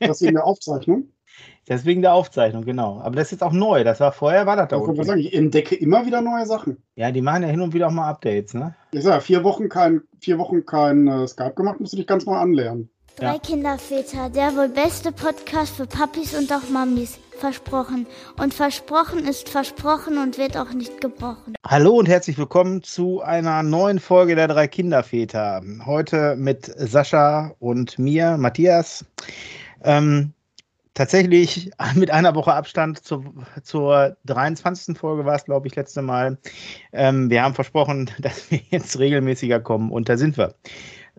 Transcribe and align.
Das 0.00 0.20
wegen 0.22 0.34
der 0.34 0.44
Aufzeichnung? 0.44 1.10
Das 1.66 1.84
wegen 1.84 2.00
der 2.02 2.14
Aufzeichnung, 2.14 2.64
genau. 2.64 3.00
Aber 3.00 3.16
das 3.16 3.26
ist 3.26 3.32
jetzt 3.32 3.42
auch 3.42 3.52
neu. 3.52 3.84
Das 3.84 4.00
war 4.00 4.12
vorher, 4.12 4.46
war 4.46 4.56
das 4.56 4.68
da 4.68 4.76
unten. 4.76 5.04
sagen, 5.04 5.20
ich 5.20 5.34
entdecke 5.34 5.74
immer 5.74 6.06
wieder 6.06 6.22
neue 6.22 6.46
Sachen. 6.46 6.82
Ja, 6.96 7.10
die 7.10 7.20
machen 7.20 7.42
ja 7.42 7.48
hin 7.48 7.60
und 7.60 7.74
wieder 7.74 7.88
auch 7.88 7.92
mal 7.92 8.08
Updates, 8.08 8.54
ne? 8.54 8.74
Ich 8.90 9.02
sag, 9.02 9.12
ja, 9.12 9.20
vier 9.20 9.44
Wochen 9.44 9.68
kein, 9.68 10.02
vier 10.18 10.38
Wochen 10.38 10.64
kein 10.64 11.06
äh, 11.06 11.26
Skype 11.28 11.54
gemacht, 11.54 11.78
musst 11.78 11.92
du 11.92 11.98
dich 11.98 12.06
ganz 12.06 12.24
mal 12.24 12.40
anlernen. 12.40 12.90
Ja. 13.20 13.32
Drei 13.32 13.38
Kinderväter, 13.38 14.30
der 14.30 14.54
wohl 14.54 14.68
beste 14.68 15.10
Podcast 15.10 15.74
für 15.74 15.86
Papis 15.86 16.34
und 16.34 16.52
auch 16.52 16.68
Mamis. 16.70 17.18
Versprochen. 17.38 18.06
Und 18.40 18.54
versprochen 18.54 19.26
ist 19.26 19.48
versprochen 19.48 20.18
und 20.18 20.38
wird 20.38 20.56
auch 20.56 20.72
nicht 20.72 21.00
gebrochen. 21.00 21.54
Hallo 21.66 21.92
und 21.96 22.08
herzlich 22.08 22.38
willkommen 22.38 22.82
zu 22.82 23.20
einer 23.22 23.62
neuen 23.62 23.98
Folge 23.98 24.34
der 24.36 24.48
drei 24.48 24.68
Kinderväter. 24.68 25.62
Heute 25.84 26.36
mit 26.36 26.66
Sascha 26.76 27.54
und 27.58 27.98
mir, 27.98 28.36
Matthias. 28.36 29.04
Ähm, 29.82 30.32
tatsächlich 30.94 31.70
mit 31.94 32.10
einer 32.10 32.34
Woche 32.34 32.52
Abstand 32.52 33.04
zur, 33.04 33.24
zur 33.62 34.16
23. 34.26 34.96
Folge 34.96 35.24
war 35.24 35.36
es, 35.36 35.44
glaube 35.44 35.66
ich, 35.66 35.76
letzte 35.76 36.02
Mal. 36.02 36.38
Ähm, 36.92 37.30
wir 37.30 37.42
haben 37.42 37.54
versprochen, 37.54 38.10
dass 38.18 38.50
wir 38.50 38.60
jetzt 38.70 38.98
regelmäßiger 38.98 39.60
kommen 39.60 39.90
und 39.90 40.08
da 40.08 40.16
sind 40.16 40.36
wir. 40.36 40.54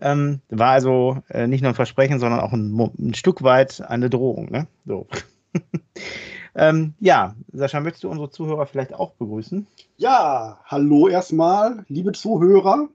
Ähm, 0.00 0.40
war 0.48 0.70
also 0.70 1.18
äh, 1.28 1.46
nicht 1.46 1.60
nur 1.60 1.72
ein 1.72 1.74
Versprechen, 1.74 2.18
sondern 2.18 2.40
auch 2.40 2.52
ein, 2.52 2.76
ein 2.98 3.14
Stück 3.14 3.42
weit 3.42 3.82
eine 3.82 4.08
Drohung. 4.08 4.50
Ne? 4.50 4.66
So. 4.86 5.06
ähm, 6.54 6.94
ja, 7.00 7.36
Sascha, 7.52 7.80
möchtest 7.80 8.04
du 8.04 8.08
unsere 8.08 8.30
Zuhörer 8.30 8.66
vielleicht 8.66 8.94
auch 8.94 9.12
begrüßen? 9.12 9.66
Ja, 9.98 10.60
hallo 10.64 11.08
erstmal, 11.08 11.84
liebe 11.88 12.12
Zuhörer. 12.12 12.88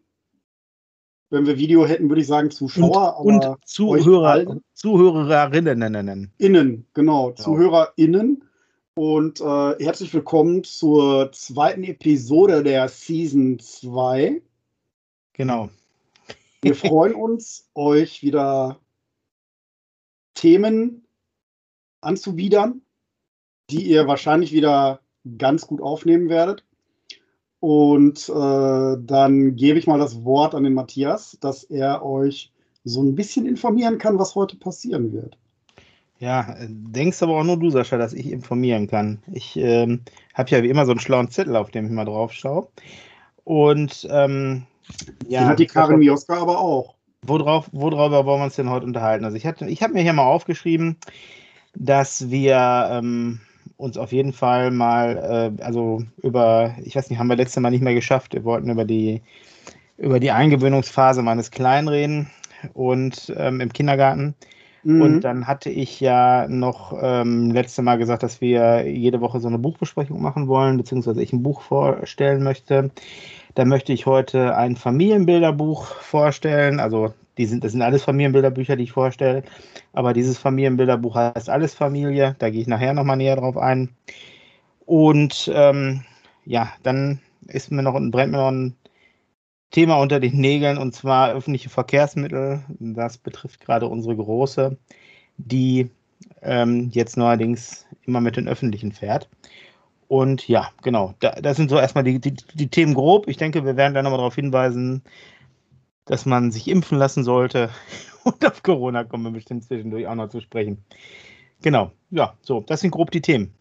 Wenn 1.29 1.45
wir 1.45 1.57
Video 1.57 1.85
hätten, 1.85 2.09
würde 2.09 2.21
ich 2.21 2.27
sagen 2.27 2.51
Zuschauer, 2.51 3.19
und, 3.19 3.45
aber 3.45 3.51
und 3.53 3.67
Zuhörer? 3.67 4.57
Zuhörerinnen 4.73 5.79
nennen. 5.79 6.31
innen, 6.37 6.87
genau, 6.93 7.31
ZuhörerInnen. 7.31 8.43
Und 8.97 9.41
äh, 9.41 9.83
herzlich 9.83 10.13
willkommen 10.13 10.63
zur 10.63 11.31
zweiten 11.33 11.83
Episode 11.83 12.63
der 12.63 12.87
Season 12.87 13.59
2. 13.59 14.41
Genau. 15.33 15.69
Wir 16.65 16.73
freuen 16.73 17.13
uns, 17.13 17.69
euch 17.75 18.23
wieder 18.23 18.79
Themen 20.33 21.05
anzubiedern, 22.01 22.81
die 23.69 23.83
ihr 23.83 24.07
wahrscheinlich 24.07 24.51
wieder 24.51 24.99
ganz 25.37 25.67
gut 25.67 25.79
aufnehmen 25.79 26.27
werdet. 26.27 26.65
Und 27.59 28.27
äh, 28.29 28.97
dann 28.99 29.55
gebe 29.55 29.77
ich 29.77 29.85
mal 29.85 29.99
das 29.99 30.23
Wort 30.23 30.55
an 30.55 30.63
den 30.63 30.73
Matthias, 30.73 31.37
dass 31.39 31.63
er 31.65 32.03
euch 32.03 32.51
so 32.83 33.03
ein 33.03 33.13
bisschen 33.13 33.45
informieren 33.45 33.99
kann, 33.99 34.17
was 34.17 34.33
heute 34.33 34.57
passieren 34.57 35.13
wird. 35.13 35.37
Ja, 36.17 36.55
denkst 36.67 37.21
aber 37.21 37.37
auch 37.37 37.43
nur 37.43 37.59
du, 37.59 37.69
Sascha, 37.69 37.97
dass 37.97 38.13
ich 38.13 38.31
informieren 38.31 38.87
kann. 38.87 39.21
Ich 39.31 39.55
ähm, 39.55 40.01
habe 40.33 40.49
ja 40.49 40.63
wie 40.63 40.69
immer 40.69 40.87
so 40.87 40.93
einen 40.93 40.99
schlauen 40.99 41.29
Zettel, 41.29 41.57
auf 41.57 41.69
dem 41.69 41.85
ich 41.85 41.91
mal 41.91 42.05
drauf 42.05 42.33
schaue. 42.33 42.69
Und 43.43 44.07
ähm, 44.09 44.65
ja, 45.27 45.41
Den 45.41 45.49
hat 45.49 45.59
die 45.59 45.65
Karin 45.65 45.99
Mioska 45.99 46.37
aber 46.37 46.59
auch. 46.59 46.95
worauf, 47.21 47.69
worüber 47.71 48.25
wollen 48.25 48.39
wir 48.39 48.45
uns 48.45 48.55
denn 48.55 48.69
heute 48.69 48.85
unterhalten? 48.85 49.25
Also 49.25 49.37
ich 49.37 49.45
hatte, 49.45 49.67
ich 49.67 49.81
habe 49.81 49.93
mir 49.93 50.01
hier 50.01 50.13
mal 50.13 50.23
aufgeschrieben, 50.23 50.97
dass 51.75 52.29
wir 52.29 52.87
ähm, 52.91 53.39
uns 53.77 53.97
auf 53.97 54.11
jeden 54.11 54.33
Fall 54.33 54.71
mal, 54.71 55.53
äh, 55.59 55.63
also 55.63 56.03
über, 56.21 56.75
ich 56.83 56.95
weiß 56.95 57.09
nicht, 57.09 57.19
haben 57.19 57.27
wir 57.27 57.35
letztes 57.35 57.61
Mal 57.61 57.71
nicht 57.71 57.83
mehr 57.83 57.93
geschafft. 57.93 58.33
Wir 58.33 58.43
wollten 58.43 58.69
über 58.69 58.85
die 58.85 59.21
über 59.97 60.19
die 60.19 60.31
Eingewöhnungsphase 60.31 61.21
meines 61.21 61.51
Kleinen 61.51 61.87
reden 61.87 62.29
und 62.73 63.33
ähm, 63.37 63.61
im 63.61 63.71
Kindergarten. 63.71 64.35
Mhm. 64.83 65.01
Und 65.01 65.21
dann 65.21 65.47
hatte 65.47 65.69
ich 65.69 65.99
ja 65.99 66.47
noch 66.47 66.93
ähm, 67.01 67.51
letzte 67.51 67.81
Mal 67.81 67.97
gesagt, 67.97 68.23
dass 68.23 68.41
wir 68.41 68.87
jede 68.87 69.21
Woche 69.21 69.39
so 69.39 69.47
eine 69.47 69.57
Buchbesprechung 69.57 70.21
machen 70.21 70.47
wollen, 70.47 70.77
beziehungsweise 70.77 71.23
ich 71.23 71.33
ein 71.33 71.43
Buch 71.43 71.61
vorstellen 71.61 72.43
möchte. 72.43 72.91
Da 73.55 73.65
möchte 73.65 73.93
ich 73.93 74.05
heute 74.05 74.55
ein 74.55 74.75
Familienbilderbuch 74.75 75.85
vorstellen. 75.85 76.79
Also 76.79 77.13
die 77.37 77.45
sind, 77.45 77.63
das 77.63 77.71
sind 77.71 77.81
alles 77.81 78.03
Familienbilderbücher, 78.03 78.75
die 78.75 78.83
ich 78.83 78.91
vorstelle. 78.91 79.43
Aber 79.93 80.13
dieses 80.13 80.37
Familienbilderbuch 80.37 81.15
heißt 81.15 81.49
Alles 81.49 81.73
Familie. 81.73 82.35
Da 82.39 82.49
gehe 82.49 82.61
ich 82.61 82.67
nachher 82.67 82.93
nochmal 82.93 83.17
näher 83.17 83.37
drauf 83.37 83.57
ein. 83.57 83.89
Und 84.85 85.49
ähm, 85.53 86.03
ja, 86.45 86.71
dann 86.83 87.19
ist 87.47 87.71
mir 87.71 87.81
noch, 87.81 87.93
brennt 87.93 88.31
mir 88.31 88.39
noch 88.39 88.51
ein 88.51 88.75
Thema 89.71 89.99
unter 89.99 90.19
den 90.19 90.37
Nägeln 90.37 90.77
und 90.77 90.93
zwar 90.93 91.31
öffentliche 91.33 91.69
Verkehrsmittel. 91.69 92.63
Das 92.79 93.17
betrifft 93.17 93.61
gerade 93.61 93.87
unsere 93.87 94.15
Große, 94.15 94.77
die 95.37 95.89
ähm, 96.41 96.89
jetzt 96.91 97.17
neuerdings 97.17 97.85
immer 98.05 98.21
mit 98.21 98.37
den 98.37 98.47
Öffentlichen 98.47 98.91
fährt. 98.91 99.29
Und 100.07 100.47
ja, 100.47 100.69
genau, 100.83 101.13
da, 101.19 101.31
das 101.31 101.57
sind 101.57 101.69
so 101.69 101.77
erstmal 101.77 102.03
die, 102.03 102.19
die, 102.19 102.33
die 102.53 102.67
Themen 102.67 102.93
grob. 102.93 103.27
Ich 103.27 103.37
denke, 103.37 103.65
wir 103.65 103.75
werden 103.75 103.93
dann 103.93 104.03
nochmal 104.03 104.19
darauf 104.19 104.35
hinweisen, 104.35 105.01
dass 106.05 106.25
man 106.25 106.51
sich 106.51 106.67
impfen 106.67 106.97
lassen 106.97 107.23
sollte. 107.23 107.69
Und 108.23 108.45
auf 108.45 108.63
Corona 108.63 109.03
kommen 109.03 109.23
wir 109.23 109.31
bestimmt 109.31 109.63
zwischendurch 109.63 110.07
auch 110.07 110.15
noch 110.15 110.29
zu 110.29 110.41
sprechen. 110.41 110.83
Genau, 111.61 111.91
ja, 112.11 112.35
so, 112.41 112.61
das 112.61 112.81
sind 112.81 112.91
grob 112.91 113.11
die 113.11 113.21
Themen. 113.21 113.53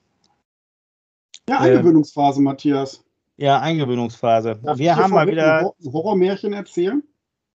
Ja, 1.49 1.65
Ähm, 1.65 1.79
Eingewöhnungsphase, 1.79 2.41
Matthias. 2.41 3.05
Ja, 3.37 3.61
Eingewöhnungsphase. 3.61 4.61
Darf 4.63 4.79
wir 4.79 4.97
haben 4.97 5.13
mal 5.13 5.27
wieder. 5.27 5.73
Horrormärchen 5.85 6.53
erzählen? 6.53 7.03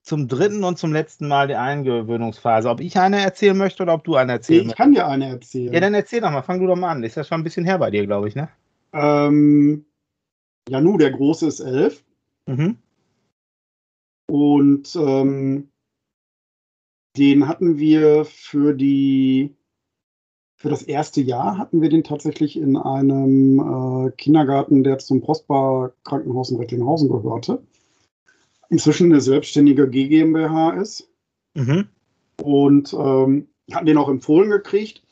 zum 0.05 0.27
dritten 0.27 0.63
und 0.63 0.77
zum 0.77 0.93
letzten 0.93 1.27
Mal 1.27 1.47
die 1.47 1.55
Eingewöhnungsphase. 1.55 2.69
Ob 2.69 2.79
ich 2.79 2.97
eine 2.97 3.21
erzählen 3.21 3.57
möchte 3.57 3.81
oder 3.81 3.95
ob 3.95 4.03
du 4.03 4.15
eine 4.15 4.33
erzählen 4.33 4.61
Ich 4.61 4.65
möchtest. 4.67 4.77
kann 4.77 4.93
dir 4.93 5.07
eine 5.07 5.29
erzählen. 5.29 5.73
Ja, 5.73 5.79
dann 5.79 5.95
erzähl 5.95 6.21
doch 6.21 6.29
mal, 6.29 6.43
fang 6.43 6.59
du 6.59 6.67
doch 6.67 6.75
mal 6.75 6.91
an. 6.91 7.03
Ist 7.03 7.15
ja 7.15 7.23
schon 7.23 7.41
ein 7.41 7.43
bisschen 7.43 7.65
her 7.65 7.79
bei 7.79 7.89
dir, 7.89 8.05
glaube 8.05 8.27
ich, 8.27 8.35
ne? 8.35 8.47
Ähm, 8.95 9.85
Janu, 10.69 10.97
der 10.97 11.11
Große, 11.11 11.47
ist 11.47 11.59
elf. 11.59 12.03
Mhm. 12.47 12.77
Und 14.27 14.95
ähm, 14.95 15.69
den 17.17 17.47
hatten 17.47 17.77
wir 17.77 18.25
für 18.25 18.73
die 18.73 19.55
für 20.57 20.69
das 20.69 20.81
erste 20.81 21.21
Jahr 21.21 21.57
hatten 21.57 21.81
wir 21.81 21.89
den 21.89 22.03
tatsächlich 22.03 22.57
in 22.57 22.77
einem 22.77 23.59
äh, 23.59 24.11
Kindergarten, 24.11 24.83
der 24.83 24.97
zum 24.99 25.21
Prosper 25.21 25.93
Krankenhaus 26.03 26.49
in 26.49 26.57
Recklinghausen 26.57 27.09
gehörte. 27.09 27.61
Inzwischen 28.69 29.11
eine 29.11 29.21
selbstständige 29.21 29.89
GmbH 29.89 30.71
ist. 30.71 31.09
Mhm. 31.55 31.87
Und 32.41 32.93
ähm, 32.93 33.47
hatten 33.71 33.85
den 33.85 33.97
auch 33.97 34.09
empfohlen 34.09 34.49
gekriegt 34.49 35.04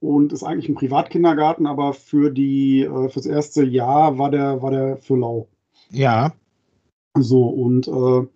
und 0.00 0.32
ist 0.32 0.44
eigentlich 0.44 0.68
ein 0.68 0.74
Privatkindergarten, 0.74 1.66
aber 1.66 1.92
für 1.92 2.30
die 2.30 2.82
äh, 2.82 3.08
fürs 3.08 3.26
erste 3.26 3.64
Jahr 3.64 4.18
war 4.18 4.30
der 4.30 4.62
war 4.62 4.70
der 4.70 4.96
für 4.96 5.16
lau. 5.16 5.48
Ja. 5.90 6.32
So 7.16 7.48
und 7.48 7.88
äh, 7.88 8.26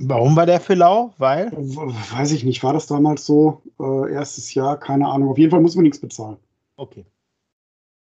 Warum 0.00 0.36
war 0.36 0.46
der 0.46 0.60
für 0.60 0.74
lau? 0.74 1.12
Weil? 1.18 1.50
weiß 1.52 2.32
ich 2.32 2.44
nicht, 2.44 2.62
war 2.62 2.72
das 2.72 2.86
damals 2.86 3.26
so 3.26 3.62
äh, 3.80 4.12
erstes 4.12 4.54
Jahr, 4.54 4.78
keine 4.78 5.08
Ahnung. 5.08 5.28
Auf 5.28 5.38
jeden 5.38 5.50
Fall 5.50 5.60
muss 5.60 5.74
man 5.74 5.82
nichts 5.82 6.00
bezahlen. 6.00 6.36
Okay. 6.76 7.04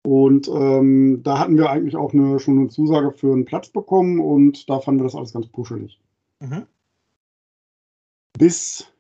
Und 0.06 0.48
ähm, 0.48 1.22
da 1.24 1.40
hatten 1.40 1.58
wir 1.58 1.70
eigentlich 1.70 1.96
auch 1.96 2.14
eine, 2.14 2.40
schon 2.40 2.60
eine 2.60 2.68
Zusage 2.70 3.12
für 3.12 3.32
einen 3.32 3.46
Platz 3.46 3.70
bekommen 3.70 4.20
und 4.20 4.70
da 4.70 4.80
fanden 4.80 5.02
wir 5.02 5.06
das 5.06 5.16
alles 5.16 5.34
ganz 5.34 5.48
puschelig. 5.48 6.00
Mhm. 6.40 6.66
Bis 8.38 8.92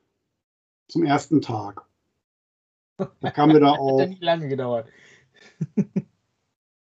zum 0.87 1.03
ersten 1.03 1.41
Tag. 1.41 1.86
Da 2.97 3.31
kamen 3.31 3.53
wir 3.53 3.59
da 3.59 3.71
Hat 3.71 3.77
ja 3.77 3.81
auch 3.81 4.05
nicht 4.07 4.23
lange 4.23 4.47
gedauert. 4.47 4.89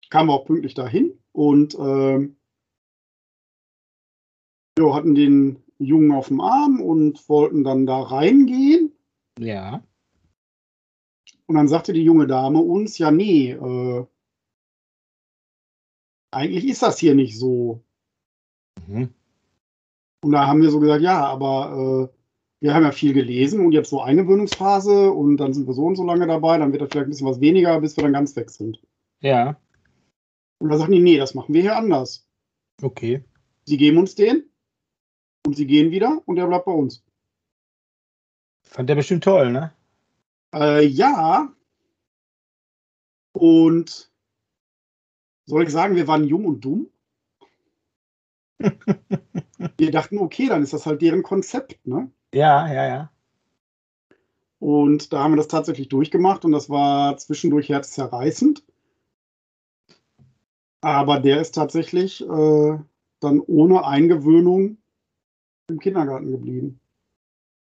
kamen 0.09 0.29
wir 0.29 0.34
auch 0.34 0.46
pünktlich 0.46 0.74
dahin 0.74 1.18
und 1.31 1.75
ähm, 1.75 2.35
jo, 4.78 4.94
hatten 4.94 5.16
den 5.16 5.63
Jungen 5.79 6.12
auf 6.12 6.28
dem 6.28 6.41
Arm 6.41 6.81
und 6.81 7.28
wollten 7.29 7.63
dann 7.63 7.85
da 7.85 8.02
reingehen. 8.02 8.94
Ja. 9.40 9.84
Und 11.47 11.55
dann 11.55 11.67
sagte 11.67 11.93
die 11.93 12.03
junge 12.03 12.28
Dame 12.28 12.59
uns, 12.59 12.97
ja, 12.97 13.11
nee, 13.11 13.52
äh, 13.52 14.05
eigentlich 16.32 16.67
ist 16.67 16.82
das 16.82 16.99
hier 16.99 17.16
nicht 17.16 17.37
so. 17.37 17.84
Mhm. 18.87 19.14
Und 20.23 20.32
da 20.32 20.47
haben 20.47 20.61
wir 20.61 20.70
so 20.70 20.79
gesagt, 20.79 21.02
ja, 21.02 21.26
aber 21.26 22.09
äh, 22.11 22.22
wir 22.63 22.73
haben 22.73 22.83
ja 22.83 22.93
viel 22.93 23.11
gelesen 23.11 23.59
und 23.59 23.73
jetzt 23.73 23.89
so 23.89 24.01
Eingewöhnungsphase 24.01 25.11
und 25.11 25.35
dann 25.35 25.53
sind 25.53 25.67
wir 25.67 25.73
so 25.73 25.83
und 25.83 25.97
so 25.97 26.05
lange 26.05 26.27
dabei, 26.27 26.57
dann 26.57 26.71
wird 26.71 26.81
das 26.81 26.91
vielleicht 26.91 27.07
ein 27.07 27.09
bisschen 27.09 27.27
was 27.27 27.41
weniger, 27.41 27.81
bis 27.81 27.97
wir 27.97 28.05
dann 28.05 28.13
ganz 28.13 28.37
weg 28.37 28.49
sind. 28.49 28.79
Ja. 29.19 29.59
Und 30.59 30.69
da 30.69 30.77
sagten 30.77 30.93
die, 30.93 31.01
nee, 31.01 31.17
das 31.17 31.33
machen 31.35 31.53
wir 31.53 31.61
hier 31.61 31.75
anders. 31.75 32.25
Okay. 32.81 33.25
Sie 33.65 33.75
geben 33.75 33.97
uns 33.97 34.15
den 34.15 34.49
und 35.45 35.57
sie 35.57 35.67
gehen 35.67 35.91
wieder 35.91 36.21
und 36.25 36.37
der 36.37 36.47
bleibt 36.47 36.63
bei 36.63 36.71
uns. 36.71 37.03
Fand 38.61 38.87
der 38.87 38.95
bestimmt 38.95 39.25
toll, 39.25 39.51
ne? 39.51 39.73
Äh, 40.55 40.85
ja. 40.85 41.53
Und 43.33 44.09
soll 45.45 45.63
ich 45.63 45.69
sagen, 45.69 45.97
wir 45.97 46.07
waren 46.07 46.23
jung 46.23 46.45
und 46.45 46.63
dumm? 46.63 46.89
wir 49.77 49.91
dachten, 49.91 50.17
okay, 50.17 50.47
dann 50.47 50.63
ist 50.63 50.71
das 50.71 50.85
halt 50.85 51.01
deren 51.01 51.23
Konzept, 51.23 51.85
ne? 51.85 52.09
Ja, 52.34 52.68
ja, 52.68 52.88
ja. 52.88 53.09
Und 54.59 55.14
da 55.14 55.24
haben 55.24 55.34
wir 55.34 55.38
das 55.38 55.47
tatsächlich 55.47 55.90
durchgemacht 55.90 56.46
und 56.46 56.52
das 56.52 56.70
war 56.70 57.18
zwischendurch 57.18 57.70
herzzerreißend. 57.70 58.64
Aber 60.82 61.20
der 61.20 61.40
ist 61.40 61.53
tatsächlich 61.53 62.22
äh, 62.22 62.78
dann 63.20 63.40
ohne 63.40 63.85
Eingewöhnung 63.85 64.78
im 65.68 65.80
Kindergarten 65.80 66.32
geblieben. 66.32 66.80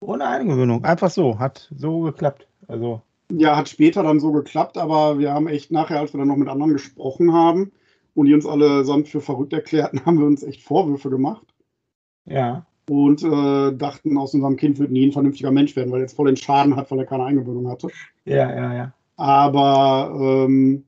Ohne 0.00 0.26
Eingewöhnung, 0.26 0.84
einfach 0.84 1.10
so, 1.10 1.38
hat 1.38 1.70
so 1.76 2.00
geklappt. 2.00 2.46
Also. 2.68 3.02
Ja, 3.30 3.56
hat 3.56 3.68
später 3.68 4.02
dann 4.02 4.20
so 4.20 4.32
geklappt, 4.32 4.78
aber 4.78 5.18
wir 5.18 5.32
haben 5.32 5.48
echt 5.48 5.70
nachher, 5.70 6.00
als 6.00 6.14
wir 6.14 6.18
dann 6.18 6.28
noch 6.28 6.36
mit 6.36 6.48
anderen 6.48 6.72
gesprochen 6.72 7.32
haben 7.32 7.72
und 8.14 8.26
die 8.26 8.34
uns 8.34 8.46
alle 8.46 8.84
samt 8.84 9.08
für 9.08 9.20
verrückt 9.20 9.52
erklärten, 9.52 10.00
haben 10.06 10.18
wir 10.18 10.26
uns 10.26 10.42
echt 10.42 10.62
Vorwürfe 10.62 11.10
gemacht. 11.10 11.46
Ja. 12.24 12.66
Und 12.88 13.22
äh, 13.22 13.76
dachten, 13.76 14.18
aus 14.18 14.34
unserem 14.34 14.56
Kind 14.56 14.78
wird 14.78 14.90
nie 14.90 15.06
ein 15.06 15.12
vernünftiger 15.12 15.52
Mensch 15.52 15.76
werden, 15.76 15.92
weil 15.92 16.00
er 16.00 16.04
jetzt 16.04 16.16
voll 16.16 16.26
den 16.26 16.36
Schaden 16.36 16.76
hat, 16.76 16.90
weil 16.90 16.98
er 16.98 17.06
keine 17.06 17.24
Eingewöhnung 17.24 17.68
hatte. 17.68 17.88
Ja, 18.24 18.52
ja, 18.54 18.74
ja. 18.74 18.92
Aber 19.16 20.46
ähm, 20.48 20.84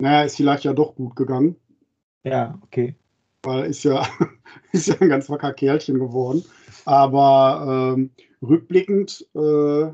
naja, 0.00 0.22
ist 0.22 0.36
vielleicht 0.36 0.64
ja 0.64 0.72
doch 0.72 0.94
gut 0.94 1.16
gegangen. 1.16 1.56
Ja, 2.24 2.58
okay. 2.62 2.94
Weil 3.42 3.66
ist 3.66 3.84
ja, 3.84 4.06
ist 4.72 4.88
ja 4.88 4.96
ein 5.00 5.08
ganz 5.08 5.28
wacker 5.28 5.52
Kerlchen 5.52 5.98
geworden. 5.98 6.44
Aber 6.84 7.94
ähm, 7.96 8.10
rückblickend 8.42 9.26
äh, 9.34 9.90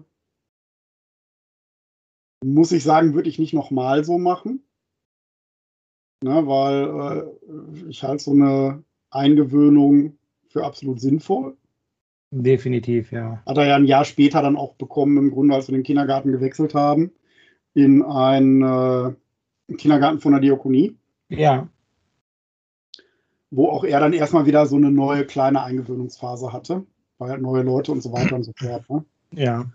muss 2.45 2.73
ich 2.73 2.85
sagen, 2.85 3.15
würde 3.15 3.29
ich 3.29 3.39
nicht 3.39 3.55
nochmal 3.55 4.05
so 4.05 4.19
machen. 4.19 4.63
Ne, 6.23 6.47
weil 6.47 7.29
äh, 7.85 7.91
ich 7.91 8.03
halte 8.03 8.25
so 8.25 8.31
eine 8.31 8.83
Eingewöhnung 9.17 10.19
für 10.49 10.65
absolut 10.65 11.01
sinnvoll. 11.01 11.57
Definitiv, 12.31 13.13
ja. 13.13 13.43
Hat 13.47 13.57
er 13.57 13.67
ja 13.67 13.77
ein 13.77 13.85
Jahr 13.85 14.05
später 14.05 14.43
dann 14.43 14.57
auch 14.57 14.75
bekommen, 14.75 15.17
im 15.17 15.31
Grunde, 15.31 15.55
als 15.55 15.69
wir 15.69 15.77
den 15.77 15.85
Kindergarten 15.85 16.33
gewechselt 16.33 16.75
haben, 16.75 17.13
in 17.75 18.03
einen 18.03 18.63
äh, 18.63 19.75
Kindergarten 19.77 20.21
von 20.21 20.33
der 20.33 20.41
Diakonie. 20.41 20.97
Ja. 21.29 21.69
Wo 23.51 23.69
auch 23.69 23.85
er 23.85 24.01
dann 24.01 24.13
erstmal 24.13 24.47
wieder 24.47 24.67
so 24.67 24.77
eine 24.77 24.91
neue 24.91 25.25
kleine 25.25 25.63
Eingewöhnungsphase 25.63 26.53
hatte, 26.53 26.85
weil 27.19 27.31
halt 27.31 27.43
neue 27.43 27.63
Leute 27.63 27.93
und 27.93 28.03
so 28.03 28.13
weiter 28.13 28.37
und 28.37 28.43
so 28.43 28.53
fort. 28.57 28.89
Ne? 28.91 29.05
Ja. 29.33 29.67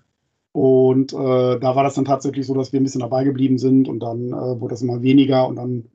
Und 0.52 1.14
äh, 1.14 1.60
da 1.60 1.76
war 1.76 1.84
das 1.84 1.96
dann 1.96 2.06
tatsächlich 2.06 2.46
so, 2.46 2.54
dass 2.54 2.74
wir 2.74 2.80
ein 2.82 2.84
bisschen 2.84 3.02
dabei 3.02 3.24
geblieben 3.24 3.58
sind 3.58 3.88
und 3.88 4.02
dann 4.02 4.28
äh, 4.28 4.60
wurde 4.60 4.74
das 4.74 4.82
immer 4.82 5.02
weniger 5.02 5.48
und 5.48 5.56
dann 5.56 5.86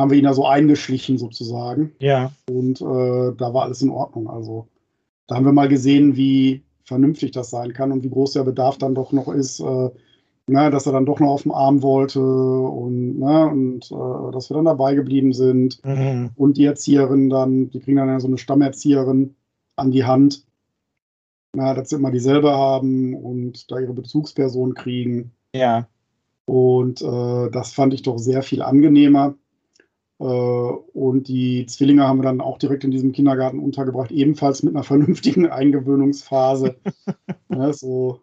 haben 0.00 0.10
wir 0.10 0.18
ihn 0.18 0.24
da 0.24 0.34
so 0.34 0.46
eingeschlichen 0.46 1.18
sozusagen. 1.18 1.92
Ja. 2.00 2.32
Und 2.50 2.80
äh, 2.80 3.34
da 3.36 3.54
war 3.54 3.64
alles 3.64 3.82
in 3.82 3.90
Ordnung. 3.90 4.28
Also 4.28 4.66
da 5.26 5.36
haben 5.36 5.44
wir 5.44 5.52
mal 5.52 5.68
gesehen, 5.68 6.16
wie 6.16 6.62
vernünftig 6.84 7.30
das 7.32 7.50
sein 7.50 7.72
kann 7.72 7.92
und 7.92 8.02
wie 8.02 8.10
groß 8.10 8.32
der 8.32 8.44
Bedarf 8.44 8.78
dann 8.78 8.94
doch 8.94 9.12
noch 9.12 9.28
ist, 9.28 9.60
äh, 9.60 9.90
ne, 10.46 10.70
dass 10.70 10.86
er 10.86 10.92
dann 10.92 11.06
doch 11.06 11.20
noch 11.20 11.28
auf 11.28 11.42
dem 11.42 11.52
Arm 11.52 11.82
wollte 11.82 12.20
und, 12.20 13.18
ne, 13.18 13.46
und 13.48 13.92
äh, 13.92 14.32
dass 14.32 14.50
wir 14.50 14.56
dann 14.56 14.64
dabei 14.64 14.94
geblieben 14.94 15.32
sind. 15.32 15.84
Mhm. 15.84 16.30
Und 16.34 16.56
die 16.56 16.64
Erzieherin 16.64 17.30
dann, 17.30 17.70
die 17.70 17.80
kriegen 17.80 17.98
dann 17.98 18.08
ja 18.08 18.20
so 18.20 18.26
eine 18.26 18.38
Stammerzieherin 18.38 19.36
an 19.76 19.92
die 19.92 20.04
Hand, 20.04 20.44
na, 21.54 21.74
dass 21.74 21.90
sie 21.90 21.96
immer 21.96 22.10
dieselbe 22.10 22.52
haben 22.52 23.14
und 23.14 23.70
da 23.70 23.78
ihre 23.78 23.92
Bezugsperson 23.92 24.74
kriegen. 24.74 25.32
Ja. 25.54 25.86
Und 26.46 27.02
äh, 27.02 27.50
das 27.50 27.72
fand 27.72 27.94
ich 27.94 28.02
doch 28.02 28.18
sehr 28.18 28.42
viel 28.42 28.62
angenehmer. 28.62 29.34
Äh, 30.20 30.22
und 30.22 31.28
die 31.28 31.64
Zwillinge 31.66 32.06
haben 32.06 32.18
wir 32.18 32.24
dann 32.24 32.42
auch 32.42 32.58
direkt 32.58 32.84
in 32.84 32.90
diesem 32.90 33.12
Kindergarten 33.12 33.58
untergebracht, 33.58 34.12
ebenfalls 34.12 34.62
mit 34.62 34.74
einer 34.74 34.84
vernünftigen 34.84 35.48
Eingewöhnungsphase. 35.48 36.76
ja, 37.48 37.72
so, 37.72 38.20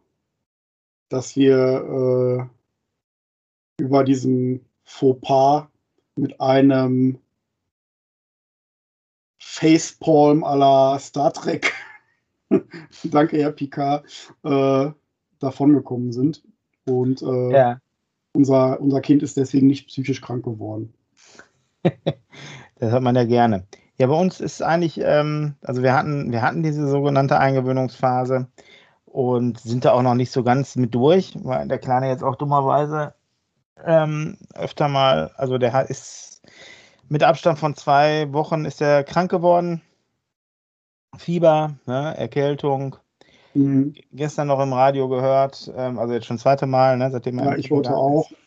dass 1.10 1.36
wir 1.36 2.50
äh, 3.80 3.84
über 3.84 4.04
diesen 4.04 4.66
Fauxpas 4.84 5.68
mit 6.16 6.40
einem 6.40 7.20
Facepalm 9.40 10.44
à 10.44 10.56
la 10.56 11.00
Star 11.00 11.34
Trek, 11.34 11.74
danke 13.04 13.38
Herr 13.38 13.52
Picard, 13.52 14.06
äh, 14.44 14.92
davongekommen 15.40 16.12
sind. 16.12 16.44
Und 16.86 17.22
äh, 17.22 17.52
ja. 17.52 17.82
unser, 18.34 18.80
unser 18.80 19.02
Kind 19.02 19.24
ist 19.24 19.36
deswegen 19.36 19.68
nicht 19.68 19.88
psychisch 19.88 20.22
krank 20.22 20.46
geworden. 20.46 20.94
das 22.80 22.92
hat 22.92 23.02
man 23.02 23.16
ja 23.16 23.24
gerne. 23.24 23.66
Ja, 24.00 24.08
bei 24.08 24.14
uns 24.14 24.40
ist 24.40 24.62
eigentlich, 24.62 25.00
ähm, 25.02 25.56
also 25.64 25.82
wir 25.82 25.94
hatten, 25.94 26.32
wir 26.32 26.42
hatten 26.42 26.64
diese 26.64 26.88
sogenannte 26.88 27.40
Eingewöhnungsphase 27.40 28.48
und 29.06 29.60
sind 29.60 29.86
da 29.86 29.94
auch 29.94 30.04
noch 30.04 30.14
nicht 30.14 30.32
so 30.32 30.44
ganz 30.44 30.76
mit 30.76 30.94
durch, 30.94 31.34
weil 31.44 31.68
der 31.68 31.80
Kleine 31.80 32.08
jetzt 32.10 32.24
auch 32.24 32.36
dummerweise 32.36 33.14
ähm, 33.86 34.38
öfter 34.54 34.88
mal, 34.88 35.32
also 35.36 35.58
der 35.58 35.90
ist 35.90 36.42
mit 37.10 37.24
Abstand 37.24 37.60
von 37.60 37.76
zwei 37.76 38.32
Wochen 38.34 38.66
ist 38.66 38.82
er 38.82 39.04
krank 39.04 39.32
geworden. 39.32 39.82
Fieber, 41.18 41.76
ne, 41.86 42.16
Erkältung. 42.18 42.98
Mhm. 43.54 43.96
Gestern 44.12 44.48
noch 44.48 44.60
im 44.60 44.74
Radio 44.74 45.08
gehört, 45.08 45.72
ähm, 45.76 45.98
also 45.98 46.14
jetzt 46.14 46.26
schon 46.26 46.36
das 46.36 46.44
zweite 46.44 46.68
Mal, 46.68 46.98
ne, 46.98 47.10
seitdem 47.10 47.40
er 47.40 47.46
Ja, 47.46 47.56
ich 47.56 47.72
wollte 47.72 47.96
auch. 47.96 48.30
ist, 48.30 48.38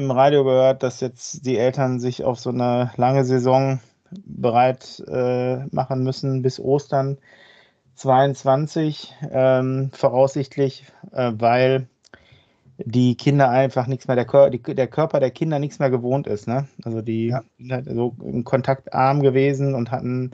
im 0.00 0.10
Radio 0.10 0.44
gehört, 0.44 0.82
dass 0.82 1.00
jetzt 1.00 1.44
die 1.46 1.58
Eltern 1.58 2.00
sich 2.00 2.24
auf 2.24 2.38
so 2.38 2.50
eine 2.50 2.90
lange 2.96 3.24
Saison 3.24 3.80
bereit 4.24 5.02
äh, 5.06 5.64
machen 5.70 6.02
müssen 6.02 6.42
bis 6.42 6.58
Ostern 6.58 7.18
22 7.94 9.14
ähm, 9.30 9.90
voraussichtlich, 9.92 10.86
äh, 11.12 11.32
weil 11.34 11.88
die 12.78 13.14
Kinder 13.14 13.50
einfach 13.50 13.86
nichts 13.86 14.06
mehr, 14.06 14.16
der, 14.16 14.24
Kör 14.24 14.48
die, 14.50 14.62
der 14.62 14.88
Körper 14.88 15.20
der 15.20 15.30
Kinder 15.30 15.58
nichts 15.58 15.78
mehr 15.78 15.90
gewohnt 15.90 16.26
ist. 16.26 16.48
Ne? 16.48 16.66
Also 16.82 17.02
die 17.02 17.28
Ja. 17.28 17.42
sind 17.58 17.72
halt 17.72 17.86
so 17.86 18.16
kontaktarm 18.44 19.20
gewesen 19.22 19.74
und 19.74 19.90
hatten 19.90 20.32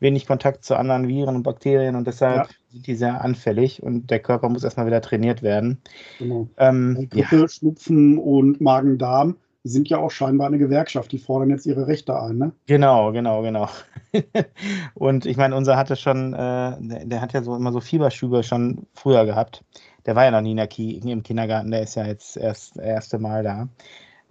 wenig 0.00 0.26
Kontakt 0.26 0.64
zu 0.64 0.76
anderen 0.76 1.08
Viren 1.08 1.36
und 1.36 1.42
Bakterien 1.42 1.94
und 1.96 2.06
deshalb 2.06 2.48
Ja. 2.48 2.54
Sind 2.76 2.86
die 2.86 2.94
sehr 2.94 3.22
anfällig 3.22 3.82
und 3.82 4.10
der 4.10 4.20
Körper 4.20 4.50
muss 4.50 4.62
erstmal 4.62 4.86
wieder 4.86 5.00
trainiert 5.00 5.42
werden. 5.42 5.78
Genau. 6.18 6.48
Ähm, 6.58 7.08
ja, 7.12 7.24
Grippe, 7.24 7.48
Schnupfen 7.48 8.18
und 8.18 8.60
Magen-Darm 8.60 9.36
sind 9.64 9.88
ja 9.88 9.98
auch 9.98 10.10
scheinbar 10.10 10.46
eine 10.46 10.58
Gewerkschaft. 10.58 11.10
Die 11.10 11.18
fordern 11.18 11.50
jetzt 11.50 11.64
ihre 11.66 11.86
Rechte 11.86 12.20
ein. 12.20 12.36
Ne? 12.36 12.52
Genau, 12.66 13.12
genau, 13.12 13.42
genau. 13.42 13.68
und 14.94 15.24
ich 15.24 15.38
meine, 15.38 15.56
unser 15.56 15.76
hatte 15.76 15.96
schon, 15.96 16.34
äh, 16.34 16.36
der, 16.36 17.04
der 17.06 17.20
hat 17.22 17.32
ja 17.32 17.42
so 17.42 17.56
immer 17.56 17.72
so 17.72 17.80
Fieberschübe 17.80 18.42
schon 18.42 18.86
früher 18.92 19.24
gehabt. 19.24 19.64
Der 20.04 20.14
war 20.14 20.24
ja 20.24 20.30
noch 20.30 20.42
nie 20.42 20.52
in 20.52 20.58
der 20.58 20.68
Ki 20.68 20.98
im 20.98 21.22
Kindergarten, 21.22 21.70
der 21.70 21.82
ist 21.82 21.96
ja 21.96 22.04
jetzt 22.04 22.36
erst 22.36 22.76
das 22.76 22.84
erste 22.84 23.18
Mal 23.18 23.42
da. 23.42 23.68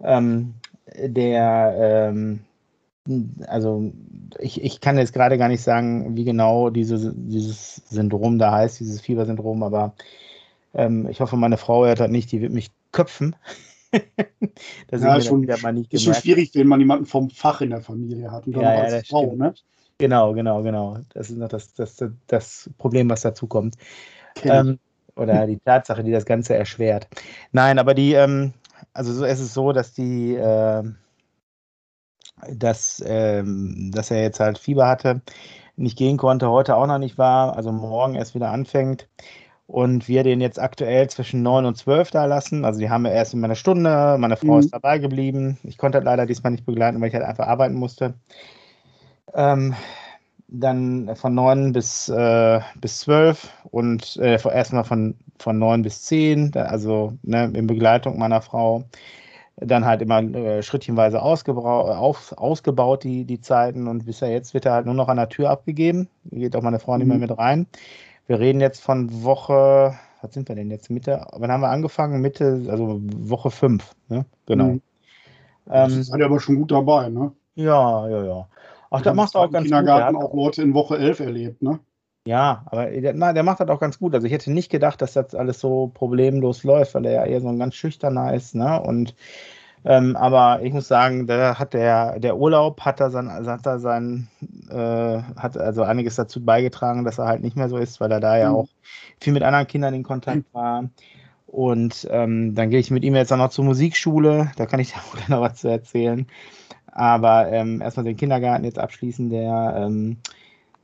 Ähm, 0.00 0.54
der, 0.86 2.10
ähm, 2.10 2.44
also 3.46 3.92
ich, 4.38 4.62
ich 4.62 4.80
kann 4.80 4.98
jetzt 4.98 5.12
gerade 5.12 5.38
gar 5.38 5.48
nicht 5.48 5.62
sagen, 5.62 6.16
wie 6.16 6.24
genau 6.24 6.70
diese, 6.70 7.14
dieses 7.14 7.76
Syndrom 7.88 8.38
da 8.38 8.52
heißt, 8.52 8.80
dieses 8.80 9.00
Fiebersyndrom, 9.00 9.62
aber 9.62 9.94
ähm, 10.74 11.08
ich 11.08 11.20
hoffe, 11.20 11.36
meine 11.36 11.56
Frau 11.56 11.84
hört 11.86 12.00
das 12.00 12.10
nicht, 12.10 12.32
die 12.32 12.40
wird 12.40 12.52
mich 12.52 12.70
köpfen. 12.92 13.36
da 14.88 14.98
sind 14.98 15.08
Ja, 15.08 15.16
ist 15.16 15.26
schon, 15.26 15.44
ist 15.44 16.02
schon 16.02 16.14
schwierig, 16.14 16.50
wenn 16.54 16.66
man 16.66 16.80
jemanden 16.80 17.06
vom 17.06 17.30
Fach 17.30 17.60
in 17.60 17.70
der 17.70 17.80
Familie 17.80 18.30
hat. 18.30 18.46
Und 18.46 18.54
dann 18.54 18.62
Ja, 18.62 18.72
ja, 18.74 18.82
als 18.82 18.92
das 18.92 19.06
Frau. 19.08 19.22
stimmt. 19.24 19.38
Ne? 19.38 19.54
Genau, 19.98 20.34
genau, 20.34 20.62
genau. 20.62 20.98
Das 21.14 21.30
ist 21.30 21.38
noch 21.38 21.48
das, 21.48 21.72
das, 21.74 21.96
das, 21.96 22.10
das 22.26 22.70
Problem, 22.76 23.08
was 23.08 23.22
dazu 23.22 23.46
kommt. 23.46 23.76
Ähm, 24.42 24.78
oder 25.14 25.46
die 25.46 25.58
Tatsache, 25.58 26.04
die 26.04 26.12
das 26.12 26.26
Ganze 26.26 26.54
erschwert. 26.54 27.08
Nein, 27.52 27.78
aber 27.78 27.94
die, 27.94 28.12
ähm, 28.12 28.52
also 28.92 29.14
so, 29.14 29.24
es 29.24 29.40
ist 29.40 29.54
so, 29.54 29.72
dass 29.72 29.94
die, 29.94 30.34
ähm, 30.38 30.96
dass, 32.52 33.02
ähm, 33.06 33.90
dass 33.94 34.10
er 34.10 34.22
jetzt 34.22 34.40
halt 34.40 34.58
Fieber 34.58 34.86
hatte, 34.88 35.20
nicht 35.76 35.98
gehen 35.98 36.16
konnte, 36.16 36.50
heute 36.50 36.76
auch 36.76 36.86
noch 36.86 36.98
nicht 36.98 37.18
war, 37.18 37.56
also 37.56 37.72
morgen 37.72 38.14
erst 38.14 38.34
wieder 38.34 38.50
anfängt. 38.50 39.08
Und 39.68 40.08
wir 40.08 40.22
den 40.24 40.40
jetzt 40.40 40.60
aktuell 40.60 41.10
zwischen 41.10 41.42
9 41.42 41.66
und 41.66 41.76
12 41.76 42.10
da 42.12 42.24
lassen. 42.26 42.64
Also 42.64 42.78
die 42.80 42.90
haben 42.90 43.02
wir 43.04 43.12
erst 43.12 43.34
in 43.34 43.40
meiner 43.40 43.56
Stunde, 43.56 44.16
meine 44.18 44.36
Frau 44.36 44.54
Mhm. 44.54 44.60
ist 44.60 44.72
dabei 44.72 44.98
geblieben. 44.98 45.58
Ich 45.64 45.78
konnte 45.78 45.96
halt 45.98 46.04
leider 46.04 46.26
diesmal 46.26 46.52
nicht 46.52 46.66
begleiten, 46.66 47.00
weil 47.00 47.08
ich 47.08 47.14
halt 47.14 47.24
einfach 47.24 47.48
arbeiten 47.48 47.74
musste. 47.74 48.14
Ähm, 49.34 49.74
dann 50.48 51.16
von 51.16 51.34
9 51.34 51.72
bis, 51.72 52.08
äh, 52.08 52.60
bis 52.80 53.00
12 53.00 53.50
und 53.70 54.16
äh, 54.18 54.38
erstmal 54.52 54.84
von, 54.84 55.16
von 55.38 55.58
9 55.58 55.82
bis 55.82 56.02
10, 56.04 56.52
da- 56.52 56.64
also 56.66 57.14
ne, 57.22 57.50
in 57.54 57.66
Begleitung 57.66 58.18
meiner 58.18 58.40
Frau. 58.40 58.84
Dann 59.56 59.86
halt 59.86 60.02
immer 60.02 60.20
äh, 60.22 60.62
schrittchenweise 60.62 61.22
auf, 61.22 62.32
ausgebaut, 62.32 63.04
die, 63.04 63.24
die 63.24 63.40
Zeiten. 63.40 63.88
Und 63.88 64.04
bisher 64.04 64.30
jetzt 64.30 64.52
wird 64.54 64.66
er 64.66 64.72
halt 64.72 64.86
nur 64.86 64.94
noch 64.94 65.08
an 65.08 65.16
der 65.16 65.28
Tür 65.30 65.50
abgegeben. 65.50 66.08
Hier 66.30 66.40
geht 66.40 66.56
auch 66.56 66.62
meine 66.62 66.78
Frau 66.78 66.96
nicht 66.98 67.06
mehr 67.06 67.16
Mhm. 67.16 67.22
mit 67.22 67.38
rein. 67.38 67.66
Wir 68.26 68.38
reden 68.40 68.60
jetzt 68.60 68.82
von 68.82 69.22
Woche, 69.24 69.94
was 70.20 70.34
sind 70.34 70.48
wir 70.48 70.56
denn 70.56 70.70
jetzt? 70.70 70.90
Mitte, 70.90 71.26
wann 71.32 71.50
haben 71.50 71.60
wir 71.62 71.70
angefangen? 71.70 72.20
Mitte, 72.20 72.66
also 72.68 73.00
Woche 73.02 73.50
5, 73.50 73.92
ne? 74.08 74.26
Genau. 74.46 74.64
Mhm. 74.64 74.82
Das 75.64 75.92
Ähm, 75.92 76.02
seid 76.02 76.20
ihr 76.20 76.26
aber 76.26 76.40
schon 76.40 76.56
gut 76.56 76.70
dabei. 76.72 77.08
Ne? 77.08 77.32
ja, 77.54 78.08
ja, 78.08 78.24
ja. 78.24 78.48
Ach, 78.90 79.00
da 79.02 79.14
machst 79.14 79.34
du 79.34 79.38
auch 79.38 79.50
ganz 79.50 79.64
gut. 79.64 79.72
Der 79.72 79.78
Kindergarten 79.80 80.16
auch 80.16 80.34
Leute 80.34 80.62
in 80.62 80.74
Woche 80.74 80.98
11 80.98 81.20
erlebt. 81.20 81.62
Ne? 81.62 81.80
Ja, 82.26 82.64
aber 82.66 82.86
der, 82.86 83.14
na, 83.14 83.32
der 83.32 83.44
macht 83.44 83.60
das 83.60 83.68
auch 83.68 83.78
ganz 83.78 84.00
gut. 84.00 84.12
Also 84.12 84.26
ich 84.26 84.32
hätte 84.32 84.52
nicht 84.52 84.70
gedacht, 84.70 85.00
dass 85.00 85.12
das 85.12 85.34
alles 85.34 85.60
so 85.60 85.92
problemlos 85.94 86.64
läuft, 86.64 86.94
weil 86.94 87.06
er 87.06 87.12
ja 87.12 87.24
eher 87.24 87.40
so 87.40 87.48
ein 87.48 87.58
ganz 87.58 87.76
schüchterner 87.76 88.34
ist, 88.34 88.54
ne? 88.54 88.82
Und 88.82 89.14
ähm, 89.84 90.16
aber 90.16 90.62
ich 90.62 90.72
muss 90.72 90.88
sagen, 90.88 91.28
da 91.28 91.56
hat 91.56 91.72
der, 91.72 92.18
der 92.18 92.36
Urlaub 92.36 92.80
hat 92.80 92.98
da 92.98 93.10
sein, 93.10 93.30
hat 93.30 93.64
da 93.64 93.78
sein, 93.78 94.26
äh, 94.68 95.22
hat 95.36 95.56
also 95.56 95.84
einiges 95.84 96.16
dazu 96.16 96.44
beigetragen, 96.44 97.04
dass 97.04 97.18
er 97.18 97.26
halt 97.26 97.42
nicht 97.42 97.56
mehr 97.56 97.68
so 97.68 97.76
ist, 97.76 98.00
weil 98.00 98.10
er 98.10 98.18
da 98.18 98.36
ja 98.36 98.50
mhm. 98.50 98.56
auch 98.56 98.68
viel 99.20 99.32
mit 99.32 99.44
anderen 99.44 99.68
Kindern 99.68 99.94
in 99.94 100.02
Kontakt 100.02 100.42
war. 100.52 100.90
Und 101.46 102.08
ähm, 102.10 102.56
dann 102.56 102.70
gehe 102.70 102.80
ich 102.80 102.90
mit 102.90 103.04
ihm 103.04 103.14
jetzt 103.14 103.32
auch 103.32 103.36
noch 103.36 103.50
zur 103.50 103.64
Musikschule, 103.64 104.50
da 104.56 104.66
kann 104.66 104.80
ich 104.80 104.88
dir 104.92 104.98
auch 104.98 105.28
noch 105.28 105.40
was 105.42 105.60
zu 105.60 105.68
erzählen. 105.68 106.26
Aber 106.90 107.52
ähm, 107.52 107.80
erstmal 107.80 108.04
den 108.04 108.16
Kindergarten 108.16 108.64
jetzt 108.64 108.80
abschließen, 108.80 109.30
der, 109.30 109.74
ähm, 109.78 110.16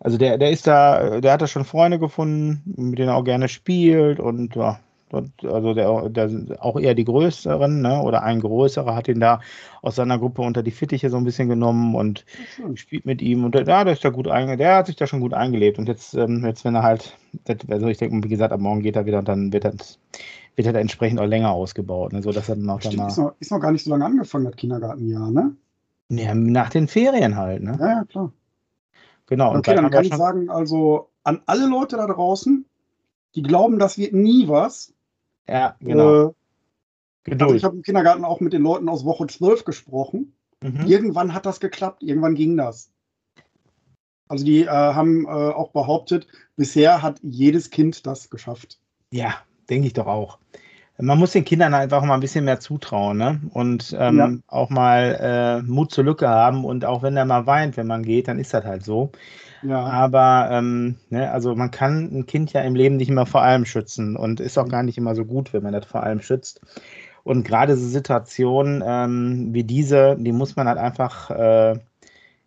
also 0.02 0.18
der, 0.18 0.36
der 0.38 0.50
ist 0.50 0.66
da, 0.66 1.20
der 1.20 1.32
hat 1.32 1.42
da 1.42 1.46
schon 1.46 1.64
Freunde 1.64 1.98
gefunden, 1.98 2.62
mit 2.76 2.98
denen 2.98 3.10
er 3.10 3.16
auch 3.16 3.24
gerne 3.24 3.48
spielt 3.48 4.18
und 4.18 4.56
ja, 4.56 4.80
also 5.12 5.74
der, 5.74 6.08
der 6.08 6.64
auch 6.64 6.78
eher 6.80 6.94
die 6.94 7.04
größeren, 7.04 7.82
ne? 7.82 8.02
oder 8.02 8.22
ein 8.22 8.40
größerer 8.40 8.94
hat 8.94 9.08
ihn 9.08 9.20
da 9.20 9.40
aus 9.82 9.96
seiner 9.96 10.18
Gruppe 10.18 10.42
unter 10.42 10.62
die 10.62 10.70
Fittiche 10.70 11.10
so 11.10 11.18
ein 11.18 11.24
bisschen 11.24 11.48
genommen 11.48 11.94
und 11.94 12.24
mhm. 12.58 12.76
spielt 12.76 13.04
mit 13.04 13.22
ihm 13.22 13.44
und 13.44 13.54
der, 13.54 13.64
ja, 13.64 13.84
der 13.84 13.92
ist 13.92 14.04
da 14.04 14.08
gut 14.10 14.26
einge 14.26 14.56
der 14.56 14.76
hat 14.76 14.86
sich 14.86 14.96
da 14.96 15.06
schon 15.06 15.20
gut 15.20 15.34
eingelebt 15.34 15.78
und 15.78 15.86
jetzt, 15.86 16.14
ähm, 16.14 16.44
jetzt 16.44 16.64
wenn 16.64 16.74
er 16.74 16.82
halt, 16.82 17.16
also 17.68 17.86
ich 17.86 17.98
denke, 17.98 18.24
wie 18.24 18.28
gesagt, 18.28 18.52
ab 18.52 18.60
morgen 18.60 18.82
geht 18.82 18.96
er 18.96 19.06
wieder 19.06 19.18
und 19.18 19.28
dann 19.28 19.52
wird 19.52 19.64
er 19.64 19.74
wird 20.54 20.66
halt 20.66 20.76
entsprechend 20.76 21.20
auch 21.20 21.26
länger 21.26 21.50
ausgebaut, 21.50 22.12
ne, 22.12 22.22
so 22.22 22.32
dass 22.32 22.48
er 22.48 22.56
dann 22.56 22.68
auch 22.68 22.80
Stimmt. 22.80 23.08
Ist 23.08 23.18
noch, 23.18 23.34
ist 23.38 23.50
noch 23.50 23.60
gar 23.60 23.72
nicht 23.72 23.84
so 23.84 23.90
lange 23.90 24.04
angefangen, 24.04 24.44
das 24.44 24.56
Kindergartenjahr, 24.56 25.30
ne? 25.30 25.56
Ja, 26.10 26.34
nach 26.34 26.68
den 26.68 26.88
Ferien 26.88 27.36
halt, 27.36 27.62
ne? 27.62 27.76
Ja, 27.80 27.86
ja 27.86 28.04
klar. 28.04 28.32
Genau. 29.32 29.56
Okay, 29.56 29.74
dann, 29.74 29.84
dann 29.84 29.90
kann 29.90 30.04
ich 30.04 30.14
sagen, 30.14 30.50
also 30.50 31.08
an 31.22 31.40
alle 31.46 31.66
Leute 31.66 31.96
da 31.96 32.06
draußen, 32.06 32.66
die 33.34 33.42
glauben, 33.42 33.78
das 33.78 33.96
wird 33.96 34.12
nie 34.12 34.46
was. 34.46 34.92
Ja, 35.48 35.74
genau. 35.80 36.34
Äh, 37.24 37.36
also 37.40 37.54
ich 37.54 37.64
habe 37.64 37.76
im 37.76 37.82
Kindergarten 37.82 38.26
auch 38.26 38.40
mit 38.40 38.52
den 38.52 38.60
Leuten 38.60 38.90
aus 38.90 39.06
Woche 39.06 39.26
12 39.26 39.64
gesprochen. 39.64 40.34
Mhm. 40.62 40.84
Irgendwann 40.86 41.32
hat 41.32 41.46
das 41.46 41.60
geklappt, 41.60 42.02
irgendwann 42.02 42.34
ging 42.34 42.58
das. 42.58 42.90
Also 44.28 44.44
die 44.44 44.64
äh, 44.64 44.68
haben 44.68 45.24
äh, 45.24 45.28
auch 45.28 45.70
behauptet, 45.70 46.26
bisher 46.56 47.00
hat 47.00 47.18
jedes 47.22 47.70
Kind 47.70 48.06
das 48.06 48.28
geschafft. 48.28 48.80
Ja, 49.10 49.36
denke 49.70 49.86
ich 49.86 49.94
doch 49.94 50.08
auch. 50.08 50.40
Man 51.02 51.18
muss 51.18 51.32
den 51.32 51.44
Kindern 51.44 51.74
einfach 51.74 52.02
mal 52.04 52.14
ein 52.14 52.20
bisschen 52.20 52.44
mehr 52.44 52.60
zutrauen 52.60 53.18
ne? 53.18 53.40
und 53.52 53.94
ähm, 53.98 54.18
ja. 54.18 54.32
auch 54.46 54.70
mal 54.70 55.18
äh, 55.20 55.62
Mut 55.62 55.90
zur 55.90 56.04
Lücke 56.04 56.28
haben. 56.28 56.64
Und 56.64 56.84
auch 56.84 57.02
wenn 57.02 57.16
er 57.16 57.24
mal 57.24 57.46
weint, 57.46 57.76
wenn 57.76 57.88
man 57.88 58.04
geht, 58.04 58.28
dann 58.28 58.38
ist 58.38 58.54
das 58.54 58.64
halt 58.64 58.84
so. 58.84 59.10
Ja. 59.62 59.84
Aber 59.84 60.48
ähm, 60.50 60.96
ne, 61.10 61.30
also 61.30 61.54
man 61.54 61.70
kann 61.70 62.10
ein 62.12 62.26
Kind 62.26 62.52
ja 62.52 62.60
im 62.62 62.74
Leben 62.74 62.96
nicht 62.96 63.08
immer 63.08 63.26
vor 63.26 63.42
allem 63.42 63.64
schützen 63.64 64.16
und 64.16 64.40
ist 64.40 64.58
auch 64.58 64.68
gar 64.68 64.82
nicht 64.82 64.98
immer 64.98 65.14
so 65.14 65.24
gut, 65.24 65.52
wenn 65.52 65.62
man 65.62 65.72
das 65.72 65.86
vor 65.86 66.02
allem 66.02 66.20
schützt. 66.20 66.60
Und 67.24 67.44
gerade 67.44 67.76
so 67.76 67.86
Situationen 67.86 68.82
ähm, 68.86 69.48
wie 69.52 69.64
diese, 69.64 70.16
die 70.18 70.32
muss 70.32 70.56
man 70.56 70.66
halt 70.66 70.78
einfach, 70.78 71.30
äh, 71.30 71.78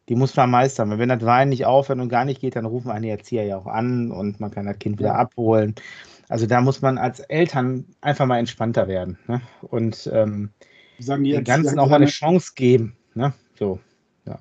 die 0.09 0.15
muss 0.15 0.35
man 0.35 0.49
meistern. 0.49 0.97
Wenn 0.97 1.09
das 1.09 1.25
Weinen 1.25 1.49
nicht 1.49 1.65
aufhört 1.65 1.99
und 1.99 2.09
gar 2.09 2.25
nicht 2.25 2.41
geht, 2.41 2.55
dann 2.55 2.65
rufen 2.65 2.91
einen 2.91 3.03
die 3.03 3.09
Erzieher 3.09 3.43
ja 3.45 3.57
auch 3.57 3.67
an 3.67 4.11
und 4.11 4.39
man 4.39 4.51
kann 4.51 4.65
das 4.65 4.79
Kind 4.79 4.99
wieder 4.99 5.15
abholen. 5.15 5.75
Also 6.29 6.47
da 6.47 6.61
muss 6.61 6.81
man 6.81 6.97
als 6.97 7.19
Eltern 7.19 7.85
einfach 8.01 8.25
mal 8.25 8.39
entspannter 8.39 8.87
werden 8.87 9.17
ne? 9.27 9.41
und 9.61 10.09
ähm, 10.11 10.49
sagen 10.99 11.23
die 11.23 11.31
den 11.31 11.43
Ganzen 11.43 11.77
auch 11.79 11.89
mal 11.89 11.97
eine 11.97 12.07
Chance 12.07 12.53
geben. 12.55 12.97
Ne? 13.13 13.33
So, 13.57 13.79
ja. 14.25 14.39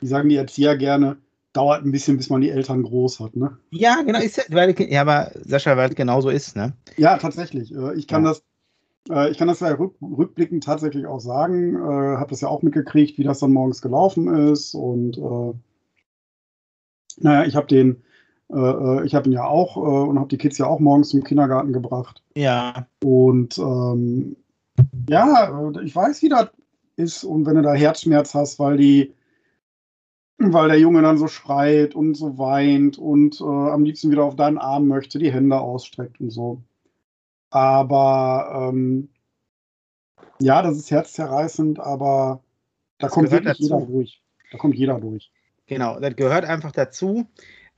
Die 0.00 0.06
sagen 0.06 0.28
die 0.28 0.36
Erzieher 0.36 0.76
gerne, 0.76 1.16
dauert 1.52 1.84
ein 1.84 1.90
bisschen, 1.90 2.16
bis 2.16 2.30
man 2.30 2.40
die 2.40 2.50
Eltern 2.50 2.82
groß 2.82 3.20
hat. 3.20 3.34
Ne? 3.36 3.56
Ja, 3.70 4.02
genau. 4.02 4.20
Ist, 4.20 4.46
weil, 4.50 4.74
ja, 4.80 5.00
aber 5.00 5.32
Sascha, 5.34 5.76
weil 5.76 5.90
es 5.90 5.96
genauso 5.96 6.30
ist. 6.30 6.54
Ne? 6.56 6.72
Ja, 6.96 7.18
tatsächlich. 7.18 7.74
Äh, 7.74 7.94
ich 7.94 8.06
kann 8.06 8.22
ja. 8.22 8.30
das 8.30 8.42
äh, 9.10 9.30
ich 9.30 9.38
kann 9.38 9.48
das 9.48 9.60
ja 9.60 9.68
rückblickend 9.70 10.64
tatsächlich 10.64 11.06
auch 11.06 11.20
sagen. 11.20 11.76
Äh, 11.76 12.16
habe 12.16 12.30
das 12.30 12.40
ja 12.40 12.48
auch 12.48 12.62
mitgekriegt, 12.62 13.18
wie 13.18 13.24
das 13.24 13.38
dann 13.40 13.52
morgens 13.52 13.82
gelaufen 13.82 14.28
ist. 14.52 14.74
Und 14.74 15.18
äh, 15.18 15.54
naja, 17.20 17.44
ich 17.46 17.56
habe 17.56 17.66
den 17.66 18.02
äh, 18.50 18.56
äh, 18.56 19.06
ich 19.06 19.14
habe 19.14 19.28
ihn 19.28 19.32
ja 19.32 19.44
auch 19.44 19.76
äh, 19.76 19.80
und 19.80 20.18
habe 20.18 20.28
die 20.28 20.38
Kids 20.38 20.58
ja 20.58 20.66
auch 20.66 20.80
morgens 20.80 21.10
zum 21.10 21.22
Kindergarten 21.22 21.72
gebracht. 21.72 22.22
Ja. 22.34 22.86
Und 23.02 23.58
ähm, 23.58 24.36
ja, 25.08 25.72
ich 25.82 25.94
weiß, 25.94 26.22
wie 26.22 26.28
das 26.28 26.48
ist 26.96 27.24
und 27.24 27.46
wenn 27.46 27.56
du 27.56 27.62
da 27.62 27.74
Herzschmerz 27.74 28.34
hast, 28.34 28.58
weil 28.58 28.76
die, 28.76 29.14
weil 30.38 30.68
der 30.68 30.78
Junge 30.78 31.02
dann 31.02 31.18
so 31.18 31.28
schreit 31.28 31.94
und 31.94 32.14
so 32.14 32.38
weint 32.38 32.96
und 32.96 33.40
äh, 33.40 33.44
am 33.44 33.84
liebsten 33.84 34.10
wieder 34.10 34.24
auf 34.24 34.36
deinen 34.36 34.58
Arm 34.58 34.88
möchte, 34.88 35.18
die 35.18 35.32
Hände 35.32 35.58
ausstreckt 35.58 36.20
und 36.20 36.30
so. 36.30 36.62
Aber 37.50 38.70
ähm, 38.72 39.08
ja, 40.40 40.62
das 40.62 40.76
ist 40.76 40.90
herzzerreißend, 40.90 41.80
aber 41.80 42.42
da 42.98 43.06
das 43.06 43.12
kommt 43.12 43.30
wirklich 43.30 43.58
dazu. 43.58 43.74
jeder 43.74 43.86
durch. 43.86 44.22
Da 44.50 44.58
kommt 44.58 44.74
jeder 44.74 45.00
durch. 45.00 45.30
Genau, 45.66 46.00
das 46.00 46.16
gehört 46.16 46.44
einfach 46.44 46.72
dazu 46.72 47.26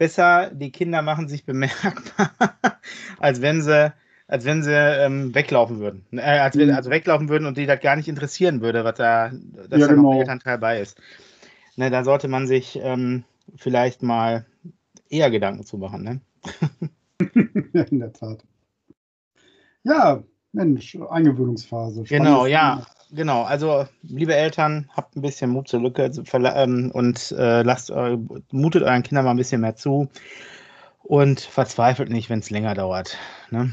besser, 0.01 0.51
die 0.51 0.73
Kinder 0.73 1.03
machen 1.03 1.29
sich 1.29 1.45
bemerkbar, 1.45 2.31
als 3.19 3.43
wenn 3.43 3.61
sie, 3.61 3.93
als 4.27 4.47
wenn 4.47 4.63
sie 4.63 4.73
ähm, 4.73 5.35
weglaufen 5.35 5.79
würden. 5.79 6.07
Äh, 6.13 6.39
als 6.39 6.57
wenn, 6.57 6.71
mhm. 6.71 6.75
also 6.75 6.89
weglaufen 6.89 7.29
würden 7.29 7.45
und 7.45 7.59
die 7.59 7.67
das 7.67 7.81
gar 7.81 7.97
nicht 7.97 8.09
interessieren 8.09 8.63
würde, 8.63 8.83
was 8.83 8.95
da, 8.95 9.29
dass 9.69 9.79
ja, 9.79 9.87
da 9.87 9.95
genau. 9.95 10.15
noch 10.15 10.19
Elternteil 10.19 10.57
bei 10.57 10.81
ist. 10.81 10.99
Ne, 11.77 11.91
da 11.91 12.03
sollte 12.03 12.29
man 12.29 12.47
sich 12.47 12.81
ähm, 12.83 13.25
vielleicht 13.57 14.03
mal 14.03 14.47
eher 15.11 15.31
Gedanken 15.31 15.65
zu 15.65 15.77
machen. 15.77 16.03
Ne? 16.03 16.21
In 17.91 17.99
der 17.99 18.15
Tat. 18.15 18.43
Ja, 19.83 20.25
Mensch, 20.53 20.97
Eingewöhnungsphase. 21.11 22.05
Genau, 22.05 22.47
ja. 22.47 22.87
Genau, 23.13 23.43
also 23.43 23.87
liebe 24.03 24.35
Eltern, 24.35 24.89
habt 24.95 25.17
ein 25.17 25.23
bisschen 25.23 25.51
Mut 25.51 25.69
zur 25.69 25.81
Lücke 25.81 26.11
ähm, 26.33 26.91
und 26.93 27.33
äh, 27.33 27.63
lasst, 27.63 27.91
äh, 27.91 28.17
mutet 28.53 28.83
euren 28.83 29.03
Kindern 29.03 29.25
mal 29.25 29.33
ein 29.33 29.37
bisschen 29.37 29.61
mehr 29.61 29.75
zu 29.75 30.09
und 31.03 31.41
verzweifelt 31.41 32.11
nicht, 32.11 32.31
wenn 32.31 32.39
es 32.39 32.51
länger 32.51 32.75
dauert. 32.75 33.19
Ne? 33.51 33.73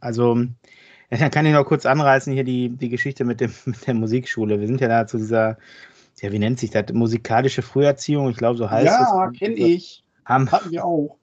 Also, 0.00 0.34
dann 1.10 1.30
kann 1.30 1.46
ich 1.46 1.52
noch 1.52 1.64
kurz 1.64 1.86
anreißen 1.86 2.32
hier 2.32 2.44
die, 2.44 2.68
die 2.68 2.88
Geschichte 2.90 3.24
mit, 3.24 3.40
dem, 3.40 3.52
mit 3.64 3.86
der 3.86 3.94
Musikschule. 3.94 4.60
Wir 4.60 4.66
sind 4.66 4.80
ja 4.80 4.88
da 4.88 5.06
zu 5.06 5.16
dieser, 5.16 5.56
ja, 6.20 6.32
wie 6.32 6.38
nennt 6.38 6.58
sich 6.58 6.70
das? 6.70 6.92
Musikalische 6.92 7.62
Früherziehung, 7.62 8.28
ich 8.30 8.36
glaube, 8.36 8.58
so 8.58 8.70
heißt 8.70 8.86
ja, 8.86 9.02
es. 9.02 9.08
Ja, 9.08 9.30
kenne 9.30 9.54
ich. 9.54 10.04
Haben, 10.26 10.50
Hatten 10.50 10.70
wir 10.70 10.84
auch. 10.84 11.16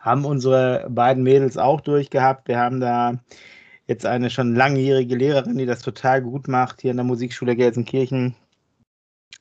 Haben 0.00 0.24
unsere 0.24 0.86
beiden 0.88 1.22
Mädels 1.22 1.56
auch 1.56 1.80
durchgehabt. 1.80 2.48
Wir 2.48 2.58
haben 2.58 2.80
da 2.80 3.18
jetzt 3.86 4.06
eine 4.06 4.30
schon 4.30 4.54
langjährige 4.54 5.16
Lehrerin, 5.16 5.58
die 5.58 5.66
das 5.66 5.82
total 5.82 6.22
gut 6.22 6.48
macht, 6.48 6.82
hier 6.82 6.90
in 6.90 6.96
der 6.96 7.04
Musikschule 7.04 7.56
Gelsenkirchen. 7.56 8.34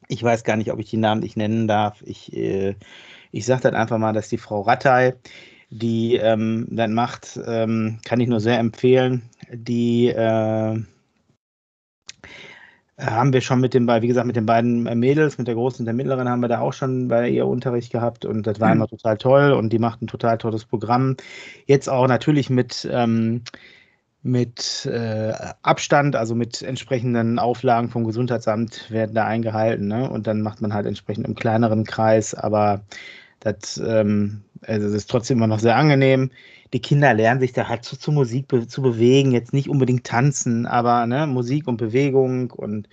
Ich 0.07 0.21
weiß 0.21 0.43
gar 0.43 0.55
nicht, 0.55 0.71
ob 0.71 0.79
ich 0.79 0.89
die 0.89 0.97
Namen 0.97 1.21
nicht 1.21 1.37
nennen 1.37 1.67
darf. 1.67 2.01
Ich, 2.05 2.31
äh, 2.33 2.75
ich 3.31 3.45
sage 3.45 3.63
dann 3.63 3.75
einfach 3.75 3.97
mal, 3.97 4.13
dass 4.13 4.29
die 4.29 4.37
Frau 4.37 4.61
Rattay, 4.61 5.13
die 5.69 6.15
ähm, 6.15 6.67
dann 6.69 6.93
macht, 6.93 7.39
ähm, 7.45 7.99
kann 8.05 8.19
ich 8.19 8.27
nur 8.27 8.39
sehr 8.39 8.59
empfehlen. 8.59 9.23
Die 9.51 10.07
äh, 10.09 10.79
haben 12.97 13.33
wir 13.33 13.41
schon 13.41 13.59
mit 13.59 13.73
den 13.73 13.85
beiden, 13.85 14.03
wie 14.03 14.07
gesagt, 14.07 14.27
mit 14.27 14.35
den 14.35 14.45
beiden 14.45 14.83
Mädels, 14.99 15.37
mit 15.37 15.47
der 15.47 15.55
großen 15.55 15.79
und 15.79 15.85
der 15.85 15.93
mittleren, 15.93 16.29
haben 16.29 16.39
wir 16.39 16.47
da 16.47 16.59
auch 16.59 16.71
schon 16.71 17.07
bei 17.07 17.29
ihr 17.29 17.45
Unterricht 17.45 17.91
gehabt 17.91 18.25
und 18.25 18.47
das 18.47 18.59
war 18.59 18.69
mhm. 18.69 18.75
immer 18.75 18.87
total 18.87 19.17
toll 19.17 19.51
und 19.51 19.73
die 19.73 19.79
macht 19.79 20.01
ein 20.01 20.07
total 20.07 20.37
tolles 20.37 20.65
Programm. 20.65 21.17
Jetzt 21.65 21.89
auch 21.89 22.07
natürlich 22.07 22.49
mit 22.49 22.87
ähm, 22.89 23.41
mit 24.25 24.87
äh, 24.91 25.33
Abstand, 25.61 26.15
also 26.15 26.33
mit 26.33 26.63
entsprechenden 26.63 27.37
Auflagen 27.37 27.89
vom 27.89 28.05
Gesundheitsamt 28.05 28.89
werden 28.89 29.13
da 29.13 29.25
eingehalten. 29.25 29.87
Ne? 29.87 30.09
Und 30.09 30.25
dann 30.25 30.41
macht 30.41 30.61
man 30.61 30.73
halt 30.73 30.87
entsprechend 30.87 31.27
im 31.27 31.35
kleineren 31.35 31.83
Kreis, 31.83 32.33
aber 32.33 32.81
das, 33.39 33.77
ähm, 33.77 34.41
also 34.65 34.87
das 34.87 34.95
ist 34.95 35.11
trotzdem 35.11 35.37
immer 35.37 35.45
noch 35.45 35.59
sehr 35.59 35.75
angenehm. 35.75 36.31
Die 36.73 36.81
Kinder 36.81 37.13
lernen 37.13 37.39
sich 37.39 37.53
da 37.53 37.67
halt 37.67 37.83
zu, 37.83 37.99
zu 37.99 38.11
Musik 38.11 38.47
be 38.47 38.67
zu 38.67 38.81
bewegen, 38.81 39.31
jetzt 39.31 39.53
nicht 39.53 39.69
unbedingt 39.69 40.05
tanzen, 40.05 40.65
aber 40.65 41.05
ne, 41.05 41.27
Musik 41.27 41.67
und 41.67 41.77
Bewegung 41.77 42.49
und 42.49 42.89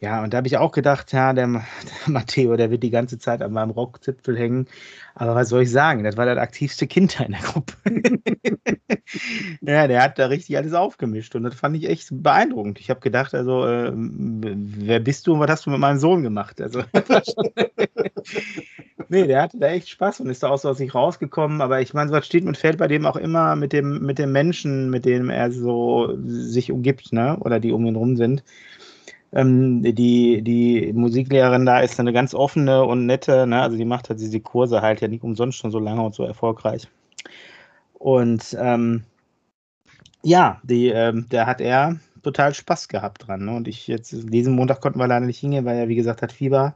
ja, 0.00 0.24
und 0.24 0.32
da 0.32 0.38
habe 0.38 0.48
ich 0.48 0.56
auch 0.56 0.72
gedacht, 0.72 1.12
ja, 1.12 1.34
der, 1.34 1.46
der, 1.46 1.62
Matteo, 2.06 2.56
der 2.56 2.70
wird 2.70 2.82
die 2.82 2.90
ganze 2.90 3.18
Zeit 3.18 3.42
an 3.42 3.52
meinem 3.52 3.70
Rockzipfel 3.70 4.36
hängen. 4.36 4.66
Aber 5.14 5.34
was 5.34 5.50
soll 5.50 5.62
ich 5.62 5.70
sagen? 5.70 6.04
Das 6.04 6.16
war 6.16 6.24
das 6.24 6.38
aktivste 6.38 6.86
Kind 6.86 7.20
da 7.20 7.24
in 7.24 7.32
der 7.32 7.42
Gruppe. 7.42 7.74
ja, 9.60 9.86
der 9.86 10.02
hat 10.02 10.18
da 10.18 10.26
richtig 10.26 10.56
alles 10.56 10.72
aufgemischt 10.72 11.34
und 11.34 11.42
das 11.42 11.54
fand 11.54 11.76
ich 11.76 11.86
echt 11.86 12.08
beeindruckend. 12.10 12.80
Ich 12.80 12.88
habe 12.88 13.00
gedacht, 13.00 13.34
also, 13.34 13.66
äh, 13.66 13.92
wer 13.94 15.00
bist 15.00 15.26
du 15.26 15.34
und 15.34 15.40
was 15.40 15.50
hast 15.50 15.66
du 15.66 15.70
mit 15.70 15.80
meinem 15.80 15.98
Sohn 15.98 16.22
gemacht? 16.22 16.62
Also, 16.62 16.82
nee, 19.10 19.26
der 19.26 19.42
hatte 19.42 19.58
da 19.58 19.68
echt 19.68 19.90
Spaß 19.90 20.20
und 20.20 20.30
ist 20.30 20.42
da 20.42 20.48
auch 20.48 20.58
so 20.58 20.70
aus 20.70 20.78
sich 20.78 20.94
rausgekommen. 20.94 21.60
Aber 21.60 21.82
ich 21.82 21.92
meine, 21.92 22.10
was 22.10 22.24
steht 22.24 22.46
und 22.46 22.56
fällt 22.56 22.78
bei 22.78 22.88
dem 22.88 23.04
auch 23.04 23.16
immer 23.16 23.54
mit 23.56 23.74
dem, 23.74 24.00
mit 24.00 24.18
dem 24.18 24.32
Menschen, 24.32 24.88
mit 24.88 25.04
dem 25.04 25.28
er 25.28 25.52
so 25.52 26.16
sich 26.24 26.72
umgibt, 26.72 27.12
ne? 27.12 27.36
Oder 27.40 27.60
die 27.60 27.72
um 27.72 27.84
ihn 27.84 27.96
rum 27.96 28.16
sind. 28.16 28.42
Ähm, 29.32 29.82
die, 29.82 30.42
die 30.42 30.92
Musiklehrerin 30.92 31.64
da 31.64 31.80
ist 31.80 32.00
eine 32.00 32.12
ganz 32.12 32.34
offene 32.34 32.84
und 32.84 33.06
nette, 33.06 33.46
ne? 33.46 33.62
also 33.62 33.76
die 33.76 33.84
macht 33.84 34.08
halt 34.08 34.18
diese 34.18 34.40
Kurse 34.40 34.82
halt 34.82 35.00
ja 35.00 35.08
nicht 35.08 35.22
umsonst 35.22 35.58
schon 35.58 35.70
so 35.70 35.78
lange 35.78 36.02
und 36.02 36.14
so 36.14 36.24
erfolgreich. 36.24 36.88
Und 37.94 38.56
ähm, 38.58 39.04
ja, 40.22 40.60
die, 40.64 40.88
ähm, 40.88 41.26
da 41.28 41.46
hat 41.46 41.60
er 41.60 42.00
total 42.22 42.54
Spaß 42.54 42.88
gehabt 42.88 43.26
dran. 43.26 43.44
Ne? 43.44 43.52
Und 43.52 43.68
ich 43.68 43.86
jetzt, 43.86 44.12
diesen 44.32 44.54
Montag 44.54 44.80
konnten 44.80 44.98
wir 44.98 45.06
leider 45.06 45.26
nicht 45.26 45.38
hingehen, 45.38 45.64
weil 45.64 45.78
er, 45.78 45.88
wie 45.88 45.96
gesagt, 45.96 46.22
hat 46.22 46.32
Fieber 46.32 46.74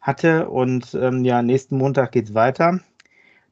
hatte. 0.00 0.48
Und 0.48 0.94
ähm, 0.94 1.24
ja, 1.24 1.42
nächsten 1.42 1.76
Montag 1.76 2.12
geht 2.12 2.26
es 2.26 2.34
weiter. 2.34 2.80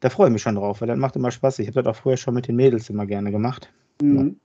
Da 0.00 0.10
freue 0.10 0.28
ich 0.28 0.32
mich 0.32 0.42
schon 0.42 0.54
drauf, 0.54 0.80
weil 0.80 0.88
das 0.88 0.98
macht 0.98 1.16
immer 1.16 1.30
Spaß. 1.30 1.58
Ich 1.58 1.68
habe 1.68 1.82
das 1.82 1.86
auch 1.86 2.00
früher 2.00 2.16
schon 2.16 2.34
mit 2.34 2.46
den 2.46 2.56
Mädels 2.56 2.88
immer 2.90 3.06
gerne 3.06 3.30
gemacht. 3.30 3.72
Mhm. 4.00 4.38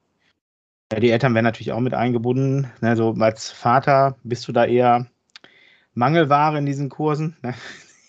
Ja, 0.93 0.99
die 0.99 1.09
Eltern 1.09 1.33
werden 1.33 1.45
natürlich 1.45 1.71
auch 1.71 1.79
mit 1.79 1.95
eingebunden. 1.95 2.71
Ne? 2.79 2.95
So 2.95 3.15
als 3.17 3.49
Vater 3.49 4.15
bist 4.23 4.47
du 4.47 4.51
da 4.51 4.63
eher 4.63 5.07
Mangelware 5.95 6.59
in 6.59 6.67
diesen 6.67 6.89
Kursen. 6.89 7.35
Ne? 7.41 7.55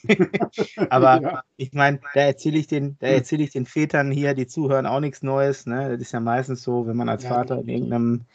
Aber 0.90 1.22
ja. 1.22 1.42
ich 1.56 1.72
meine, 1.72 2.00
da 2.12 2.20
erzähle 2.20 2.58
ich 2.58 2.66
den, 2.66 2.98
da 3.00 3.06
erzähle 3.06 3.42
ich 3.42 3.52
den 3.52 3.64
Vätern 3.64 4.10
hier, 4.10 4.34
die 4.34 4.46
zuhören, 4.46 4.84
auch 4.84 5.00
nichts 5.00 5.22
Neues. 5.22 5.64
Ne? 5.64 5.92
Das 5.92 5.98
ist 6.02 6.12
ja 6.12 6.20
meistens 6.20 6.62
so, 6.62 6.86
wenn 6.86 6.94
man 6.94 7.08
als 7.08 7.22
ja, 7.24 7.30
Vater 7.30 7.58
in 7.58 7.68
irgendeinem, 7.68 8.26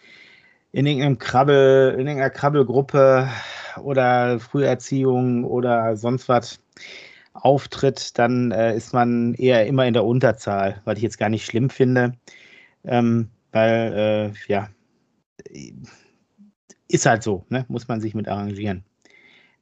in 0.71 0.87
irgendeinem 0.87 1.19
Krabbel, 1.19 1.91
in 1.91 2.07
irgendeiner 2.07 2.31
Krabbelgruppe 2.31 3.29
oder 3.83 4.39
Früherziehung 4.39 5.43
oder 5.43 5.95
sonst 5.95 6.27
was 6.27 6.59
auftritt, 7.33 8.17
dann 8.17 8.49
äh, 8.49 8.75
ist 8.75 8.95
man 8.95 9.35
eher 9.35 9.67
immer 9.67 9.85
in 9.85 9.93
der 9.93 10.05
Unterzahl, 10.05 10.81
was 10.85 10.97
ich 10.97 11.03
jetzt 11.03 11.19
gar 11.19 11.29
nicht 11.29 11.45
schlimm 11.45 11.69
finde. 11.69 12.13
Ähm, 12.83 13.29
weil, 13.51 13.93
äh, 13.93 14.51
ja, 14.51 14.69
ist 16.87 17.05
halt 17.05 17.23
so, 17.23 17.45
ne? 17.49 17.65
muss 17.67 17.87
man 17.87 18.01
sich 18.01 18.15
mit 18.15 18.27
arrangieren. 18.27 18.83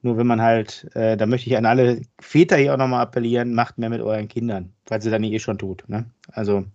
Nur 0.01 0.17
wenn 0.17 0.27
man 0.27 0.41
halt, 0.41 0.87
äh, 0.95 1.17
da 1.17 1.25
möchte 1.25 1.49
ich 1.49 1.57
an 1.57 1.65
alle 1.65 2.01
Väter 2.19 2.57
hier 2.57 2.73
auch 2.73 2.77
nochmal 2.77 3.01
appellieren, 3.01 3.53
macht 3.53 3.77
mehr 3.77 3.89
mit 3.89 4.01
euren 4.01 4.27
Kindern, 4.27 4.73
falls 4.85 5.05
ihr 5.05 5.19
nicht 5.19 5.33
eh 5.33 5.39
schon 5.39 5.57
tut. 5.57 5.87
Ne? 5.89 6.05
Also 6.31 6.65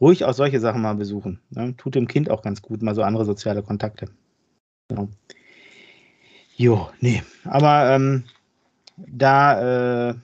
ruhig 0.00 0.24
auch 0.24 0.32
solche 0.32 0.60
Sachen 0.60 0.82
mal 0.82 0.94
besuchen. 0.94 1.40
Ne? 1.50 1.76
Tut 1.76 1.94
dem 1.94 2.08
Kind 2.08 2.30
auch 2.30 2.42
ganz 2.42 2.62
gut, 2.62 2.82
mal 2.82 2.94
so 2.94 3.02
andere 3.02 3.24
soziale 3.24 3.62
Kontakte. 3.62 4.08
Genau. 4.88 5.08
Jo, 6.56 6.90
nee. 7.00 7.22
Aber 7.44 7.90
ähm, 7.90 8.24
da 8.96 10.10
äh, 10.10 10.14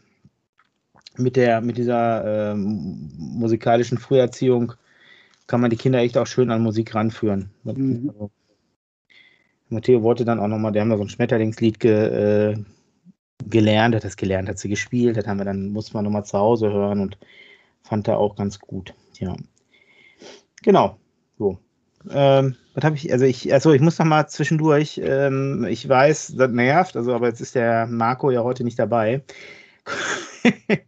mit 1.17 1.37
der, 1.37 1.61
mit 1.61 1.79
dieser 1.79 2.53
äh, 2.53 2.55
musikalischen 2.55 3.99
Früherziehung 3.99 4.75
kann 5.47 5.61
man 5.61 5.71
die 5.71 5.77
Kinder 5.77 6.01
echt 6.01 6.19
auch 6.19 6.27
schön 6.27 6.51
an 6.51 6.63
Musik 6.63 6.95
ranführen. 6.95 7.51
Mhm. 7.65 8.11
Also, 8.13 8.31
Matteo 9.69 10.03
wollte 10.03 10.25
dann 10.25 10.39
auch 10.39 10.49
nochmal, 10.49 10.73
der 10.73 10.83
haben 10.83 10.91
da 10.91 10.97
so 10.97 11.03
ein 11.03 11.09
Schmetterlingslied 11.09 11.81
ge, 11.81 12.53
äh, 12.53 12.57
gelernt, 13.47 13.95
hat 13.95 14.05
das 14.05 14.17
gelernt, 14.17 14.49
hat 14.49 14.59
sie 14.59 14.69
gespielt, 14.69 15.17
das 15.17 15.27
haben 15.27 15.39
wir 15.39 15.45
dann, 15.45 15.71
musste 15.71 15.95
man 15.95 16.05
nochmal 16.05 16.25
zu 16.25 16.39
Hause 16.39 16.73
hören 16.73 17.01
und 17.01 17.19
fand 17.83 18.09
er 18.09 18.19
auch 18.19 18.37
ganz 18.37 18.59
gut. 18.59 18.95
Ja. 19.19 19.35
Genau. 20.63 20.99
So. 21.39 21.59
Ähm, 22.11 22.57
was 22.75 22.85
habe 22.85 22.97
ich, 22.97 23.13
also 23.13 23.25
ich, 23.25 23.53
also 23.53 23.73
ich 23.73 23.81
muss 23.81 23.99
noch 23.99 24.07
mal 24.07 24.29
zwischendurch, 24.29 25.01
ähm, 25.03 25.67
ich 25.69 25.89
weiß, 25.89 26.35
das 26.37 26.51
nervt, 26.51 26.97
also 26.97 27.15
aber 27.15 27.29
jetzt 27.29 27.41
ist 27.41 27.55
der 27.55 27.87
Marco 27.87 28.31
ja 28.31 28.43
heute 28.43 28.63
nicht 28.65 28.79
dabei. 28.79 29.25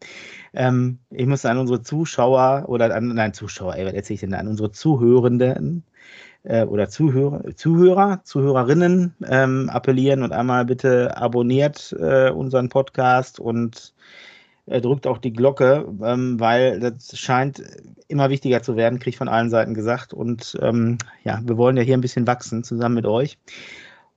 ähm, 0.55 0.99
ich 1.11 1.27
muss 1.27 1.45
an 1.45 1.59
unsere 1.59 1.83
Zuschauer 1.83 2.65
oder 2.69 2.95
an, 2.95 3.09
nein, 3.09 3.35
Zuschauer, 3.35 3.77
ey, 3.77 3.87
was 3.87 3.93
erzähle 3.95 4.15
ich 4.15 4.21
denn 4.21 4.31
da, 4.31 4.39
an 4.39 4.49
unsere 4.49 4.71
Zuhörenden 4.71 5.85
äh, 6.45 6.65
oder 6.65 6.89
Zuhörer, 6.89 7.55
Zuhörer 7.55 8.21
Zuhörerinnen 8.25 9.15
ähm, 9.27 9.71
appellieren 9.71 10.23
und 10.23 10.33
einmal 10.33 10.65
bitte 10.65 11.17
abonniert 11.17 11.95
äh, 11.99 12.31
unseren 12.31 12.69
Podcast 12.69 13.41
und 13.41 13.95
äh, 14.67 14.81
drückt 14.81 15.07
auch 15.07 15.19
die 15.19 15.33
Glocke, 15.33 15.87
ähm, 16.03 16.39
weil 16.41 16.81
das 16.81 17.19
scheint 17.19 17.63
immer 18.09 18.31
wichtiger 18.31 18.63
zu 18.63 18.77
werden, 18.77 18.99
kriege 18.99 19.11
ich 19.11 19.19
von 19.19 19.29
allen 19.29 19.51
Seiten 19.51 19.75
gesagt. 19.75 20.13
Und 20.13 20.59
ähm, 20.61 20.99
ja, 21.25 21.41
wir 21.45 21.57
wollen 21.57 21.77
ja 21.77 21.83
hier 21.83 21.97
ein 21.97 22.03
bisschen 22.03 22.27
wachsen 22.27 22.65
zusammen 22.65 22.95
mit 22.95 23.07
euch. 23.07 23.39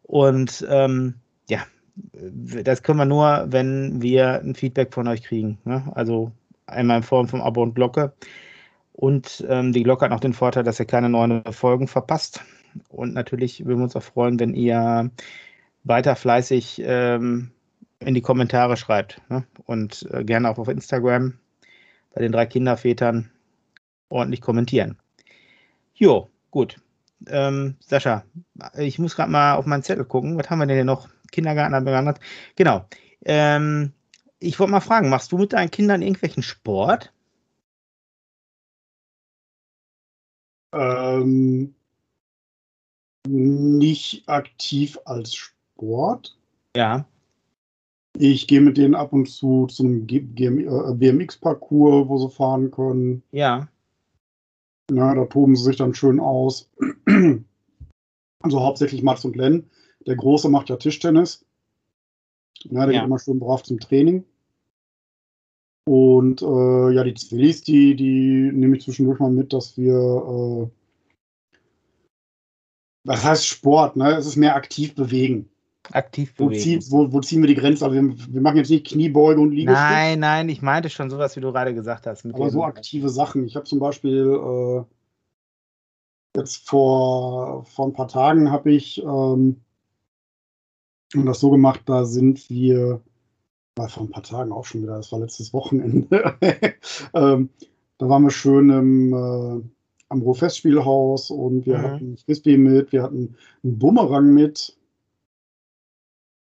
Und 0.03 0.65
ähm, 0.69 1.15
ja, 1.49 1.59
das 1.95 2.83
können 2.83 2.99
wir 2.99 3.05
nur, 3.05 3.45
wenn 3.47 4.01
wir 4.01 4.41
ein 4.41 4.55
Feedback 4.55 4.93
von 4.93 5.07
euch 5.07 5.23
kriegen. 5.23 5.57
Ne? 5.65 5.91
Also 5.95 6.31
einmal 6.65 6.97
in 6.97 7.03
Form 7.03 7.27
von 7.27 7.41
Abo 7.41 7.61
und 7.61 7.75
Glocke. 7.75 8.13
Und 8.93 9.45
ähm, 9.49 9.73
die 9.73 9.83
Glocke 9.83 10.05
hat 10.05 10.11
noch 10.11 10.19
den 10.19 10.33
Vorteil, 10.33 10.63
dass 10.63 10.79
ihr 10.79 10.85
keine 10.85 11.09
neuen 11.09 11.43
Folgen 11.51 11.87
verpasst. 11.87 12.41
Und 12.89 13.13
natürlich 13.13 13.65
würden 13.65 13.79
wir 13.79 13.83
uns 13.85 13.95
auch 13.95 14.03
freuen, 14.03 14.39
wenn 14.39 14.53
ihr 14.53 15.11
weiter 15.83 16.15
fleißig 16.15 16.81
ähm, 16.85 17.51
in 17.99 18.13
die 18.13 18.21
Kommentare 18.21 18.77
schreibt. 18.77 19.21
Ne? 19.29 19.45
Und 19.65 20.07
äh, 20.11 20.23
gerne 20.23 20.49
auch 20.49 20.57
auf 20.57 20.67
Instagram 20.67 21.33
bei 22.13 22.21
den 22.21 22.31
drei 22.31 22.45
Kindervätern 22.45 23.31
ordentlich 24.09 24.41
kommentieren. 24.41 24.97
Jo, 25.93 26.29
gut. 26.49 26.77
Ähm, 27.27 27.75
Sascha, 27.79 28.23
ich 28.77 28.99
muss 28.99 29.15
gerade 29.15 29.31
mal 29.31 29.55
auf 29.55 29.65
meinen 29.65 29.83
Zettel 29.83 30.05
gucken. 30.05 30.37
Was 30.37 30.49
haben 30.49 30.59
wir 30.59 30.65
denn 30.65 30.77
hier 30.77 30.85
noch? 30.85 31.07
Kindergarten 31.31 31.85
wir 31.85 31.91
gehandelt. 31.91 32.19
Genau. 32.55 32.85
Ähm, 33.25 33.93
ich 34.39 34.59
wollte 34.59 34.71
mal 34.71 34.81
fragen, 34.81 35.09
machst 35.09 35.31
du 35.31 35.37
mit 35.37 35.53
deinen 35.53 35.71
Kindern 35.71 36.01
irgendwelchen 36.01 36.43
Sport? 36.43 37.13
Ähm, 40.73 41.75
nicht 43.27 44.27
aktiv 44.27 44.97
als 45.05 45.35
Sport. 45.35 46.37
Ja. 46.75 47.05
Ich 48.17 48.47
gehe 48.47 48.61
mit 48.61 48.77
denen 48.77 48.95
ab 48.95 49.13
und 49.13 49.27
zu 49.27 49.67
zu 49.67 49.83
einem 49.83 50.05
BMX-Parcours, 50.05 52.07
wo 52.07 52.17
sie 52.17 52.29
fahren 52.29 52.71
können. 52.71 53.23
Ja. 53.31 53.67
Na, 54.91 55.15
da 55.15 55.25
toben 55.25 55.55
sie 55.55 55.63
sich 55.63 55.77
dann 55.77 55.93
schön 55.93 56.19
aus. 56.19 56.69
Also 58.43 58.59
hauptsächlich 58.59 59.03
Mats 59.03 59.23
und 59.23 59.35
Len. 59.35 59.69
Der 60.05 60.15
Große 60.15 60.49
macht 60.49 60.69
ja 60.69 60.77
Tischtennis. 60.77 61.45
Na, 62.69 62.85
der 62.85 62.95
ja. 62.95 63.01
geht 63.01 63.07
immer 63.07 63.19
schön 63.19 63.39
brav 63.39 63.63
zum 63.63 63.79
Training. 63.79 64.23
Und 65.85 66.41
äh, 66.41 66.91
ja, 66.91 67.03
die 67.03 67.15
Zwillis, 67.15 67.63
die, 67.63 67.95
die 67.95 68.51
nehme 68.53 68.77
ich 68.77 68.83
zwischendurch 68.83 69.19
mal 69.19 69.31
mit, 69.31 69.51
dass 69.51 69.77
wir, 69.77 69.95
äh, 69.95 70.69
was 73.03 73.23
heißt 73.23 73.47
Sport, 73.47 73.95
ne? 73.95 74.15
Es 74.15 74.27
ist 74.27 74.35
mehr 74.35 74.55
aktiv 74.55 74.93
bewegen. 74.93 75.49
Aktiv 75.91 76.35
bewegen. 76.35 76.51
Wo, 76.51 76.55
zieh, 76.55 76.91
wo, 76.91 77.11
wo 77.11 77.19
ziehen 77.21 77.41
wir 77.41 77.47
die 77.47 77.55
Grenze? 77.55 77.83
Also 77.83 77.95
wir, 77.95 78.15
wir, 78.31 78.41
machen 78.41 78.57
jetzt 78.57 78.69
nicht 78.69 78.85
Kniebeuge 78.85 79.41
und 79.41 79.51
Liegestütz. 79.51 79.81
Nein, 79.81 80.19
nein, 80.19 80.49
ich 80.49 80.61
meinte 80.61 80.89
schon 80.89 81.09
sowas, 81.09 81.35
wie 81.35 81.41
du 81.41 81.51
gerade 81.51 81.73
gesagt 81.73 82.05
hast. 82.05 82.25
aber 82.25 82.51
so 82.51 82.63
aktive 82.63 83.09
Sachen. 83.09 83.45
Ich 83.45 83.55
habe 83.55 83.65
zum 83.65 83.79
Beispiel 83.79 84.85
äh, 86.35 86.37
jetzt 86.37 86.69
vor, 86.69 87.65
vor 87.65 87.87
ein 87.87 87.93
paar 87.93 88.07
Tagen 88.07 88.51
habe 88.51 88.71
ich 88.71 89.01
ähm, 89.01 89.61
das 91.25 91.39
so 91.39 91.49
gemacht, 91.51 91.81
da 91.85 92.05
sind 92.05 92.49
wir 92.49 93.01
war 93.75 93.89
vor 93.89 94.03
ein 94.03 94.09
paar 94.09 94.23
Tagen 94.23 94.51
auch 94.51 94.65
schon 94.65 94.83
wieder, 94.83 94.97
das 94.97 95.11
war 95.11 95.19
letztes 95.19 95.53
Wochenende. 95.53 96.35
ähm, 97.13 97.49
da 97.97 98.09
waren 98.09 98.23
wir 98.23 98.31
schön 98.31 98.69
im, 98.69 99.13
äh, 99.13 99.61
am 100.09 100.21
Ruhrfestspielhaus 100.21 101.31
und 101.31 101.65
wir 101.65 101.77
mhm. 101.77 101.83
hatten 101.83 102.17
Frisbee 102.17 102.57
mit, 102.57 102.91
wir 102.91 103.03
hatten 103.03 103.35
einen 103.63 103.79
Bumerang 103.79 104.33
mit, 104.33 104.77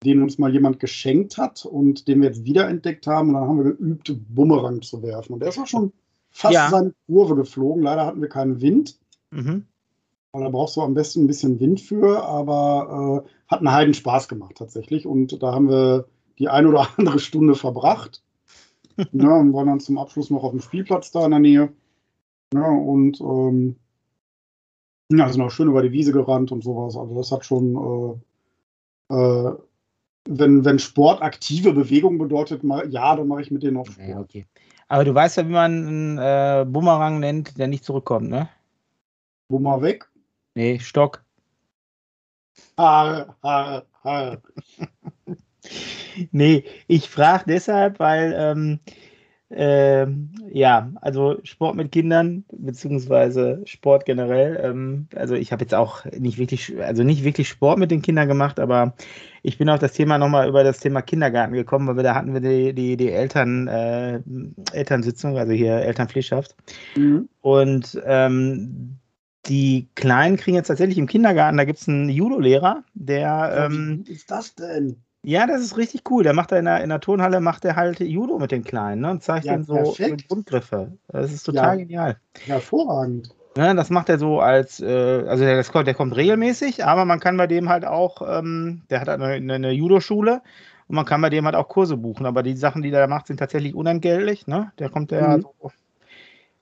den 0.05 0.23
uns 0.23 0.39
mal 0.39 0.53
jemand 0.53 0.79
geschenkt 0.79 1.37
hat 1.37 1.65
und 1.65 2.07
den 2.07 2.21
wir 2.21 2.29
jetzt 2.29 2.45
wiederentdeckt 2.45 3.07
haben. 3.07 3.29
Und 3.29 3.35
dann 3.35 3.49
haben 3.49 3.65
wir 3.65 3.73
geübt, 3.73 4.15
Bumerang 4.29 4.83
zu 4.83 5.03
werfen. 5.03 5.33
Und 5.33 5.41
der 5.41 5.49
ist 5.49 5.59
auch 5.59 5.67
schon 5.67 5.93
fast 6.31 6.55
ja. 6.55 6.69
seine 6.71 6.93
Kurve 7.07 7.35
geflogen. 7.35 7.83
Leider 7.83 8.07
hatten 8.07 8.21
wir 8.21 8.29
keinen 8.29 8.61
Wind. 8.61 8.99
Mhm. 9.31 9.67
Und 10.33 10.43
da 10.43 10.49
brauchst 10.51 10.77
du 10.77 10.83
am 10.83 10.95
besten 10.95 11.25
ein 11.25 11.27
bisschen 11.27 11.61
Wind 11.61 11.81
für, 11.81 12.23
aber 12.23 13.25
äh, 13.25 13.31
hat 13.49 13.61
einen 13.61 13.73
Heiden 13.73 13.95
Spaß 13.95 14.29
gemacht 14.29 14.57
tatsächlich. 14.57 15.07
Und 15.07 15.43
da 15.43 15.53
haben 15.53 15.69
wir 15.69 16.07
die 16.39 16.49
eine 16.49 16.69
oder 16.69 16.89
andere 16.97 17.19
Stunde 17.19 17.55
verbracht. 17.55 18.23
ja, 18.97 19.05
und 19.37 19.55
waren 19.55 19.67
dann 19.67 19.81
zum 19.81 19.99
Abschluss 19.99 20.31
noch 20.31 20.45
auf 20.45 20.51
dem 20.51 20.61
Spielplatz 20.61 21.11
da 21.11 21.25
in 21.25 21.31
der 21.31 21.41
Nähe. 21.41 21.73
Ja, 22.55 22.69
und 22.69 23.21
ähm, 23.21 23.77
ja, 25.11 25.29
sind 25.29 25.43
auch 25.43 25.51
schön 25.51 25.69
über 25.69 25.83
die 25.83 25.93
Wiese 25.93 26.12
gerannt 26.12 26.53
und 26.53 26.62
sowas. 26.62 26.97
Also 26.97 27.15
das 27.15 27.31
hat 27.33 27.45
schon, 27.45 28.21
äh, 29.11 29.15
äh, 29.15 29.55
wenn, 30.29 30.65
wenn 30.65 30.79
Sport 30.79 31.23
aktive 31.23 31.73
Bewegung 31.73 32.19
bedeutet, 32.19 32.65
mal, 32.65 32.91
ja, 32.91 33.15
dann 33.15 33.29
mache 33.29 33.43
ich 33.43 33.51
mit 33.51 33.62
denen 33.62 33.77
auch 33.77 33.87
Sport. 33.87 34.09
Ja, 34.09 34.21
okay. 34.21 34.47
Aber 34.89 35.05
du 35.05 35.15
weißt 35.15 35.37
ja, 35.39 35.49
wie 35.49 35.53
man 35.53 35.87
einen 35.87 36.19
äh, 36.19 36.65
Bumerang 36.65 37.19
nennt, 37.21 37.59
der 37.59 37.69
nicht 37.69 37.85
zurückkommt, 37.85 38.29
ne? 38.29 38.49
Bummer 39.49 39.83
weg? 39.83 40.09
Nee, 40.57 40.79
Stock. 40.79 41.23
Haare, 42.79 43.35
Haare, 43.42 43.87
Haare. 44.03 44.42
nee, 46.33 46.64
ich 46.87 47.11
frage 47.11 47.45
deshalb, 47.47 47.99
weil 47.99 48.35
ähm, 48.35 48.81
Ähm, 49.49 50.31
ja, 50.51 50.90
also 51.01 51.38
Sport 51.45 51.77
mit 51.77 51.92
Kindern, 51.92 52.45
beziehungsweise 52.51 53.62
Sport 53.64 54.05
generell. 54.05 54.59
Ähm, 54.61 55.07
also 55.14 55.37
ich 55.37 55.53
habe 55.53 55.62
jetzt 55.62 55.75
auch 55.75 56.05
nicht 56.07 56.38
wirklich, 56.38 56.77
also 56.83 57.05
nicht 57.05 57.23
wirklich 57.23 57.49
Sport 57.49 57.79
mit 57.79 57.92
den 57.92 58.03
Kindern 58.03 58.27
gemacht, 58.27 58.59
aber 58.59 58.95
ich 59.42 59.57
bin 59.57 59.69
auf 59.69 59.79
das 59.79 59.92
Thema 59.92 60.19
nochmal 60.19 60.49
über 60.49 60.64
das 60.64 60.81
Thema 60.81 61.01
Kindergarten 61.01 61.55
gekommen, 61.55 61.87
weil 61.87 61.97
wir 61.97 62.03
da 62.03 62.16
hatten 62.16 62.35
wir 62.35 62.40
die, 62.40 62.73
die, 62.73 62.97
die 62.97 63.12
Eltern, 63.12 63.69
äh, 63.69 64.21
Elternsitzung, 64.73 65.38
also 65.38 65.53
hier 65.53 65.77
Elternpflichtschaft. 65.77 66.57
Mhm. 66.97 67.29
Und 67.40 68.03
ähm, 68.05 68.99
die 69.49 69.89
Kleinen 69.95 70.37
kriegen 70.37 70.57
jetzt 70.57 70.69
tatsächlich 70.69 70.99
im 70.99 71.07
Kindergarten, 71.07 71.57
da 71.57 71.65
gibt 71.65 71.81
es 71.81 71.89
einen 71.89 72.09
Judo-Lehrer, 72.09 72.83
der. 72.95 73.67
Ähm, 73.67 74.05
Wie 74.07 74.13
ist 74.13 74.31
das 74.31 74.55
denn? 74.55 74.97
Ja, 75.23 75.47
das 75.47 75.61
ist 75.61 75.77
richtig 75.77 76.09
cool. 76.09 76.23
Der 76.23 76.35
macht 76.35 76.53
da 76.53 76.57
in 76.57 76.67
der, 76.67 76.85
in 76.85 76.89
der 76.89 77.01
Turnhalle 77.01 77.41
macht 77.41 77.65
er 77.65 77.75
halt 77.75 77.99
Judo 77.99 78.39
mit 78.39 78.53
den 78.53 78.63
Kleinen 78.63 79.01
ne, 79.01 79.11
und 79.11 79.25
zeigt 79.25 79.45
ja, 79.45 79.55
ihnen 79.55 79.65
so 79.65 79.97
Grundgriffe. 80.29 80.93
Das 81.09 81.33
ist 81.33 81.43
total 81.43 81.79
ja, 81.79 81.85
genial. 81.85 82.17
Hervorragend. 82.45 83.35
Ja, 83.57 83.75
das 83.75 83.91
macht 83.91 84.09
er 84.09 84.19
so 84.19 84.39
als, 84.39 84.81
äh, 84.81 85.25
also 85.27 85.43
der, 85.43 85.57
das, 85.57 85.73
der 85.73 85.95
kommt 85.95 86.15
regelmäßig, 86.15 86.85
aber 86.85 87.05
man 87.07 87.19
kann 87.19 87.37
bei 87.37 87.49
dem 87.49 87.69
halt 87.69 87.85
auch, 87.85 88.23
ähm, 88.39 88.83
der 88.91 89.01
hat 89.01 89.09
eine, 89.09 89.55
eine 89.55 89.71
Judo-Schule 89.73 90.43
und 90.87 90.95
man 90.95 91.07
kann 91.07 91.23
bei 91.23 91.31
dem 91.31 91.45
halt 91.45 91.57
auch 91.57 91.69
Kurse 91.69 91.97
buchen. 91.97 92.27
Aber 92.27 92.45
die 92.45 92.57
Sachen, 92.57 92.83
die 92.83 92.93
der 92.93 93.09
macht, 93.09 93.27
sind 93.27 93.39
tatsächlich 93.39 93.75
unentgeltlich. 93.75 94.47
Ne? 94.47 94.71
Der 94.79 94.91
kommt 94.91 95.11
ja 95.11 95.39
mhm. 95.39 95.43
so 95.43 95.73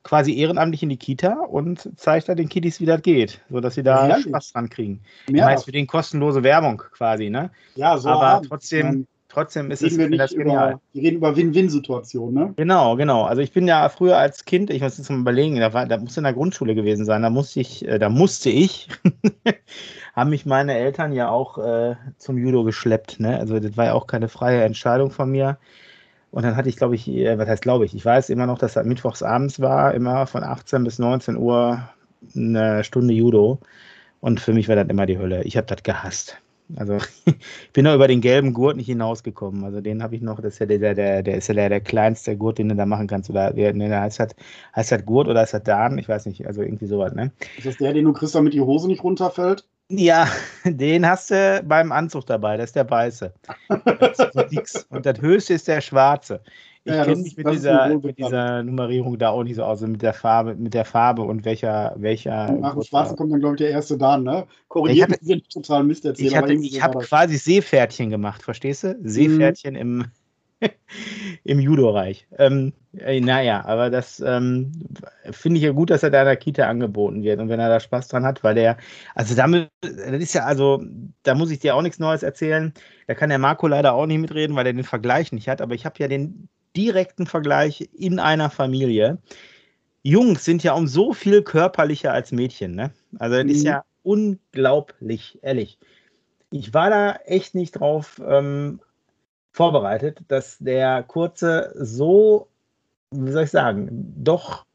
quasi 0.04 0.36
ehrenamtlich 0.36 0.82
in 0.82 0.90
die 0.90 0.98
Kita 0.98 1.32
und 1.32 1.90
zeigt 1.98 2.28
da 2.28 2.34
den 2.34 2.48
Kiddies, 2.48 2.78
wie 2.78 2.86
das 2.86 3.02
geht, 3.02 3.40
sodass 3.50 3.74
sie 3.74 3.82
da 3.82 4.06
Ehrlich? 4.06 4.26
Spaß 4.26 4.52
dran 4.52 4.68
kriegen. 4.68 5.00
Mehr 5.28 5.46
heißt 5.46 5.64
für 5.64 5.72
den 5.72 5.86
kostenlose 5.86 6.42
Werbung 6.42 6.78
quasi, 6.92 7.30
ne? 7.30 7.50
Ja, 7.74 7.96
so. 7.96 8.10
Aber 8.10 8.26
haben. 8.26 8.48
trotzdem, 8.48 9.06
trotzdem 9.30 9.70
ist 9.70 9.82
es 9.82 9.96
wir 9.96 10.08
nicht 10.08 10.20
das 10.20 10.34
genial. 10.34 10.78
wir 10.92 11.02
reden 11.02 11.16
über 11.16 11.34
Win-Win-Situationen, 11.34 12.34
ne? 12.34 12.52
Genau, 12.56 12.96
genau. 12.96 13.24
Also 13.24 13.40
ich 13.40 13.52
bin 13.52 13.66
ja 13.66 13.88
früher 13.88 14.18
als 14.18 14.44
Kind, 14.44 14.68
ich 14.68 14.82
muss 14.82 14.98
jetzt 14.98 15.10
mal 15.10 15.20
überlegen, 15.20 15.56
da, 15.56 15.72
war, 15.72 15.86
da 15.86 15.96
musste 15.96 16.20
in 16.20 16.24
der 16.24 16.34
Grundschule 16.34 16.74
gewesen 16.74 17.06
sein, 17.06 17.22
da 17.22 17.30
musste 17.30 17.60
ich, 17.60 17.88
äh, 17.88 17.98
da 17.98 18.10
musste 18.10 18.50
ich, 18.50 18.88
haben 20.14 20.28
mich 20.28 20.44
meine 20.44 20.76
Eltern 20.76 21.12
ja 21.12 21.30
auch 21.30 21.56
äh, 21.56 21.96
zum 22.18 22.36
Judo 22.36 22.62
geschleppt, 22.64 23.20
ne? 23.20 23.38
Also 23.38 23.58
das 23.58 23.74
war 23.78 23.86
ja 23.86 23.94
auch 23.94 24.06
keine 24.06 24.28
freie 24.28 24.62
Entscheidung 24.62 25.10
von 25.10 25.30
mir. 25.30 25.56
Und 26.34 26.42
dann 26.42 26.56
hatte 26.56 26.68
ich, 26.68 26.76
glaube 26.76 26.96
ich, 26.96 27.06
äh, 27.08 27.38
was 27.38 27.48
heißt 27.48 27.62
glaube 27.62 27.84
ich, 27.84 27.94
ich 27.94 28.04
weiß 28.04 28.28
immer 28.30 28.46
noch, 28.46 28.58
dass 28.58 28.74
das 28.74 28.84
mittwochs 28.84 29.22
abends 29.22 29.60
war, 29.60 29.94
immer 29.94 30.26
von 30.26 30.42
18 30.42 30.82
bis 30.82 30.98
19 30.98 31.36
Uhr 31.36 31.88
eine 32.34 32.82
Stunde 32.82 33.14
Judo. 33.14 33.60
Und 34.20 34.40
für 34.40 34.52
mich 34.52 34.68
war 34.68 34.74
das 34.74 34.88
immer 34.88 35.06
die 35.06 35.18
Hölle. 35.18 35.44
Ich 35.44 35.56
habe 35.56 35.68
das 35.68 35.84
gehasst. 35.84 36.36
Also 36.74 36.96
ich 37.26 37.72
bin 37.72 37.84
noch 37.84 37.94
über 37.94 38.08
den 38.08 38.20
gelben 38.20 38.52
Gurt 38.52 38.76
nicht 38.76 38.86
hinausgekommen. 38.86 39.62
Also 39.62 39.80
den 39.80 40.02
habe 40.02 40.16
ich 40.16 40.22
noch, 40.22 40.40
das 40.40 40.54
ist 40.54 40.58
ja 40.58 40.66
der, 40.66 40.94
der, 40.96 41.22
der 41.22 41.36
ist 41.36 41.46
ja 41.46 41.54
der, 41.54 41.68
der 41.68 41.80
kleinste 41.80 42.36
Gurt, 42.36 42.58
den 42.58 42.68
du 42.68 42.74
da 42.74 42.84
machen 42.84 43.06
kannst. 43.06 43.30
Oder 43.30 43.52
ne, 43.52 44.00
heißt 44.00 44.18
das, 44.18 44.34
heißt 44.74 44.90
das 44.90 45.06
Gurt 45.06 45.28
oder 45.28 45.38
heißt 45.40 45.54
das 45.54 45.62
Dan? 45.62 45.98
Ich 45.98 46.08
weiß 46.08 46.26
nicht, 46.26 46.48
also 46.48 46.62
irgendwie 46.62 46.86
sowas, 46.86 47.14
ne? 47.14 47.30
Ist 47.56 47.66
das 47.66 47.76
der, 47.76 47.92
den 47.92 48.06
du 48.06 48.12
kriegst, 48.12 48.34
damit 48.34 48.54
die 48.54 48.60
Hose 48.60 48.88
nicht 48.88 49.04
runterfällt? 49.04 49.68
Ja, 49.90 50.28
den 50.64 51.06
hast 51.06 51.30
du 51.30 51.62
beim 51.64 51.92
Anzug 51.92 52.26
dabei, 52.26 52.56
das 52.56 52.66
ist 52.66 52.76
der 52.76 52.88
weiße. 52.88 53.32
Das 53.68 54.52
ist 54.52 54.86
Und 54.90 55.06
das 55.06 55.20
höchste 55.20 55.54
ist 55.54 55.68
der 55.68 55.80
schwarze. 55.80 56.40
Ich 56.86 56.92
ja, 56.92 57.04
kenne 57.04 57.22
mich 57.22 57.34
mit 57.34 57.48
dieser, 57.48 57.98
mit 57.98 58.18
dieser 58.18 58.62
Nummerierung 58.62 59.18
da 59.18 59.30
auch 59.30 59.42
nicht 59.42 59.56
so 59.56 59.64
aus, 59.64 59.80
mit 59.80 60.02
der 60.02 60.12
Farbe, 60.12 60.54
mit 60.54 60.74
der 60.74 60.84
Farbe 60.84 61.22
und 61.22 61.46
welcher, 61.46 61.94
welcher. 61.96 62.52
Nach 62.52 62.74
dem 62.74 62.82
Schwarzen 62.82 63.16
kommt 63.16 63.32
dann, 63.32 63.40
glaube 63.40 63.54
ich, 63.54 63.60
der 63.60 63.70
erste 63.70 63.96
Dan, 63.96 64.24
ne? 64.24 64.46
Korrigiert 64.68 65.18
ich 65.22 65.32
hatte, 65.32 65.48
total 65.48 65.84
Mist 65.84 66.04
erzählt. 66.04 66.28
Ich, 66.28 66.36
hatte, 66.36 66.52
ich 66.52 66.82
habe 66.82 66.98
quasi 66.98 67.38
Seepferdchen 67.38 68.10
gemacht, 68.10 68.42
verstehst 68.42 68.84
du? 68.84 68.98
Seepferdchen 69.02 69.74
mhm. 69.74 69.80
im, 69.80 70.04
im 71.44 71.60
Judo-Reich. 71.60 72.26
Ähm, 72.38 72.72
äh, 72.96 73.20
naja, 73.20 73.64
aber 73.64 73.90
das 73.90 74.20
ähm, 74.20 74.72
finde 75.30 75.58
ich 75.58 75.64
ja 75.64 75.72
gut, 75.72 75.90
dass 75.90 76.02
er 76.02 76.10
da 76.10 76.20
in 76.20 76.26
der 76.26 76.36
Kita 76.36 76.68
angeboten 76.68 77.22
wird 77.22 77.40
und 77.40 77.48
wenn 77.48 77.60
er 77.60 77.68
da 77.68 77.80
Spaß 77.80 78.08
dran 78.08 78.24
hat, 78.24 78.44
weil 78.44 78.54
der, 78.54 78.76
also 79.14 79.34
damit, 79.34 79.70
das 79.80 80.22
ist 80.22 80.34
ja, 80.34 80.44
also, 80.44 80.82
da 81.22 81.34
muss 81.34 81.50
ich 81.50 81.58
dir 81.58 81.74
auch 81.74 81.82
nichts 81.82 81.98
Neues 81.98 82.22
erzählen. 82.22 82.72
Da 83.06 83.14
kann 83.14 83.30
der 83.30 83.38
Marco 83.38 83.66
leider 83.66 83.94
auch 83.94 84.06
nicht 84.06 84.20
mitreden, 84.20 84.56
weil 84.56 84.66
er 84.66 84.72
den 84.72 84.84
Vergleich 84.84 85.32
nicht 85.32 85.48
hat, 85.48 85.60
aber 85.60 85.74
ich 85.74 85.84
habe 85.84 85.96
ja 85.98 86.08
den 86.08 86.48
direkten 86.76 87.26
Vergleich 87.26 87.88
in 87.92 88.18
einer 88.18 88.50
Familie. 88.50 89.18
Jungs 90.02 90.44
sind 90.44 90.62
ja 90.62 90.74
um 90.74 90.86
so 90.86 91.12
viel 91.12 91.42
körperlicher 91.42 92.12
als 92.12 92.32
Mädchen, 92.32 92.74
ne? 92.74 92.92
Also, 93.18 93.36
das 93.36 93.44
mhm. 93.44 93.50
ist 93.50 93.64
ja 93.64 93.84
unglaublich, 94.02 95.38
ehrlich. 95.42 95.78
Ich 96.50 96.72
war 96.72 96.90
da 96.90 97.16
echt 97.24 97.54
nicht 97.54 97.72
drauf 97.72 98.20
ähm, 98.24 98.80
vorbereitet, 99.54 100.18
dass 100.28 100.58
der 100.58 101.04
Kurze 101.04 101.72
so, 101.78 102.48
wie 103.12 103.30
soll 103.30 103.44
ich 103.44 103.50
sagen, 103.50 103.88
doch, 104.16 104.66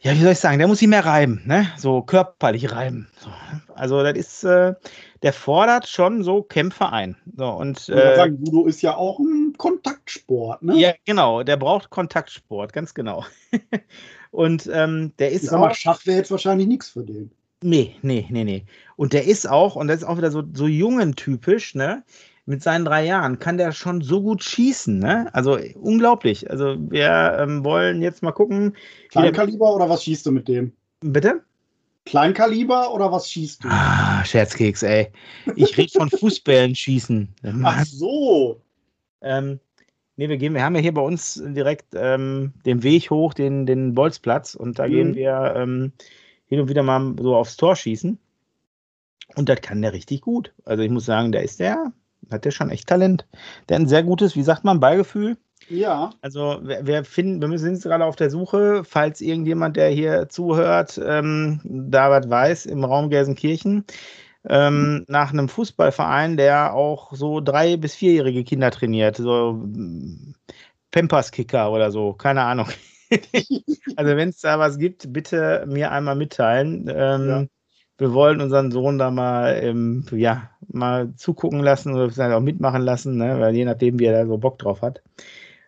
ja, 0.00 0.12
wie 0.12 0.20
soll 0.20 0.32
ich 0.32 0.38
sagen, 0.38 0.58
der 0.58 0.68
muss 0.68 0.80
sich 0.80 0.88
mehr 0.88 1.06
reiben, 1.06 1.40
ne? 1.46 1.66
So 1.78 2.02
körperlich 2.02 2.70
reiben. 2.72 3.08
So. 3.16 3.30
Also 3.74 4.02
das 4.02 4.12
ist, 4.18 4.44
äh, 4.44 4.74
der 5.22 5.32
fordert 5.32 5.88
schon 5.88 6.22
so 6.22 6.42
Kämpfe 6.42 6.92
ein. 6.92 7.16
So, 7.38 7.48
und, 7.48 7.88
äh, 7.88 8.16
sagen, 8.16 8.44
Judo 8.44 8.66
ist 8.66 8.82
ja 8.82 8.94
auch 8.96 9.18
ein 9.18 9.54
Kontaktsport, 9.56 10.62
ne? 10.62 10.76
Ja, 10.76 10.92
genau, 11.06 11.42
der 11.42 11.56
braucht 11.56 11.88
Kontaktsport, 11.88 12.74
ganz 12.74 12.92
genau. 12.92 13.24
und 14.30 14.68
ähm, 14.70 15.12
der 15.18 15.30
ist 15.30 15.44
ich 15.44 15.50
sag 15.50 15.60
mal, 15.60 15.70
auch. 15.70 15.74
Schach 15.74 16.04
wäre 16.04 16.18
jetzt 16.18 16.30
wahrscheinlich 16.30 16.66
nichts 16.66 16.90
für 16.90 17.04
den. 17.04 17.30
Nee, 17.62 17.96
nee, 18.02 18.26
nee, 18.28 18.44
nee. 18.44 18.66
Und 18.96 19.14
der 19.14 19.24
ist 19.24 19.48
auch, 19.48 19.74
und 19.74 19.88
das 19.88 19.98
ist 19.98 20.04
auch 20.04 20.18
wieder 20.18 20.30
so, 20.30 20.42
so 20.52 20.66
jungen 20.66 21.16
typisch, 21.16 21.74
ne? 21.74 22.04
Mit 22.46 22.62
seinen 22.62 22.84
drei 22.84 23.06
Jahren 23.06 23.38
kann 23.38 23.56
der 23.56 23.72
schon 23.72 24.02
so 24.02 24.22
gut 24.22 24.44
schießen, 24.44 24.98
ne? 24.98 25.28
Also 25.32 25.58
unglaublich. 25.80 26.50
Also 26.50 26.76
wir 26.78 27.38
ähm, 27.40 27.64
wollen 27.64 28.02
jetzt 28.02 28.22
mal 28.22 28.32
gucken. 28.32 28.76
Kleinkaliber 29.08 29.74
oder 29.74 29.88
was 29.88 30.04
schießt 30.04 30.26
du 30.26 30.32
mit 30.32 30.48
dem? 30.48 30.72
Bitte? 31.00 31.42
Kleinkaliber 32.04 32.92
oder 32.92 33.10
was 33.10 33.30
schießt 33.30 33.64
du? 33.64 33.68
Ah, 33.70 34.22
Scherzkeks, 34.24 34.82
ey. 34.82 35.10
Ich 35.56 35.76
rede 35.78 35.92
von 35.92 36.10
Fußbällen 36.10 36.74
schießen. 36.74 37.28
Ach 37.62 37.84
so. 37.86 38.60
Ähm, 39.22 39.58
nee, 40.16 40.28
wir 40.28 40.36
gehen, 40.36 40.52
wir 40.52 40.62
haben 40.62 40.74
ja 40.74 40.82
hier 40.82 40.92
bei 40.92 41.00
uns 41.00 41.42
direkt 41.42 41.94
ähm, 41.94 42.52
den 42.66 42.82
Weg 42.82 43.10
hoch, 43.10 43.32
den, 43.32 43.64
den 43.64 43.94
Bolzplatz 43.94 44.54
und 44.54 44.78
da 44.78 44.86
mhm. 44.86 44.92
gehen 44.92 45.14
wir 45.14 45.54
ähm, 45.56 45.92
hin 46.46 46.60
und 46.60 46.68
wieder 46.68 46.82
mal 46.82 47.14
so 47.18 47.34
aufs 47.36 47.56
Tor 47.56 47.74
schießen. 47.74 48.18
Und 49.36 49.48
das 49.48 49.62
kann 49.62 49.80
der 49.80 49.94
richtig 49.94 50.20
gut. 50.20 50.52
Also 50.66 50.82
ich 50.82 50.90
muss 50.90 51.06
sagen, 51.06 51.32
da 51.32 51.40
ist 51.40 51.58
der, 51.58 51.90
hat 52.30 52.44
der 52.44 52.50
schon 52.50 52.70
echt 52.70 52.88
Talent. 52.88 53.26
Der 53.68 53.76
hat 53.76 53.82
ein 53.82 53.88
sehr 53.88 54.02
gutes, 54.02 54.36
wie 54.36 54.42
sagt 54.42 54.64
man, 54.64 54.80
Beigefühl. 54.80 55.36
Ja. 55.68 56.10
Also 56.20 56.60
wir, 56.62 56.86
wir 56.86 57.04
finden, 57.04 57.50
wir 57.50 57.58
sind 57.58 57.82
gerade 57.82 58.04
auf 58.04 58.16
der 58.16 58.30
Suche, 58.30 58.84
falls 58.84 59.20
irgendjemand, 59.20 59.76
der 59.76 59.88
hier 59.88 60.28
zuhört, 60.28 61.00
ähm, 61.02 61.60
da 61.64 62.10
was 62.10 62.28
weiß, 62.28 62.66
im 62.66 62.84
Raum 62.84 63.08
Gelsenkirchen, 63.08 63.84
ähm, 64.46 64.74
mhm. 64.74 65.04
nach 65.08 65.32
einem 65.32 65.48
Fußballverein, 65.48 66.36
der 66.36 66.74
auch 66.74 67.12
so 67.14 67.40
drei- 67.40 67.76
bis 67.76 67.94
vierjährige 67.94 68.44
Kinder 68.44 68.70
trainiert, 68.70 69.16
so 69.16 69.62
Pampers-Kicker 70.90 71.72
oder 71.72 71.90
so, 71.90 72.12
keine 72.12 72.42
Ahnung. 72.42 72.68
also 73.96 74.16
wenn 74.16 74.28
es 74.28 74.40
da 74.40 74.58
was 74.58 74.78
gibt, 74.78 75.12
bitte 75.12 75.64
mir 75.66 75.92
einmal 75.92 76.16
mitteilen. 76.16 76.90
Ähm, 76.94 77.28
ja 77.28 77.46
wir 77.98 78.12
wollen 78.12 78.40
unseren 78.40 78.70
Sohn 78.70 78.98
da 78.98 79.10
mal, 79.10 79.58
ähm, 79.62 80.04
ja, 80.12 80.50
mal 80.68 81.14
zugucken 81.16 81.60
lassen 81.60 81.94
oder 81.94 82.10
vielleicht 82.10 82.34
auch 82.34 82.40
mitmachen 82.40 82.82
lassen, 82.82 83.16
ne? 83.16 83.38
weil 83.38 83.54
je 83.54 83.64
nachdem, 83.64 83.98
wie 83.98 84.06
er 84.06 84.24
da 84.24 84.26
so 84.26 84.36
Bock 84.38 84.58
drauf 84.58 84.82
hat. 84.82 85.02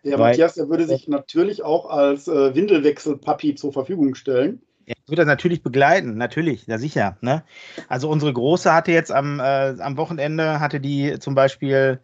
Der 0.03 0.19
weil, 0.19 0.31
Matthias, 0.31 0.55
der 0.55 0.69
würde 0.69 0.85
sich 0.85 1.07
natürlich 1.07 1.63
auch 1.63 1.89
als 1.89 2.27
äh, 2.27 2.53
Windelwechsel-Papi 2.55 3.55
zur 3.55 3.73
Verfügung 3.73 4.15
stellen. 4.15 4.61
Er 4.85 4.95
wird 5.07 5.19
das 5.19 5.25
natürlich 5.25 5.63
begleiten, 5.63 6.15
natürlich, 6.17 6.65
ja 6.67 6.77
sicher. 6.77 7.17
Ne? 7.21 7.43
Also 7.89 8.09
unsere 8.09 8.31
Große 8.31 8.73
hatte 8.73 8.91
jetzt 8.91 9.11
am, 9.11 9.39
äh, 9.39 9.75
am 9.79 9.97
Wochenende, 9.97 10.59
hatte 10.59 10.79
die 10.79 11.19
zum 11.19 11.35
Beispiel 11.35 11.99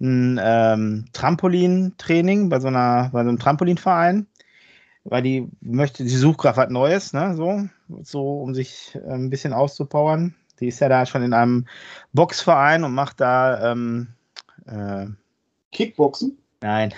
ein 0.00 0.38
ähm, 0.42 1.06
Trampolintraining 1.12 2.48
bei 2.48 2.60
so, 2.60 2.68
einer, 2.68 3.10
bei 3.12 3.22
so 3.22 3.28
einem 3.28 3.38
Trampolinverein 3.38 4.26
weil 5.04 5.22
die 5.22 5.48
möchte, 5.60 6.06
sie 6.06 6.16
sucht 6.16 6.38
gerade 6.38 6.56
was 6.56 6.70
Neues, 6.70 7.12
ne, 7.12 7.34
so, 7.34 7.68
so, 8.02 8.40
um 8.40 8.54
sich 8.54 8.94
äh, 8.94 9.12
ein 9.12 9.30
bisschen 9.30 9.52
auszupowern. 9.52 10.34
Die 10.60 10.68
ist 10.68 10.80
ja 10.80 10.88
da 10.88 11.06
schon 11.06 11.22
in 11.22 11.32
einem 11.32 11.66
Boxverein 12.12 12.84
und 12.84 12.92
macht 12.92 13.20
da 13.20 13.72
ähm, 13.72 14.08
äh, 14.66 15.06
Kickboxen? 15.72 16.38
Nein. 16.60 16.92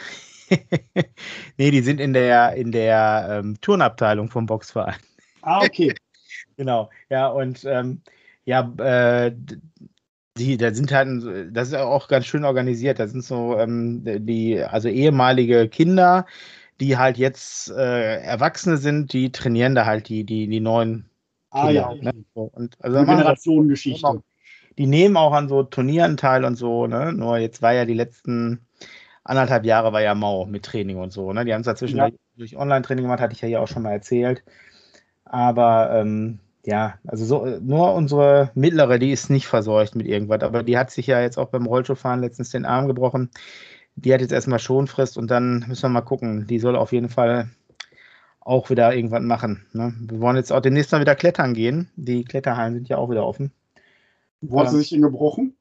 nee, 1.58 1.70
die 1.70 1.82
sind 1.82 2.00
in 2.00 2.12
der, 2.12 2.54
in 2.54 2.72
der 2.72 3.26
ähm, 3.30 3.60
Turnabteilung 3.60 4.30
vom 4.30 4.46
Boxverein. 4.46 4.96
Ah, 5.42 5.62
okay. 5.62 5.94
genau, 6.56 6.90
ja, 7.08 7.28
und 7.28 7.64
ähm, 7.64 8.00
ja, 8.44 8.72
äh, 8.78 9.32
die, 10.36 10.56
da 10.56 10.72
sind 10.72 10.90
halt, 10.92 11.54
das 11.54 11.68
ist 11.68 11.74
auch 11.74 12.08
ganz 12.08 12.26
schön 12.26 12.44
organisiert. 12.44 12.98
Da 12.98 13.06
sind 13.06 13.22
so 13.22 13.58
ähm, 13.58 14.02
die, 14.26 14.60
also 14.60 14.88
ehemalige 14.88 15.68
Kinder, 15.68 16.26
die 16.80 16.96
halt 16.96 17.18
jetzt 17.18 17.70
äh, 17.70 18.20
Erwachsene 18.22 18.78
sind, 18.78 19.12
die 19.12 19.30
trainieren 19.32 19.74
da 19.74 19.86
halt 19.86 20.08
die, 20.08 20.24
die, 20.24 20.48
die 20.48 20.60
neuen 20.60 21.08
ah, 21.50 21.66
Kinder. 21.66 21.94
Ja. 22.00 22.12
Ne? 22.12 22.24
So, 22.34 22.50
und, 22.52 22.76
also 22.80 23.04
Generationengeschichte. 23.04 24.22
Die 24.78 24.86
nehmen 24.86 25.16
auch 25.16 25.32
an 25.32 25.48
so 25.48 25.62
Turnieren 25.62 26.16
teil 26.16 26.44
und 26.44 26.56
so, 26.56 26.86
ne? 26.86 27.12
Nur 27.12 27.38
jetzt 27.38 27.60
war 27.60 27.74
ja 27.74 27.84
die 27.84 27.94
letzten 27.94 28.60
anderthalb 29.24 29.64
Jahre 29.64 29.92
war 29.92 30.00
ja 30.00 30.14
mau 30.14 30.46
mit 30.46 30.64
Training 30.64 30.96
und 30.96 31.12
so. 31.12 31.32
Ne? 31.32 31.44
Die 31.44 31.52
haben 31.52 31.60
es 31.60 31.66
dazwischen 31.66 31.98
ja. 31.98 32.08
durch 32.36 32.56
Online-Training 32.56 33.04
gemacht, 33.04 33.20
hatte 33.20 33.34
ich 33.34 33.40
ja 33.40 33.48
hier 33.48 33.60
auch 33.60 33.68
schon 33.68 33.82
mal 33.82 33.92
erzählt. 33.92 34.42
Aber 35.24 35.90
ähm, 35.92 36.40
ja, 36.64 36.94
also 37.06 37.24
so, 37.24 37.46
nur 37.60 37.94
unsere 37.94 38.50
mittlere, 38.54 38.98
die 38.98 39.12
ist 39.12 39.30
nicht 39.30 39.46
verseucht 39.46 39.94
mit 39.94 40.06
irgendwas, 40.06 40.42
aber 40.42 40.62
die 40.62 40.76
hat 40.76 40.90
sich 40.90 41.06
ja 41.06 41.20
jetzt 41.20 41.38
auch 41.38 41.48
beim 41.48 41.66
Rollschuhfahren 41.66 42.20
letztens 42.20 42.50
den 42.50 42.64
Arm 42.64 42.86
gebrochen. 42.86 43.30
Die 44.02 44.14
hat 44.14 44.20
jetzt 44.20 44.32
erstmal 44.32 44.58
Schonfrist 44.58 45.18
und 45.18 45.30
dann 45.30 45.64
müssen 45.68 45.82
wir 45.82 45.88
mal 45.90 46.00
gucken. 46.00 46.46
Die 46.46 46.58
soll 46.58 46.76
auf 46.76 46.92
jeden 46.92 47.08
Fall 47.08 47.50
auch 48.40 48.70
wieder 48.70 48.94
irgendwas 48.94 49.22
machen. 49.22 49.66
Ne? 49.72 49.94
Wir 50.00 50.20
wollen 50.20 50.36
jetzt 50.36 50.52
auch 50.52 50.60
demnächst 50.60 50.92
mal 50.92 51.00
wieder 51.00 51.14
klettern 51.14 51.54
gehen. 51.54 51.90
Die 51.96 52.24
Kletterhallen 52.24 52.74
sind 52.74 52.88
ja 52.88 52.96
auch 52.96 53.10
wieder 53.10 53.26
offen. 53.26 53.52
Wo 54.40 54.60
hat 54.60 54.70
sie 54.70 54.78
sich 54.78 54.92
ihn 54.92 55.02
gebrochen? 55.02 55.54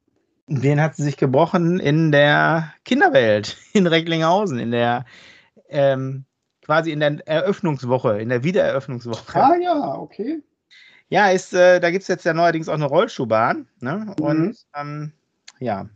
Den 0.46 0.80
hat 0.80 0.96
sie 0.96 1.04
sich 1.04 1.16
gebrochen 1.16 1.78
in 1.78 2.10
der 2.10 2.72
Kinderwelt 2.84 3.56
in 3.72 3.86
Recklinghausen, 3.86 4.58
in 4.58 4.70
der 4.70 5.04
ähm, 5.68 6.24
quasi 6.62 6.90
in 6.90 7.00
der 7.00 7.18
Eröffnungswoche, 7.28 8.20
in 8.20 8.30
der 8.30 8.42
Wiedereröffnungswoche. 8.42 9.40
Ah 9.40 9.56
ja, 9.60 9.94
okay. 9.96 10.42
Ja, 11.08 11.30
ist, 11.30 11.52
äh, 11.52 11.80
da 11.80 11.90
gibt 11.90 12.02
es 12.02 12.08
jetzt 12.08 12.24
ja 12.24 12.32
neuerdings 12.32 12.68
auch 12.68 12.74
eine 12.74 12.86
Rollschuhbahn. 12.86 13.66
Ne? 13.80 14.14
Und 14.20 14.40
mhm. 14.40 14.56
ähm, 14.74 15.12
ja, 15.58 15.88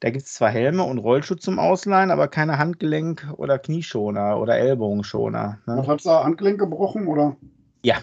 da 0.00 0.10
gibt 0.10 0.24
es 0.24 0.34
zwar 0.34 0.50
Helme 0.50 0.82
und 0.82 0.98
Rollschuh 0.98 1.34
zum 1.34 1.58
Ausleihen, 1.58 2.10
aber 2.10 2.28
keine 2.28 2.58
Handgelenk- 2.58 3.32
oder 3.34 3.58
Knieschoner 3.58 4.38
oder 4.38 4.56
Ellbogenschoner. 4.56 5.58
Ne? 5.66 5.86
Hat 5.86 6.04
da 6.06 6.24
Handgelenk 6.24 6.58
gebrochen 6.58 7.06
oder? 7.06 7.36
Ja. 7.84 7.98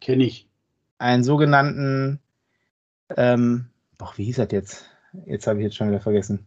Kenne 0.00 0.24
ich. 0.24 0.48
Einen 0.98 1.24
sogenannten, 1.24 2.20
ähm, 3.16 3.70
boah, 3.98 4.12
wie 4.16 4.24
hieß 4.24 4.36
das 4.36 4.52
jetzt? 4.52 4.90
Jetzt 5.24 5.46
habe 5.46 5.58
ich 5.58 5.64
jetzt 5.64 5.76
schon 5.76 5.88
wieder 5.88 6.00
vergessen. 6.00 6.46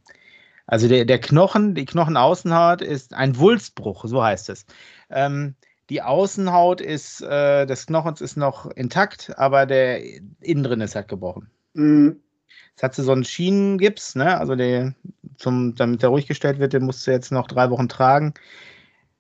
Also 0.67 0.88
der, 0.88 1.06
der 1.06 1.19
Knochen, 1.19 1.73
die 1.73 1.86
Knochenaußenhaut 1.86 2.82
ist 2.82 3.13
ein 3.13 3.38
Wulstbruch, 3.39 4.06
so 4.06 4.23
heißt 4.23 4.50
es. 4.50 4.65
Ähm, 5.10 5.56
die 5.89 6.02
Außenhaut 6.02 6.82
ist, 6.82 7.21
äh, 7.21 7.65
des 7.65 7.88
Knochens 7.88 8.21
ist 8.21 8.36
noch 8.36 8.69
intakt, 8.71 9.34
aber 9.38 9.65
der 9.65 10.04
innen 10.41 10.63
drin 10.63 10.82
ist 10.82 10.95
halt 10.95 11.08
gebrochen. 11.08 11.50
Mhm. 11.73 12.21
Jetzt 12.71 12.83
hat 12.83 12.95
sie 12.95 13.03
so 13.03 13.12
einen 13.12 13.23
Schienengips, 13.23 14.15
ne? 14.15 14.38
Also 14.38 14.55
der, 14.55 14.93
zum, 15.38 15.75
damit 15.75 16.01
der 16.01 16.10
ruhig 16.10 16.27
gestellt 16.27 16.60
wird, 16.60 16.73
den 16.73 16.83
musst 16.83 17.05
du 17.07 17.12
jetzt 17.12 17.31
noch 17.31 17.47
drei 17.47 17.69
Wochen 17.69 17.89
tragen. 17.89 18.33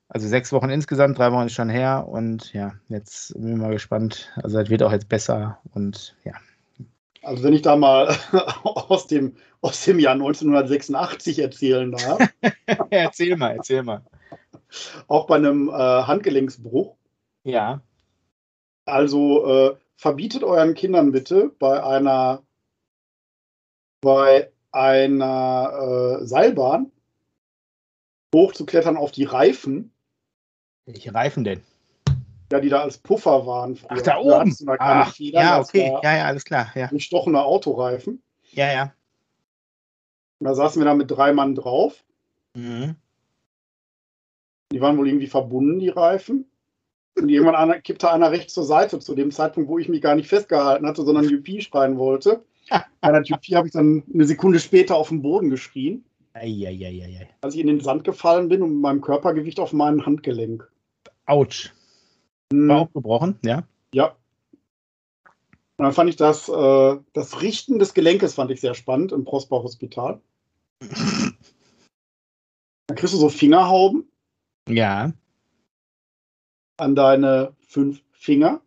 Also 0.09 0.27
sechs 0.27 0.53
Wochen 0.53 0.69
insgesamt, 0.69 1.17
drei 1.17 1.31
Wochen 1.31 1.47
ist 1.47 1.53
schon 1.53 1.69
her 1.69 2.07
und 2.07 2.53
ja, 2.53 2.73
jetzt 2.87 3.33
bin 3.33 3.53
ich 3.53 3.57
mal 3.57 3.71
gespannt. 3.71 4.31
Also 4.41 4.57
das 4.57 4.69
wird 4.69 4.81
auch 4.83 4.91
jetzt 4.91 5.09
besser 5.09 5.59
und 5.73 6.15
ja. 6.23 6.33
Also 7.23 7.43
wenn 7.43 7.53
ich 7.53 7.61
da 7.61 7.75
mal 7.75 8.15
aus 8.63 9.07
dem, 9.07 9.35
aus 9.61 9.83
dem 9.83 9.99
Jahr 9.99 10.13
1986 10.13 11.39
erzählen 11.39 11.91
darf. 11.91 12.19
erzähl 12.89 13.35
mal, 13.35 13.55
erzähl 13.57 13.83
mal. 13.83 14.01
Auch 15.07 15.27
bei 15.27 15.35
einem 15.35 15.67
äh, 15.67 15.73
Handgelenksbruch. 15.73 16.95
Ja. 17.43 17.81
Also 18.85 19.45
äh, 19.45 19.75
verbietet 19.97 20.43
euren 20.43 20.73
Kindern 20.73 21.11
bitte 21.11 21.51
bei 21.59 21.83
einer 21.83 22.43
bei 24.01 24.51
einer 24.71 26.19
äh, 26.21 26.25
Seilbahn 26.25 26.91
hochzuklettern 28.33 28.97
auf 28.97 29.11
die 29.11 29.23
Reifen. 29.23 29.91
Welche 30.85 31.13
Reifen 31.13 31.43
denn? 31.43 31.61
Ja, 32.51 32.59
die 32.59 32.69
da 32.69 32.81
als 32.81 32.97
Puffer 32.97 33.45
waren. 33.45 33.75
Früher. 33.75 33.91
Ach, 33.91 34.01
da 34.01 34.17
oben. 34.19 34.55
Da 34.65 34.75
Ach, 34.79 35.13
Federn, 35.13 35.43
ja, 35.43 35.59
okay. 35.59 35.97
Ja, 36.01 36.17
ja, 36.17 36.25
alles 36.25 36.45
klar. 36.45 36.71
Ja. 36.75 36.87
Gestochene 36.87 37.43
Autoreifen. 37.43 38.21
Ja, 38.51 38.71
ja. 38.71 38.93
da 40.39 40.53
saßen 40.53 40.81
wir 40.81 40.85
da 40.85 40.93
mit 40.93 41.11
drei 41.11 41.33
Mann 41.33 41.55
drauf. 41.55 42.03
Mhm. 42.53 42.95
Die 44.71 44.81
waren 44.81 44.97
wohl 44.97 45.07
irgendwie 45.07 45.27
verbunden, 45.27 45.79
die 45.79 45.89
Reifen. 45.89 46.49
Und 47.17 47.29
irgendwann 47.29 47.55
einer, 47.55 47.81
kippte 47.81 48.11
einer 48.11 48.31
rechts 48.31 48.53
zur 48.53 48.63
Seite, 48.63 48.99
zu 48.99 49.15
dem 49.15 49.31
Zeitpunkt, 49.31 49.69
wo 49.69 49.79
ich 49.79 49.89
mich 49.89 50.01
gar 50.01 50.15
nicht 50.15 50.29
festgehalten 50.29 50.85
hatte, 50.85 51.03
sondern 51.03 51.27
Juppie 51.27 51.61
schreien 51.61 51.97
wollte. 51.97 52.45
Bei 53.01 53.11
der 53.11 53.23
Juppie 53.23 53.55
habe 53.55 53.67
ich 53.67 53.73
dann 53.73 54.03
eine 54.13 54.25
Sekunde 54.25 54.59
später 54.59 54.95
auf 54.95 55.09
den 55.09 55.21
Boden 55.21 55.49
geschrien. 55.49 56.03
Eieieiei. 56.33 57.29
Als 57.41 57.55
ich 57.55 57.61
in 57.61 57.67
den 57.67 57.79
Sand 57.79 58.03
gefallen 58.03 58.49
bin 58.49 58.61
und 58.61 58.73
mit 58.73 58.81
meinem 58.81 59.01
Körpergewicht 59.01 59.59
auf 59.59 59.73
meinen 59.73 60.05
Handgelenk. 60.05 60.69
Autsch. 61.25 61.73
Hm. 62.51 62.67
War 62.67 62.81
auch 62.81 62.93
gebrochen, 62.93 63.39
ja? 63.43 63.63
Ja. 63.93 64.15
Und 65.77 65.83
dann 65.83 65.93
fand 65.93 66.09
ich 66.09 66.15
das, 66.15 66.49
äh, 66.49 66.97
das 67.13 67.41
Richten 67.41 67.79
des 67.79 67.93
Gelenkes 67.93 68.33
fand 68.33 68.51
ich 68.51 68.61
sehr 68.61 68.73
spannend 68.73 69.11
im 69.11 69.25
Prosper 69.25 69.63
Hospital. 69.63 70.21
dann 70.79 71.35
kriegst 72.95 73.13
du 73.13 73.17
so 73.17 73.29
Fingerhauben. 73.29 74.09
Ja. 74.67 75.13
An 76.77 76.95
deine 76.95 77.55
fünf 77.59 78.01
Finger. 78.11 78.61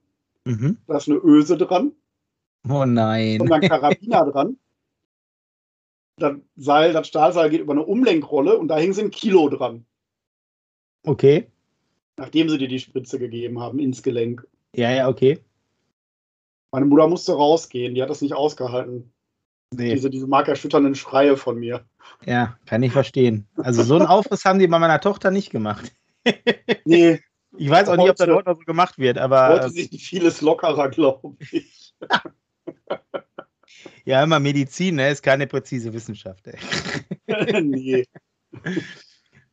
Mhm. 0.45 0.79
Da 0.87 0.97
ist 0.97 1.09
eine 1.09 1.19
Öse 1.19 1.57
dran. 1.57 1.93
Oh 2.68 2.85
nein. 2.85 3.40
Und 3.40 3.51
dann 3.51 3.61
Karabiner 3.68 4.31
dran. 4.31 4.59
Das 6.16 6.35
Seil, 6.57 6.92
das 6.92 7.09
Stahlseil 7.09 7.51
geht 7.51 7.61
über 7.61 7.73
eine 7.73 7.85
Umlenkrolle 7.85 8.59
und 8.59 8.68
da 8.68 8.77
hängen 8.77 8.92
sie 8.92 9.03
ein 9.03 9.11
Kilo 9.11 9.49
dran. 9.49 9.87
Okay. 11.05 11.46
Nachdem 12.16 12.51
sie 12.51 12.59
dir 12.59 12.68
die 12.68 12.79
Spritze 12.79 13.18
gegeben 13.18 13.61
haben 13.61 13.79
ins 13.79 14.03
Gelenk. 14.03 14.46
Ja, 14.75 14.90
ja, 14.90 15.09
okay. 15.09 15.40
Meine 16.73 16.87
Mutter 16.87 17.09
musste 17.09 17.33
rausgehen, 17.33 17.94
die 17.94 18.03
hat 18.03 18.11
das 18.11 18.20
nicht 18.20 18.35
ausgehalten. 18.35 19.11
Nee. 19.73 19.94
Diese, 19.94 20.11
diese 20.11 20.27
markerschütternden 20.27 20.94
Schreie 20.94 21.37
von 21.37 21.59
mir. 21.59 21.85
Ja, 22.27 22.59
kann 22.66 22.83
ich 22.83 22.92
verstehen. 22.92 23.46
Also 23.57 23.83
so 23.83 23.96
einen 23.96 24.07
Aufriss 24.07 24.44
haben 24.44 24.59
die 24.59 24.66
bei 24.66 24.79
meiner 24.79 25.01
Tochter 25.01 25.31
nicht 25.31 25.51
gemacht. 25.51 25.92
nee. 26.85 27.20
Ich 27.57 27.70
weiß 27.70 27.88
auch 27.88 27.96
nicht, 27.96 28.11
ob 28.11 28.16
das 28.16 28.29
heute 28.29 28.51
noch 28.51 28.59
so 28.59 28.64
gemacht 28.64 28.99
wird, 28.99 29.18
aber. 29.18 29.49
Heute 29.49 29.70
sich 29.70 30.05
vieles 30.07 30.40
lockerer, 30.40 30.88
glaube 30.88 31.37
ich. 31.51 31.94
ja, 34.05 34.23
immer 34.23 34.40
Medizin, 34.40 34.96
ne? 34.96 35.11
Ist 35.11 35.23
keine 35.23 35.46
präzise 35.46 35.92
Wissenschaft, 35.92 36.46
ey. 36.46 36.59
nee. 37.62 38.05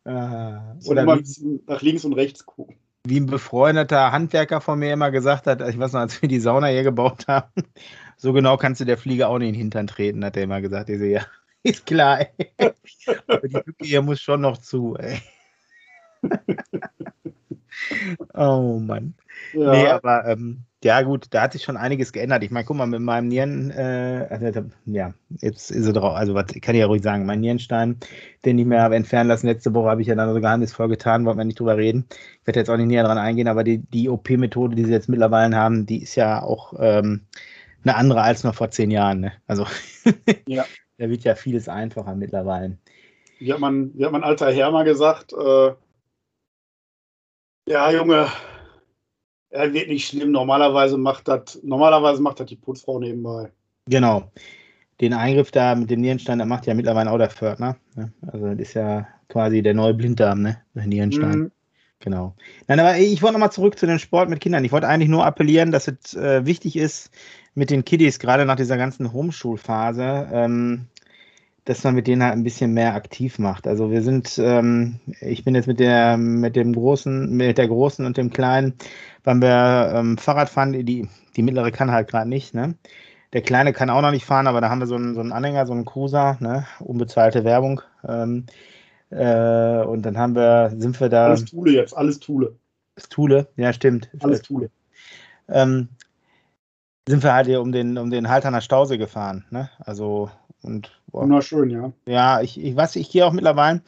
Ah, 0.10 0.74
oder 0.86 1.06
wie, 1.06 1.60
nach 1.68 1.82
links 1.82 2.06
und 2.06 2.14
rechts 2.14 2.46
gucken. 2.46 2.78
Wie 3.06 3.20
ein 3.20 3.26
befreundeter 3.26 4.14
Handwerker 4.14 4.62
von 4.62 4.80
mir 4.80 4.94
immer 4.94 5.12
gesagt 5.12 5.48
hat, 5.48 5.60
ich 5.68 5.78
weiß 5.78 5.92
noch, 5.92 6.00
als 6.00 6.22
wir 6.22 6.30
die 6.30 6.40
Sauna 6.40 6.68
hier 6.68 6.84
gebaut 6.84 7.28
haben, 7.28 7.52
so 8.16 8.32
genau 8.32 8.56
kannst 8.56 8.80
du 8.80 8.86
der 8.86 8.98
Fliege 8.98 9.28
auch 9.28 9.38
nicht 9.38 9.50
in 9.50 9.54
den 9.56 9.60
Hintern 9.60 9.88
treten, 9.88 10.24
hat 10.24 10.38
er 10.38 10.44
immer 10.44 10.62
gesagt. 10.62 10.90
Ich 10.90 11.00
so, 11.00 11.04
ja, 11.04 11.26
ist 11.62 11.86
klar, 11.86 12.22
ey. 12.22 12.74
Aber 13.28 13.48
die 13.50 13.56
Lücke 13.56 13.84
hier 13.84 14.02
muss 14.02 14.22
schon 14.22 14.40
noch 14.40 14.60
zu, 14.60 14.96
ey. 14.96 15.22
oh 18.34 18.80
Mann. 18.80 19.14
Ja. 19.54 19.72
Nee, 19.72 19.88
aber 19.88 20.26
ähm, 20.26 20.66
ja, 20.84 21.02
gut, 21.02 21.26
da 21.32 21.42
hat 21.42 21.54
sich 21.54 21.64
schon 21.64 21.76
einiges 21.76 22.14
geändert. 22.14 22.44
Ich 22.44 22.52
meine, 22.52 22.66
guck 22.66 22.78
mal, 22.78 22.86
mit 22.86 23.02
meinem 23.02 23.30
Nieren, 23.30 23.72
äh, 23.72 24.28
also, 24.30 24.70
ja, 24.86 25.14
jetzt 25.42 25.72
ist 25.72 25.88
er 25.88 25.94
drauf, 25.94 26.16
also 26.16 26.36
was 26.36 26.46
kann 26.62 26.76
ich 26.76 26.82
ja 26.82 26.86
ruhig 26.86 27.02
sagen, 27.02 27.26
mein 27.26 27.40
Nierenstein, 27.40 27.98
den 28.46 28.60
ich 28.60 28.66
mir 28.66 28.82
habe 28.82 28.96
entfernen 28.96 29.28
lassen, 29.28 29.48
letzte 29.48 29.74
Woche 29.74 29.90
habe 29.90 30.02
ich 30.02 30.08
ja 30.08 30.14
dann 30.14 30.32
so 30.32 30.40
geheimnisvoll 30.40 30.88
getan, 30.88 31.26
wollten 31.26 31.40
wir 31.40 31.46
nicht 31.46 31.60
drüber 31.60 31.78
reden. 31.78 32.06
Ich 32.42 32.48
werde 32.48 32.60
jetzt 32.60 32.70
auch 32.70 32.78
nicht 32.78 32.88
näher 32.88 33.04
dran 33.04 33.18
eingehen, 33.18 33.48
aber 33.48 33.64
die, 33.64 33.80
die 33.80 34.08
OP-Methode, 34.08 34.76
die 34.76 34.86
sie 34.86 34.92
jetzt 34.92 35.10
mittlerweile 35.10 35.56
haben, 35.56 35.88
die 35.88 36.04
ist 36.04 36.16
ja 36.16 36.44
auch 36.44 36.74
ähm, 36.80 37.22
eine 37.84 37.96
andere 37.96 38.22
als 38.22 38.44
noch 38.44 38.54
vor 38.54 38.70
zehn 38.70 38.92
Jahren. 38.92 39.22
Ne? 39.22 39.34
Also 39.48 39.66
ja. 40.48 40.66
da 41.00 41.10
wird 41.10 41.24
ja 41.24 41.34
vieles 41.34 41.70
einfacher 41.70 42.14
mittlerweile. 42.14 42.78
Wie 43.40 43.52
hat 43.52 43.60
man, 43.60 43.92
wie 43.96 44.06
hat 44.06 44.12
mein 44.12 44.24
alter 44.24 44.52
Herr 44.52 44.72
mal 44.72 44.86
gesagt, 44.86 45.34
äh, 45.34 45.72
ja, 47.68 47.92
Junge, 47.92 48.28
er 49.50 49.74
wird 49.74 49.90
nicht 49.90 50.08
schlimm. 50.08 50.32
Normalerweise 50.32 50.98
macht 50.98 51.28
das, 51.28 51.60
normalerweise 51.64 52.22
macht 52.22 52.40
das 52.40 52.48
die 52.48 52.56
Putzfrau 52.56 53.00
nebenbei. 53.00 53.52
Genau. 53.88 54.32
Den 55.00 55.14
Eingriff 55.14 55.52
da 55.52 55.76
mit 55.76 55.92
dem 55.92 56.02
Nierenstein, 56.02 56.40
der 56.40 56.48
macht 56.48 56.66
ja 56.66 56.74
mittlerweile 56.74 57.12
auch 57.12 57.18
der 57.18 57.30
Pförtner. 57.30 57.78
Ne? 57.96 58.12
Also 58.26 58.48
das 58.48 58.60
ist 58.60 58.74
ja 58.74 59.08
quasi 59.30 59.62
der 59.62 59.74
neue 59.74 59.94
Blinddarm, 59.94 60.42
ne? 60.42 60.62
Der 60.74 60.88
Nierenstein. 60.88 61.40
Mhm. 61.40 61.52
Genau. 62.00 62.36
Nein, 62.68 62.80
aber 62.80 62.98
ich 62.98 63.22
wollte 63.22 63.34
nochmal 63.34 63.52
zurück 63.52 63.78
zu 63.78 63.86
dem 63.88 64.00
Sport 64.00 64.30
mit 64.30 64.40
Kindern. 64.40 64.64
Ich 64.64 64.72
wollte 64.72 64.88
eigentlich 64.88 65.10
nur 65.10 65.26
appellieren, 65.26 65.72
dass 65.72 65.88
es 65.88 66.14
äh, 66.16 66.46
wichtig 66.46 66.76
ist, 66.76 67.12
mit 67.56 67.72
den 67.72 67.86
Kiddies, 67.86 68.20
gerade 68.20 68.46
nach 68.46 68.56
dieser 68.56 68.78
ganzen 68.78 69.12
Homeschulphase, 69.12 70.30
ähm, 70.32 70.86
dass 71.68 71.84
man 71.84 71.96
mit 71.96 72.08
denen 72.08 72.24
halt 72.24 72.32
ein 72.32 72.46
bisschen 72.46 72.74
mehr 72.74 72.96
aktiv 72.96 73.40
macht. 73.40 73.68
Also 73.68 73.92
wir 73.92 74.02
sind, 74.02 74.40
ähm, 74.42 75.02
ich 75.20 75.44
bin 75.44 75.54
jetzt 75.54 75.68
mit 75.68 75.82
der, 75.82 76.16
mit 76.16 76.56
dem 76.56 76.72
großen, 76.74 77.30
mit 77.30 77.58
der 77.58 77.68
großen 77.68 78.06
und 78.06 78.16
dem 78.16 78.32
kleinen, 78.32 78.76
beim 79.24 79.42
wir 79.42 79.92
ähm, 79.94 80.18
Fahrrad 80.18 80.48
fahren, 80.48 80.72
die, 80.72 81.10
die 81.36 81.44
mittlere 81.44 81.72
kann 81.72 81.92
halt 81.92 82.10
gerade 82.10 82.30
nicht, 82.30 82.54
ne? 82.54 82.76
Der 83.34 83.42
kleine 83.42 83.74
kann 83.74 83.90
auch 83.90 84.02
noch 84.02 84.12
nicht 84.12 84.24
fahren, 84.24 84.48
aber 84.48 84.62
da 84.62 84.70
haben 84.70 84.80
wir 84.80 84.88
so 84.88 84.96
einen, 84.96 85.14
so 85.14 85.20
einen 85.20 85.34
Anhänger, 85.34 85.68
so 85.68 85.74
einen 85.74 85.84
Cruiser, 85.84 86.38
ne? 86.40 86.66
Unbezahlte 86.80 87.44
Werbung. 87.44 87.82
Ähm, 88.08 88.46
äh, 89.10 89.84
und 89.84 90.04
dann 90.04 90.18
haben 90.18 90.36
wir, 90.36 90.72
sind 90.78 90.98
wir 91.02 91.10
da. 91.10 91.26
Alles 91.26 91.44
Thule 91.44 91.74
jetzt, 91.74 91.96
alles 91.98 92.22
Thule. 92.22 92.56
Ist 92.96 93.12
Thule, 93.12 93.48
ja, 93.58 93.74
stimmt. 93.74 94.10
Alles 94.22 94.42
Thule. 94.42 94.72
Ähm, 95.50 95.90
sind 97.10 97.24
wir 97.24 97.34
halt 97.34 97.48
hier 97.48 97.60
um 97.60 97.74
den, 97.74 97.98
um 97.98 98.10
den 98.10 98.30
Halterner 98.30 98.62
Stausee 98.62 98.98
gefahren, 98.98 99.44
ne? 99.50 99.70
Also 99.80 100.32
Und 100.62 100.97
wunderschön, 101.12 101.70
ja. 101.70 101.92
Ja, 102.06 102.42
ich, 102.42 102.62
ich 102.62 102.76
weiß, 102.76 102.96
ich 102.98 103.10
gehe 103.10 103.26
auch 103.26 103.34
mittlerweile 103.34 103.82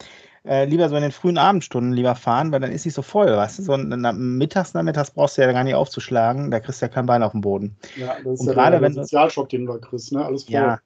äh, 0.44 0.64
lieber 0.64 0.88
so 0.88 0.96
in 0.96 1.02
den 1.02 1.12
frühen 1.12 1.38
Abendstunden 1.38 1.92
lieber 1.92 2.14
fahren, 2.14 2.52
weil 2.52 2.60
dann 2.60 2.72
ist 2.72 2.84
nicht 2.84 2.94
so 2.94 3.02
voll, 3.02 3.28
weißt 3.28 3.58
du? 3.58 3.62
So 3.62 3.76
mittags, 3.76 4.74
nachmittags 4.74 5.10
brauchst 5.10 5.36
du 5.36 5.42
ja 5.42 5.52
gar 5.52 5.64
nicht 5.64 5.74
aufzuschlagen, 5.74 6.50
da 6.50 6.60
kriegst 6.60 6.80
du 6.80 6.86
ja 6.86 6.92
kein 6.92 7.06
Bein 7.06 7.22
auf 7.22 7.32
den 7.32 7.42
Boden. 7.42 7.76
Ja, 7.96 8.16
das 8.24 8.34
ist 8.34 8.40
Und 8.40 8.46
ja 8.46 8.52
gerade, 8.54 8.72
der, 8.72 8.82
wenn 8.82 8.94
Sozialschock, 8.94 9.48
den 9.50 9.66
du 9.66 9.72
da 9.74 9.78
kriegst, 9.78 10.12
ne? 10.12 10.24
Alles 10.24 10.44
voll. 10.44 10.54
Ja. 10.54 10.80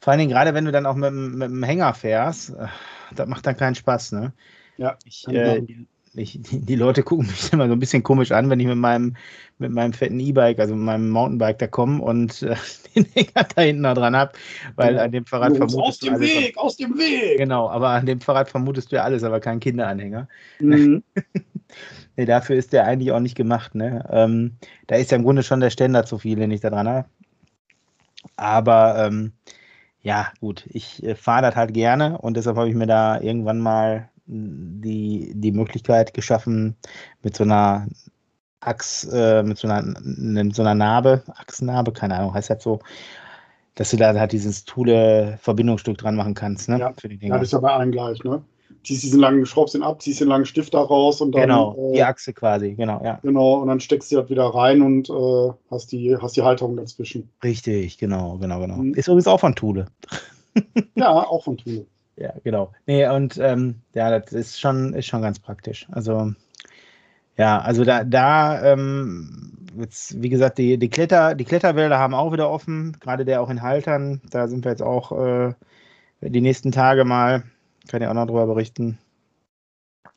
Vor 0.00 0.12
allen 0.12 0.20
Dingen 0.20 0.30
gerade, 0.30 0.54
wenn 0.54 0.64
du 0.64 0.72
dann 0.72 0.86
auch 0.86 0.94
mit, 0.94 1.12
mit 1.12 1.50
dem 1.50 1.62
Hänger 1.62 1.92
fährst, 1.92 2.50
äh, 2.50 2.68
das 3.14 3.28
macht 3.28 3.46
dann 3.46 3.56
keinen 3.56 3.74
Spaß, 3.74 4.12
ne? 4.12 4.32
Ja. 4.78 4.96
Ich, 5.04 5.28
äh, 5.28 5.62
ich, 6.14 6.40
die 6.42 6.74
Leute 6.74 7.02
gucken 7.02 7.26
mich 7.26 7.52
immer 7.52 7.68
so 7.68 7.72
ein 7.72 7.78
bisschen 7.78 8.02
komisch 8.02 8.32
an, 8.32 8.50
wenn 8.50 8.58
ich 8.58 8.66
mit 8.66 8.76
meinem, 8.76 9.16
mit 9.58 9.70
meinem 9.70 9.92
fetten 9.92 10.18
E-Bike, 10.18 10.58
also 10.58 10.74
mit 10.74 10.84
meinem 10.84 11.10
Mountainbike 11.10 11.58
da 11.58 11.66
komme 11.68 12.02
und 12.02 12.42
äh, 12.42 12.56
den 12.94 13.04
Hänger 13.12 13.46
da 13.54 13.62
hinten 13.62 13.82
da 13.84 13.94
dran 13.94 14.16
habe, 14.16 14.32
weil 14.74 14.98
an 14.98 15.12
dem 15.12 15.24
Fahrrad 15.24 15.56
vermutest 15.56 15.78
Aus 15.80 15.98
dem 15.98 16.20
Weg, 16.20 16.58
aus 16.58 16.76
dem 16.76 16.98
Weg! 16.98 17.38
Genau, 17.38 17.68
aber 17.68 17.90
an 17.90 18.06
dem 18.06 18.20
Fahrrad 18.20 18.48
vermutest 18.48 18.90
du 18.90 18.96
ja 18.96 19.04
alles, 19.04 19.22
aber 19.22 19.40
kein 19.40 19.60
Kinderanhänger. 19.60 20.28
Mhm. 20.58 21.04
nee, 22.16 22.24
dafür 22.24 22.56
ist 22.56 22.72
der 22.72 22.86
eigentlich 22.86 23.12
auch 23.12 23.20
nicht 23.20 23.36
gemacht, 23.36 23.76
ne? 23.76 24.04
Ähm, 24.10 24.56
da 24.88 24.96
ist 24.96 25.12
ja 25.12 25.16
im 25.16 25.22
Grunde 25.22 25.44
schon 25.44 25.60
der 25.60 25.70
Ständer 25.70 26.04
zu 26.04 26.18
viel, 26.18 26.36
den 26.36 26.50
ich 26.50 26.60
da 26.60 26.70
dran 26.70 26.88
habe. 26.88 27.08
Aber 28.36 29.06
ähm, 29.06 29.32
ja, 30.02 30.32
gut, 30.40 30.66
ich 30.70 31.04
äh, 31.04 31.14
fahre 31.14 31.42
das 31.42 31.56
halt 31.56 31.72
gerne 31.72 32.18
und 32.18 32.36
deshalb 32.36 32.56
habe 32.56 32.68
ich 32.68 32.74
mir 32.74 32.86
da 32.86 33.20
irgendwann 33.20 33.60
mal 33.60 34.08
die, 34.30 35.32
die 35.34 35.52
Möglichkeit 35.52 36.14
geschaffen, 36.14 36.76
mit 37.22 37.36
so 37.36 37.44
einer 37.44 37.88
Achs, 38.60 39.04
äh, 39.04 39.42
mit 39.42 39.58
so 39.58 39.68
einer, 39.68 39.82
mit 40.02 40.54
so 40.54 40.62
einer 40.62 40.74
Narbe, 40.74 41.22
Achsnarbe, 41.34 41.92
keine 41.92 42.16
Ahnung, 42.16 42.34
heißt 42.34 42.50
das 42.50 42.62
so, 42.62 42.78
dass 43.74 43.90
du 43.90 43.96
da 43.96 44.14
halt 44.14 44.32
dieses 44.32 44.64
toole 44.64 45.38
Verbindungsstück 45.40 45.96
dran 45.98 46.14
machen 46.14 46.34
kannst, 46.34 46.68
ne? 46.68 46.78
Ja, 46.78 46.92
für 46.92 47.08
die 47.08 47.16
Dinger. 47.16 47.34
ja 47.34 47.38
das 47.38 47.48
ist 47.48 47.52
ja 47.52 47.58
bei 47.58 47.72
allen 47.72 47.90
gleich, 47.90 48.22
ne? 48.22 48.42
Ziehst 48.84 49.02
diesen 49.02 49.20
langen, 49.20 49.44
schraubst 49.46 49.74
ihn 49.74 49.82
ab, 49.82 50.00
ziehst 50.00 50.20
den 50.20 50.28
langen 50.28 50.46
Stift 50.46 50.74
da 50.74 50.80
raus 50.80 51.20
und 51.20 51.34
dann. 51.34 51.42
Genau, 51.42 51.90
äh, 51.90 51.94
die 51.94 52.02
Achse 52.02 52.32
quasi, 52.32 52.74
genau, 52.74 53.02
ja. 53.02 53.18
Genau, 53.22 53.54
und 53.54 53.68
dann 53.68 53.80
steckst 53.80 54.12
du 54.12 54.16
das 54.16 54.30
wieder 54.30 54.44
rein 54.44 54.80
und 54.82 55.10
äh, 55.10 55.52
hast, 55.70 55.90
die, 55.92 56.16
hast 56.16 56.36
die 56.36 56.42
Halterung 56.42 56.76
dazwischen. 56.76 57.30
Richtig, 57.42 57.98
genau, 57.98 58.38
genau, 58.38 58.60
genau. 58.60 58.76
Mhm. 58.76 58.94
Ist 58.94 59.08
übrigens 59.08 59.26
auch 59.26 59.40
von 59.40 59.54
Thule. 59.54 59.86
ja, 60.94 61.10
auch 61.10 61.44
von 61.44 61.56
Thule 61.56 61.86
ja, 62.20 62.34
genau. 62.44 62.72
Nee, 62.86 63.08
und 63.08 63.38
ähm, 63.38 63.80
ja, 63.94 64.18
das 64.18 64.32
ist 64.32 64.60
schon, 64.60 64.92
ist 64.92 65.06
schon 65.06 65.22
ganz 65.22 65.38
praktisch. 65.38 65.86
Also, 65.90 66.32
ja, 67.36 67.60
also 67.60 67.84
da, 67.84 68.04
da 68.04 68.62
ähm, 68.72 69.66
jetzt, 69.78 70.20
wie 70.22 70.28
gesagt, 70.28 70.58
die, 70.58 70.78
die, 70.78 70.90
Kletter, 70.90 71.34
die 71.34 71.44
Kletterwälder 71.46 71.98
haben 71.98 72.14
auch 72.14 72.32
wieder 72.32 72.50
offen, 72.50 72.96
gerade 73.00 73.24
der 73.24 73.40
auch 73.40 73.48
in 73.48 73.62
Haltern. 73.62 74.20
Da 74.30 74.48
sind 74.48 74.64
wir 74.64 74.70
jetzt 74.70 74.82
auch 74.82 75.12
äh, 75.12 75.54
die 76.20 76.42
nächsten 76.42 76.72
Tage 76.72 77.04
mal, 77.04 77.44
kann 77.88 78.02
ich 78.02 78.08
auch 78.08 78.14
noch 78.14 78.26
drüber 78.26 78.46
berichten. 78.46 78.98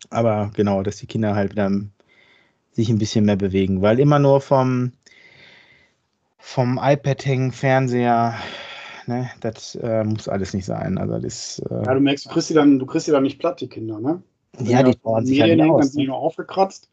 Aber 0.10 0.52
genau, 0.54 0.84
dass 0.84 0.98
die 0.98 1.08
Kinder 1.08 1.36
halt 1.36 1.52
wieder 1.52 1.72
sich 2.72 2.90
ein 2.90 2.98
bisschen 2.98 3.26
mehr 3.26 3.38
bewegen, 3.38 3.82
weil 3.82 4.00
immer 4.00 4.20
nur 4.20 4.42
vom, 4.42 4.92
vom 6.38 6.80
iPad 6.84 7.26
hängen, 7.26 7.52
Fernseher, 7.54 8.36
ne? 9.08 9.30
Das 9.42 9.76
äh, 9.76 10.04
muss 10.04 10.28
alles 10.28 10.54
nicht 10.54 10.66
sein. 10.66 10.98
Also 10.98 11.20
das, 11.20 11.60
äh, 11.70 11.86
ja, 11.86 11.94
du 11.94 12.00
merkst, 12.00 12.26
du 12.26 12.30
kriegst 12.30 12.48
sie 12.48 12.54
dann, 12.54 12.80
du 12.80 12.86
kriegst 12.86 13.06
sie 13.06 13.12
dann 13.12 13.24
nicht 13.24 13.40
platt, 13.40 13.62
die 13.62 13.68
Kinder, 13.68 14.00
ne? 14.00 14.22
Wenn 14.58 14.68
ja, 14.68 14.84
die 14.84 14.98
bauen 14.98 15.26
sich 15.26 15.42
halt 15.42 15.60
aus. 15.62 15.82
Dann 15.82 15.90
sind 15.90 16.02
die 16.02 16.08
nur 16.08 16.18
aufgekratzt. 16.18 16.90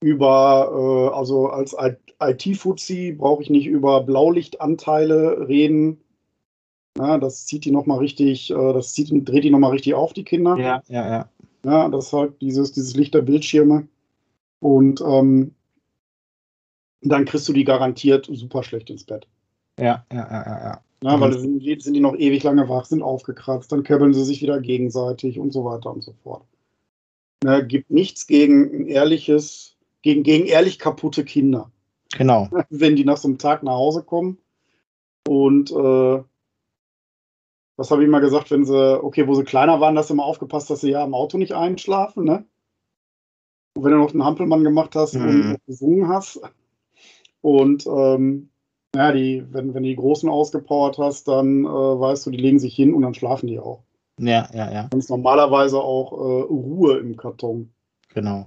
Über, 0.00 1.10
äh, 1.12 1.16
also 1.16 1.48
als 1.48 1.76
IT-Fuzzi 2.20 3.12
brauche 3.12 3.42
ich 3.42 3.50
nicht 3.50 3.66
über 3.66 4.02
Blaulichtanteile 4.02 5.48
reden. 5.48 6.00
Ja, 6.98 7.18
das 7.18 7.46
zieht 7.46 7.64
die 7.64 7.70
nochmal 7.70 7.98
richtig, 7.98 8.50
äh, 8.50 8.72
das 8.72 8.92
zieht, 8.92 9.10
dreht 9.10 9.44
die 9.44 9.50
nochmal 9.50 9.70
richtig 9.72 9.94
auf, 9.94 10.12
die 10.12 10.24
Kinder. 10.24 10.56
Ja, 10.56 10.82
ja, 10.88 11.08
ja. 11.10 11.28
Ja, 11.64 11.88
das 11.88 12.06
ist 12.06 12.12
halt 12.12 12.40
dieses, 12.40 12.72
dieses 12.72 12.94
Licht 12.94 13.14
der 13.14 13.22
Bildschirme. 13.22 13.88
Und 14.60 15.00
ähm, 15.00 15.54
dann 17.00 17.24
kriegst 17.24 17.48
du 17.48 17.52
die 17.52 17.64
garantiert 17.64 18.28
super 18.30 18.62
schlecht 18.62 18.90
ins 18.90 19.04
Bett. 19.04 19.26
Ja, 19.78 20.04
ja, 20.12 20.28
ja, 20.30 20.60
ja. 20.64 20.80
Ja, 21.02 21.20
weil 21.20 21.38
sind, 21.38 21.62
sind 21.82 21.94
die 21.94 22.00
noch 22.00 22.16
ewig 22.16 22.42
lange 22.42 22.68
wach, 22.68 22.84
sind 22.84 23.02
aufgekratzt, 23.02 23.70
dann 23.70 23.84
käbbeln 23.84 24.14
sie 24.14 24.24
sich 24.24 24.42
wieder 24.42 24.60
gegenseitig 24.60 25.38
und 25.38 25.52
so 25.52 25.64
weiter 25.64 25.92
und 25.92 26.02
so 26.02 26.12
fort. 26.24 26.42
Ne, 27.44 27.64
gibt 27.64 27.90
nichts 27.90 28.26
gegen 28.26 28.64
ein 28.74 28.86
ehrliches, 28.86 29.76
gegen, 30.02 30.24
gegen 30.24 30.46
ehrlich 30.46 30.80
kaputte 30.80 31.24
Kinder. 31.24 31.70
Genau. 32.16 32.48
Wenn 32.70 32.96
die 32.96 33.04
nach 33.04 33.16
so 33.16 33.28
einem 33.28 33.38
Tag 33.38 33.62
nach 33.62 33.74
Hause 33.74 34.02
kommen. 34.02 34.38
Und 35.28 35.70
äh, 35.70 36.22
was 37.76 37.90
habe 37.92 38.02
ich 38.02 38.10
mal 38.10 38.20
gesagt, 38.20 38.50
wenn 38.50 38.64
sie, 38.64 39.04
okay, 39.04 39.28
wo 39.28 39.34
sie 39.34 39.44
kleiner 39.44 39.80
waren, 39.80 39.96
hast 39.96 40.10
du 40.10 40.14
immer 40.14 40.24
aufgepasst, 40.24 40.68
dass 40.68 40.80
sie 40.80 40.90
ja 40.90 41.04
im 41.04 41.14
Auto 41.14 41.38
nicht 41.38 41.52
einschlafen, 41.52 42.24
ne? 42.24 42.44
Und 43.76 43.84
wenn 43.84 43.92
du 43.92 43.98
noch 43.98 44.10
einen 44.10 44.24
Hampelmann 44.24 44.64
gemacht 44.64 44.96
hast 44.96 45.14
mhm. 45.14 45.52
und 45.52 45.66
gesungen 45.66 46.08
hast. 46.08 46.40
Und 47.40 47.86
ähm, 47.86 48.50
ja, 48.94 49.12
die, 49.12 49.44
wenn, 49.50 49.74
wenn 49.74 49.82
du 49.82 49.88
die 49.88 49.96
Großen 49.96 50.28
ausgepowert 50.28 50.98
hast, 50.98 51.28
dann 51.28 51.64
äh, 51.64 51.68
weißt 51.68 52.26
du, 52.26 52.30
die 52.30 52.38
legen 52.38 52.58
sich 52.58 52.74
hin 52.74 52.94
und 52.94 53.02
dann 53.02 53.14
schlafen 53.14 53.46
die 53.46 53.58
auch. 53.58 53.82
Ja, 54.18 54.48
ja, 54.52 54.70
ja. 54.70 54.88
Ist 54.96 55.10
normalerweise 55.10 55.78
auch 55.78 56.12
äh, 56.12 56.42
Ruhe 56.42 56.98
im 56.98 57.16
Karton. 57.16 57.70
Genau. 58.14 58.46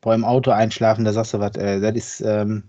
Boah, 0.00 0.14
im 0.14 0.24
Auto 0.24 0.50
einschlafen, 0.50 1.04
da 1.04 1.12
sagst 1.12 1.34
du 1.34 1.40
was, 1.40 1.56
äh, 1.56 1.80
das 1.80 1.94
ist, 1.94 2.20
ähm, 2.20 2.64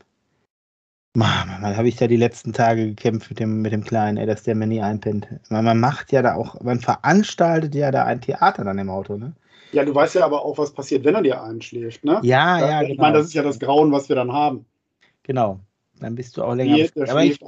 Mann, 1.16 1.62
man 1.62 1.78
habe 1.78 1.88
ich 1.88 1.96
da 1.96 2.08
die 2.08 2.18
letzten 2.18 2.52
Tage 2.52 2.88
gekämpft 2.88 3.30
mit 3.30 3.40
dem, 3.40 3.62
mit 3.62 3.72
dem 3.72 3.86
Kleinen, 3.86 4.18
ey, 4.18 4.26
dass 4.26 4.44
der 4.44 4.56
mir 4.56 4.68
nie 4.68 4.82
einpennt. 4.82 5.28
Man, 5.50 5.64
man 5.64 5.80
macht 5.80 6.12
ja 6.12 6.22
da 6.22 6.36
auch, 6.36 6.60
man 6.62 6.80
veranstaltet 6.82 7.74
ja 7.74 7.90
da 7.92 8.04
ein 8.04 8.20
Theater 8.20 8.66
dann 8.66 8.80
im 8.80 8.90
Auto, 8.90 9.16
ne? 9.16 9.34
Ja, 9.72 9.86
du 9.86 9.96
weißt 9.96 10.16
ja 10.16 10.26
aber 10.26 10.44
auch, 10.44 10.58
was 10.58 10.74
passiert, 10.74 11.06
wenn 11.06 11.16
er 11.16 11.22
dir 11.22 11.42
einschläft, 11.42 12.04
ne? 12.04 12.20
Ja, 12.24 12.60
ja, 12.60 12.82
Ich 12.82 12.90
genau. 12.90 13.02
meine, 13.02 13.18
das 13.18 13.28
ist 13.28 13.34
ja 13.34 13.44
das 13.44 13.60
Grauen, 13.60 13.92
was 13.94 14.10
wir 14.10 14.16
dann 14.18 14.34
haben. 14.34 14.66
Genau. 15.24 15.60
Dann 16.00 16.16
bist 16.16 16.38
du 16.38 16.44
auch 16.44 16.56
länger. 16.56 16.76
Nee, 16.76 16.90
aber 17.08 17.24
ich, 17.24 17.40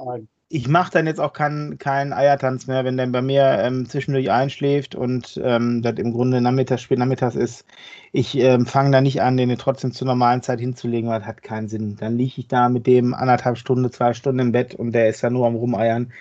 ich 0.50 0.68
mache 0.68 0.92
dann 0.92 1.06
jetzt 1.06 1.20
auch 1.20 1.34
keinen 1.34 1.78
kein 1.78 2.12
Eiertanz 2.12 2.66
mehr, 2.66 2.84
wenn 2.84 2.96
der 2.96 3.06
bei 3.08 3.20
mir 3.20 3.58
ähm, 3.60 3.88
zwischendurch 3.88 4.30
einschläft 4.30 4.94
und 4.94 5.38
ähm, 5.42 5.82
das 5.82 5.96
im 5.98 6.12
Grunde 6.12 6.40
nachmittags, 6.40 6.82
spät 6.82 6.98
nachmittags 6.98 7.36
ist. 7.36 7.66
Ich 8.12 8.34
ähm, 8.36 8.64
fange 8.64 8.90
da 8.90 9.00
nicht 9.02 9.20
an, 9.20 9.36
den 9.36 9.54
trotzdem 9.58 9.92
zur 9.92 10.06
normalen 10.06 10.42
Zeit 10.42 10.60
hinzulegen, 10.60 11.10
weil 11.10 11.18
das 11.18 11.28
hat 11.28 11.42
keinen 11.42 11.68
Sinn. 11.68 11.96
Dann 11.96 12.16
liege 12.16 12.40
ich 12.40 12.48
da 12.48 12.70
mit 12.70 12.86
dem 12.86 13.12
anderthalb 13.12 13.58
Stunden, 13.58 13.92
zwei 13.92 14.14
Stunden 14.14 14.38
im 14.38 14.52
Bett 14.52 14.74
und 14.74 14.92
der 14.92 15.08
ist 15.08 15.22
da 15.22 15.28
nur 15.28 15.46
am 15.46 15.56
Rumeiern. 15.56 16.12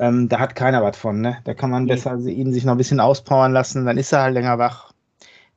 Ähm, 0.00 0.28
da 0.28 0.40
hat 0.40 0.56
keiner 0.56 0.82
was 0.82 0.96
von, 0.96 1.20
ne? 1.20 1.38
Da 1.44 1.54
kann 1.54 1.70
man 1.70 1.84
nee. 1.84 1.92
besser 1.92 2.16
ihn 2.18 2.52
sich 2.52 2.64
noch 2.64 2.72
ein 2.72 2.78
bisschen 2.78 3.00
auspowern 3.00 3.52
lassen, 3.52 3.84
dann 3.84 3.98
ist 3.98 4.12
er 4.12 4.22
halt 4.22 4.34
länger 4.34 4.58
wach 4.58 4.89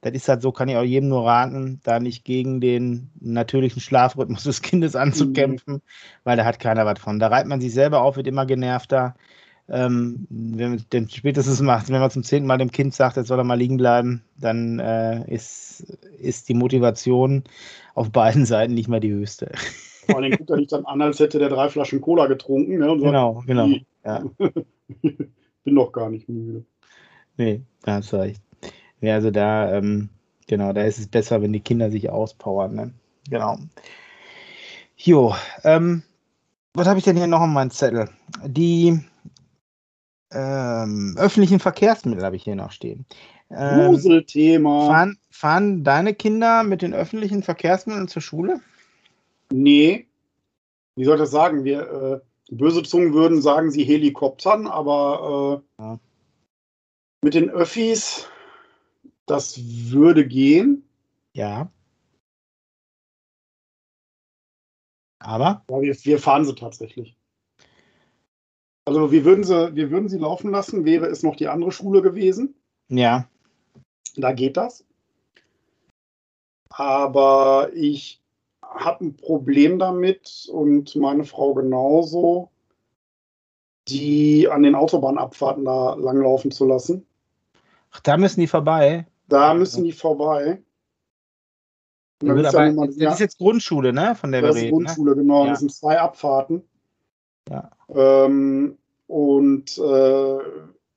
das 0.04 0.14
ist 0.14 0.28
halt 0.28 0.42
so, 0.42 0.52
kann 0.52 0.68
ich 0.68 0.76
auch 0.76 0.84
jedem 0.84 1.10
nur 1.10 1.26
raten, 1.26 1.80
da 1.84 2.00
nicht 2.00 2.26
gegen 2.26 2.60
den 2.60 3.10
natürlichen 3.22 3.82
Schlafrhythmus 3.82 4.44
des 4.44 4.62
Kindes 4.62 4.96
anzukämpfen, 4.96 5.76
mhm. 5.76 5.82
weil 6.24 6.38
da 6.38 6.46
hat 6.46 6.60
keiner 6.60 6.86
was 6.86 7.00
von. 7.00 7.20
Da 7.20 7.28
reibt 7.28 7.48
man 7.48 7.62
sich 7.62 7.74
selber 7.74 8.02
auf, 8.02 8.18
wird 8.18 8.28
immer 8.28 8.46
genervter. 8.46 9.16
Ähm, 9.70 10.28
wenn 10.30 10.72
man 10.72 10.86
den 10.92 11.10
spätestens 11.10 11.62
macht, 11.62 11.90
wenn 11.90 12.02
man 12.02 12.12
zum 12.12 12.24
zehnten 12.24 12.48
Mal 12.48 12.58
dem 12.58 12.72
Kind 12.72 12.94
sagt, 12.94 13.16
jetzt 13.16 13.28
soll 13.28 13.40
er 13.40 13.46
mal 13.46 13.58
liegen 13.58 13.78
bleiben, 13.78 14.22
dann 14.38 14.80
äh, 14.80 15.24
ist, 15.34 15.98
ist 16.20 16.50
die 16.50 16.54
Motivation 16.54 17.46
auf 17.96 18.12
beiden 18.12 18.46
Seiten 18.46 18.74
nicht 18.74 18.90
mehr 18.90 19.00
die 19.00 19.14
höchste. 19.14 19.54
Vor 20.06 20.18
allem 20.18 20.32
guckt 20.32 20.50
er 20.50 20.58
nicht 20.58 20.74
dann 20.74 20.86
an, 20.86 21.02
als 21.02 21.22
hätte 21.22 21.40
der 21.40 21.48
drei 21.48 21.70
Flaschen 21.70 22.02
Cola 22.02 22.26
getrunken. 22.26 22.78
Ne, 22.78 22.98
genau, 22.98 23.36
sagt, 23.36 23.48
genau. 23.48 23.70
Ja. 24.04 24.24
Bin 25.64 25.76
doch 25.76 25.94
gar 25.94 26.10
nicht 26.10 26.28
müde. 26.28 26.66
Nee, 27.38 27.62
du 27.86 28.16
recht. 28.18 28.42
Ja, 29.04 29.16
also 29.16 29.32
da, 29.32 29.74
ähm, 29.74 30.08
genau, 30.48 30.72
da 30.72 30.84
ist 30.84 30.98
es 30.98 31.08
besser, 31.08 31.42
wenn 31.42 31.52
die 31.52 31.60
Kinder 31.60 31.92
sich 31.92 32.10
auspowern. 32.10 32.74
Ne? 32.74 32.94
Genau. 33.30 33.58
Jo, 34.96 35.36
ähm, 35.66 36.04
was 36.74 36.88
habe 36.88 37.00
ich 37.00 37.04
denn 37.04 37.18
hier 37.18 37.28
noch 37.28 37.42
auf 37.42 37.48
meinem 37.48 37.70
Zettel? 37.70 38.08
Die 38.46 38.98
ähm, 40.32 41.18
öffentlichen 41.18 41.60
Verkehrsmittel 41.60 42.24
habe 42.24 42.38
ich 42.38 42.44
hier 42.44 42.56
noch 42.56 42.72
stehen. 42.72 43.06
Ähm, 43.52 43.88
Gruselthema. 43.88 44.88
Fahren, 44.88 45.18
fahren 45.30 45.84
deine 45.84 46.14
Kinder 46.14 46.64
mit 46.64 46.82
den 46.82 46.94
öffentlichen 46.94 47.44
Verkehrsmitteln 47.44 48.08
zur 48.08 48.22
Schule? 48.22 48.62
Nee. 49.52 50.08
Wie 50.96 51.04
soll 51.04 51.16
ich 51.16 51.24
das 51.24 51.32
sagen? 51.32 51.66
Wir, 51.66 52.22
äh, 52.50 52.56
böse 52.56 52.84
Zungen 52.84 53.14
würden 53.14 53.42
sagen, 53.42 53.70
sie 53.70 53.84
Helikoptern, 53.84 54.66
aber 54.66 55.62
äh, 55.78 55.84
ja. 55.84 56.00
mit 57.22 57.34
den 57.34 57.50
Öffis 57.50 58.30
das 59.26 59.60
würde 59.92 60.28
gehen. 60.28 60.88
Ja. 61.34 61.72
Aber? 65.20 65.64
Ja, 65.70 65.82
wir, 65.82 65.96
wir 65.96 66.20
fahren 66.20 66.46
sie 66.46 66.56
tatsächlich. 66.56 67.18
Also 68.86 69.12
wir 69.12 69.24
würden 69.24 69.44
sie, 69.44 69.76
wir 69.76 69.92
würden 69.92 70.10
sie 70.10 70.18
laufen 70.18 70.52
lassen, 70.52 70.84
wäre 70.84 71.06
es 71.06 71.24
noch 71.24 71.38
die 71.38 71.48
andere 71.48 71.72
Schule 71.72 72.02
gewesen. 72.02 72.56
Ja. 72.90 73.30
Da 74.16 74.34
geht 74.34 74.58
das. 74.58 74.86
Aber 76.70 77.70
ich 77.74 78.22
habe 78.62 79.06
ein 79.06 79.16
Problem 79.16 79.80
damit 79.80 80.50
und 80.52 80.96
meine 80.96 81.24
Frau 81.24 81.54
genauso, 81.54 82.50
die 83.88 84.50
an 84.50 84.64
den 84.64 84.76
Autobahnabfahrten 84.76 85.64
da 85.64 85.94
langlaufen 85.96 86.52
zu 86.52 86.66
lassen. 86.66 87.06
Ach, 87.92 88.00
da 88.02 88.18
müssen 88.18 88.42
die 88.42 88.48
vorbei. 88.48 89.06
Da 89.34 89.56
müssen 89.56 89.84
die 89.84 89.94
vorbei. 89.94 90.62
Ist, 92.22 92.56
aber, 92.56 92.88
das 92.88 93.16
ist 93.16 93.20
jetzt 93.20 93.40
Grundschule, 93.40 93.92
ne? 93.92 94.14
Von 94.14 94.32
der 94.32 94.44
das 94.44 94.56
wir 94.56 94.62
reden. 94.62 94.68
ist 94.68 94.96
Grundschule, 94.96 95.16
ne? 95.16 95.22
genau. 95.24 95.46
Ja. 95.46 95.50
Das 95.50 95.60
sind 95.60 95.74
zwei 95.74 96.00
Abfahrten. 96.00 96.62
Ja. 97.50 97.72
Ähm, 97.90 98.78
und 99.08 99.76
äh, 99.80 100.38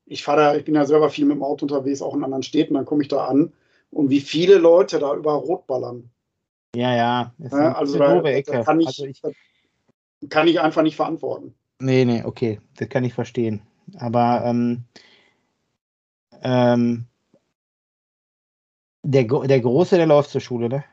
ich 0.04 0.22
fahre 0.22 0.36
da, 0.38 0.54
ich 0.54 0.66
bin 0.66 0.74
ja 0.74 0.84
selber 0.84 1.08
viel 1.08 1.24
mit 1.24 1.36
dem 1.36 1.42
Auto 1.42 1.64
unterwegs, 1.64 2.02
auch 2.02 2.14
in 2.14 2.24
anderen 2.24 2.42
Städten, 2.42 2.74
dann 2.74 2.84
komme 2.84 3.02
ich 3.02 3.08
da 3.08 3.24
an 3.24 3.54
und 3.90 4.10
wie 4.10 4.20
viele 4.20 4.58
Leute 4.58 4.98
da 4.98 5.14
über 5.14 5.32
Rot 5.32 5.66
ballern. 5.66 6.10
Ja, 6.74 6.94
ja. 6.94 7.32
ja 7.38 7.72
also 7.72 7.98
da, 7.98 8.20
da, 8.20 8.62
kann, 8.62 8.80
ich, 8.80 8.86
also 8.88 9.06
ich, 9.06 9.22
kann 10.28 10.46
ich 10.46 10.60
einfach 10.60 10.82
nicht 10.82 10.96
verantworten. 10.96 11.54
Nee, 11.80 12.04
nee, 12.04 12.22
okay, 12.22 12.60
das 12.76 12.90
kann 12.90 13.02
ich 13.04 13.14
verstehen. 13.14 13.62
Aber 13.98 14.42
ähm, 14.44 14.84
ähm, 16.42 17.06
der, 19.06 19.24
der 19.24 19.60
Große, 19.60 19.96
der 19.96 20.06
läuft 20.06 20.30
zur 20.30 20.40
Schule, 20.40 20.68
ne? 20.68 20.84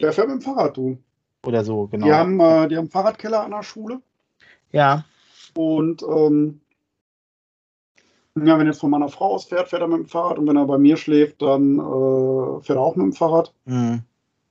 Der 0.00 0.12
fährt 0.12 0.28
mit 0.28 0.36
dem 0.36 0.42
Fahrrad, 0.42 0.76
du. 0.76 0.98
Oder 1.46 1.64
so, 1.64 1.86
genau. 1.86 2.06
Die 2.06 2.12
haben, 2.12 2.40
äh, 2.40 2.68
die 2.68 2.76
haben 2.76 2.88
Fahrradkeller 2.88 3.44
an 3.44 3.50
der 3.50 3.62
Schule. 3.62 4.00
Ja. 4.72 5.04
Und 5.54 6.02
ähm, 6.02 6.60
ja, 8.36 8.58
wenn 8.58 8.66
er 8.66 8.72
jetzt 8.72 8.80
von 8.80 8.90
meiner 8.90 9.08
Frau 9.08 9.34
aus 9.34 9.44
fährt, 9.44 9.68
fährt 9.68 9.82
er 9.82 9.88
mit 9.88 9.98
dem 9.98 10.06
Fahrrad. 10.06 10.38
Und 10.38 10.48
wenn 10.48 10.56
er 10.56 10.66
bei 10.66 10.78
mir 10.78 10.96
schläft, 10.96 11.40
dann 11.42 11.78
äh, 11.78 12.60
fährt 12.62 12.78
er 12.78 12.82
auch 12.82 12.96
mit 12.96 13.04
dem 13.04 13.12
Fahrrad. 13.12 13.52
Mhm. 13.66 14.02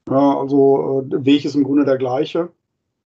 Ja, 0.09 0.39
also 0.39 1.03
äh, 1.05 1.09
der 1.09 1.25
Weg 1.25 1.45
ist 1.45 1.55
im 1.55 1.63
Grunde 1.63 1.85
der 1.85 1.97
gleiche. 1.97 2.49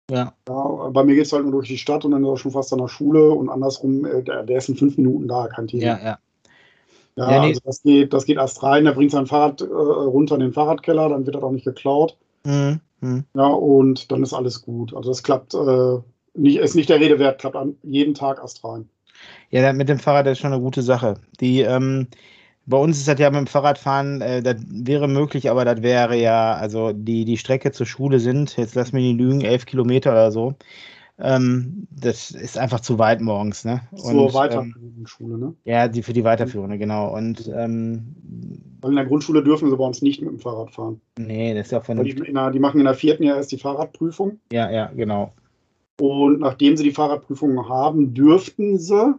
Ja. 0.10 0.34
ja 0.48 0.90
bei 0.90 1.04
mir 1.04 1.16
geht 1.16 1.26
es 1.26 1.34
halt 1.34 1.44
nur 1.44 1.54
durch 1.54 1.68
die 1.68 1.78
Stadt 1.78 2.06
und 2.06 2.12
dann 2.12 2.24
ist 2.24 2.30
er 2.30 2.38
schon 2.38 2.52
fast 2.52 2.72
an 2.74 2.80
der 2.80 2.88
Schule 2.88 3.32
und 3.32 3.50
andersrum, 3.50 4.06
äh, 4.06 4.22
der, 4.24 4.44
der, 4.44 4.58
ist 4.58 4.70
in 4.70 4.76
fünf 4.76 4.98
Minuten 4.98 5.28
da, 5.28 5.48
kein 5.48 5.68
Thema. 5.68 5.84
Ja, 5.84 6.00
ja. 6.04 6.20
Ja, 7.16 7.32
ja 7.32 7.42
nee. 7.42 7.48
also 7.48 7.62
das 7.64 7.82
geht, 7.82 8.14
das 8.14 8.26
geht 8.26 8.38
erst 8.38 8.62
rein, 8.64 8.86
der 8.86 8.92
bringt 8.92 9.12
sein 9.12 9.28
Fahrrad 9.28 9.62
äh, 9.62 9.66
runter 9.66 10.36
in 10.36 10.42
den 10.42 10.54
Fahrradkeller, 10.54 11.10
dann 11.10 11.26
wird 11.26 11.36
er 11.36 11.42
doch 11.42 11.52
nicht 11.52 11.66
geklaut. 11.66 12.18
Mhm. 12.44 12.80
Mhm. 13.02 13.24
Ja, 13.34 13.48
und 13.48 14.12
dann 14.12 14.24
ist 14.24 14.34
alles 14.34 14.62
gut. 14.62 14.94
Also 14.94 15.10
das 15.10 15.24
klappt, 15.24 15.54
äh, 15.54 15.98
nicht, 16.34 16.58
ist 16.58 16.76
nicht 16.76 16.90
der 16.90 17.00
Rede 17.00 17.20
wert, 17.20 17.40
klappt 17.40 17.56
an 17.56 17.76
jeden 17.84 18.14
Tag 18.14 18.40
erst 18.40 18.64
rein. 18.64 18.90
Ja, 19.50 19.72
mit 19.74 19.90
dem 19.90 20.00
Fahrrad 20.00 20.28
ist 20.28 20.40
schon 20.40 20.54
eine 20.54 20.62
gute 20.62 20.82
Sache. 20.82 21.16
Die, 21.40 21.62
ähm, 21.62 22.08
bei 22.66 22.78
uns 22.78 22.98
ist 22.98 23.08
das 23.08 23.20
ja 23.20 23.30
mit 23.30 23.40
dem 23.40 23.48
Fahrradfahren, 23.48 24.22
äh, 24.22 24.42
das 24.42 24.56
wäre 24.68 25.08
möglich, 25.08 25.50
aber 25.50 25.66
das 25.66 25.82
wäre 25.84 26.18
ja, 26.18 26.54
also 26.56 26.92
die, 26.94 27.24
die 27.24 27.38
Strecke 27.38 27.72
zur 27.72 27.86
Schule 27.86 28.20
sind, 28.20 28.58
jetzt 28.58 28.76
lass 28.76 28.92
mich 28.92 29.04
nicht 29.04 29.20
lügen, 29.20 29.42
elf 29.42 29.66
Kilometer 29.66 30.12
oder 30.12 30.32
so. 30.32 30.56
Ähm, 31.18 31.88
das 31.92 32.32
ist 32.32 32.58
einfach 32.58 32.82
zu 32.82 33.00
weit 33.00 33.22
morgens, 33.22 33.64
ne? 33.64 33.82
Zur 33.96 34.34
weiterführenden 34.34 34.96
ähm, 35.00 35.08
Schule, 35.08 35.38
ne? 35.38 35.56
Ja, 35.64 35.88
die 35.88 36.04
für 36.04 36.12
die 36.12 36.26
weiterführende, 36.26 36.78
genau. 36.78 37.16
Und 37.16 37.48
ähm, 37.48 38.16
Weil 38.82 38.92
in 38.92 38.98
der 38.98 39.06
Grundschule 39.06 39.42
dürfen 39.42 39.70
sie 39.70 39.78
bei 39.78 39.86
uns 39.86 40.02
nicht 40.02 40.22
mit 40.22 40.30
dem 40.30 40.40
Fahrrad 40.40 40.72
fahren. 40.72 41.00
Nee, 41.18 41.54
das 41.54 41.68
ist 41.68 41.72
ja 41.72 41.80
von. 41.80 42.04
Die, 42.04 42.16
der, 42.16 42.52
die, 42.52 42.60
machen 42.60 42.80
in 42.80 42.86
der 42.86 42.96
vierten 42.96 43.24
Jahr 43.24 43.38
erst 43.38 43.54
die 43.54 43.58
Fahrradprüfung. 43.58 44.40
Ja, 44.52 44.70
ja, 44.70 44.88
genau. 44.88 45.34
Und 46.02 46.42
nachdem 46.42 46.76
sie 46.76 46.84
die 46.84 46.92
Fahrradprüfung 46.92 47.70
haben, 47.70 48.14
dürften 48.14 48.78
sie. 48.78 49.16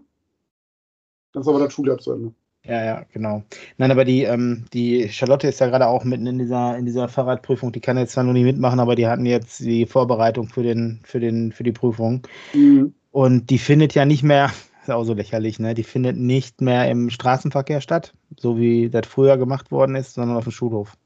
Dann 1.33 1.41
ist 1.43 1.49
aber 1.49 1.61
das 1.61 1.73
Schuljahr 1.73 1.99
zu 1.99 2.13
Ende. 2.13 2.35
Ja, 2.69 2.85
ja, 2.85 3.07
genau. 3.13 3.43
Nein, 3.79 3.91
aber 3.93 4.05
die, 4.05 4.25
ähm, 4.25 4.65
die 4.73 5.09
Charlotte 5.09 5.47
ist 5.47 5.61
ja 5.61 5.69
gerade 5.69 5.87
auch 5.87 6.03
mitten 6.05 6.27
in 6.27 6.39
dieser, 6.39 6.77
in 6.77 6.85
dieser 6.85 7.09
Fahrradprüfung. 7.09 7.71
Die 7.71 7.81
kann 7.81 7.97
jetzt 7.97 8.13
zwar 8.13 8.25
noch 8.25 8.33
nicht 8.33 8.45
mitmachen, 8.45 8.81
aber 8.81 8.97
die 8.97 9.07
hatten 9.07 9.25
jetzt 9.25 9.61
die 9.61 9.87
Vorbereitung 9.87 10.49
für, 10.49 10.63
den, 10.63 11.01
für, 11.05 11.21
den, 11.21 11.53
für 11.53 11.63
die 11.63 11.73
Prüfung. 11.73 12.27
Mhm. 12.55 12.93
Und 13.13 13.51
die 13.51 13.59
findet 13.59 13.95
ja 13.95 14.05
nicht 14.05 14.25
mehr, 14.25 14.51
ist 14.83 14.91
auch 14.91 15.05
so 15.05 15.15
lächerlich, 15.15 15.61
ne? 15.61 15.75
Die 15.75 15.85
findet 15.85 16.17
nicht 16.17 16.61
mehr 16.61 16.91
im 16.91 17.09
Straßenverkehr 17.09 17.81
statt, 17.81 18.15
so 18.37 18.59
wie 18.59 18.91
das 18.91 19.07
früher 19.07 19.37
gemacht 19.37 19.71
worden 19.71 19.95
ist, 19.95 20.15
sondern 20.15 20.37
auf 20.37 20.45
dem 20.45 20.53
Schulhof. 20.53 20.97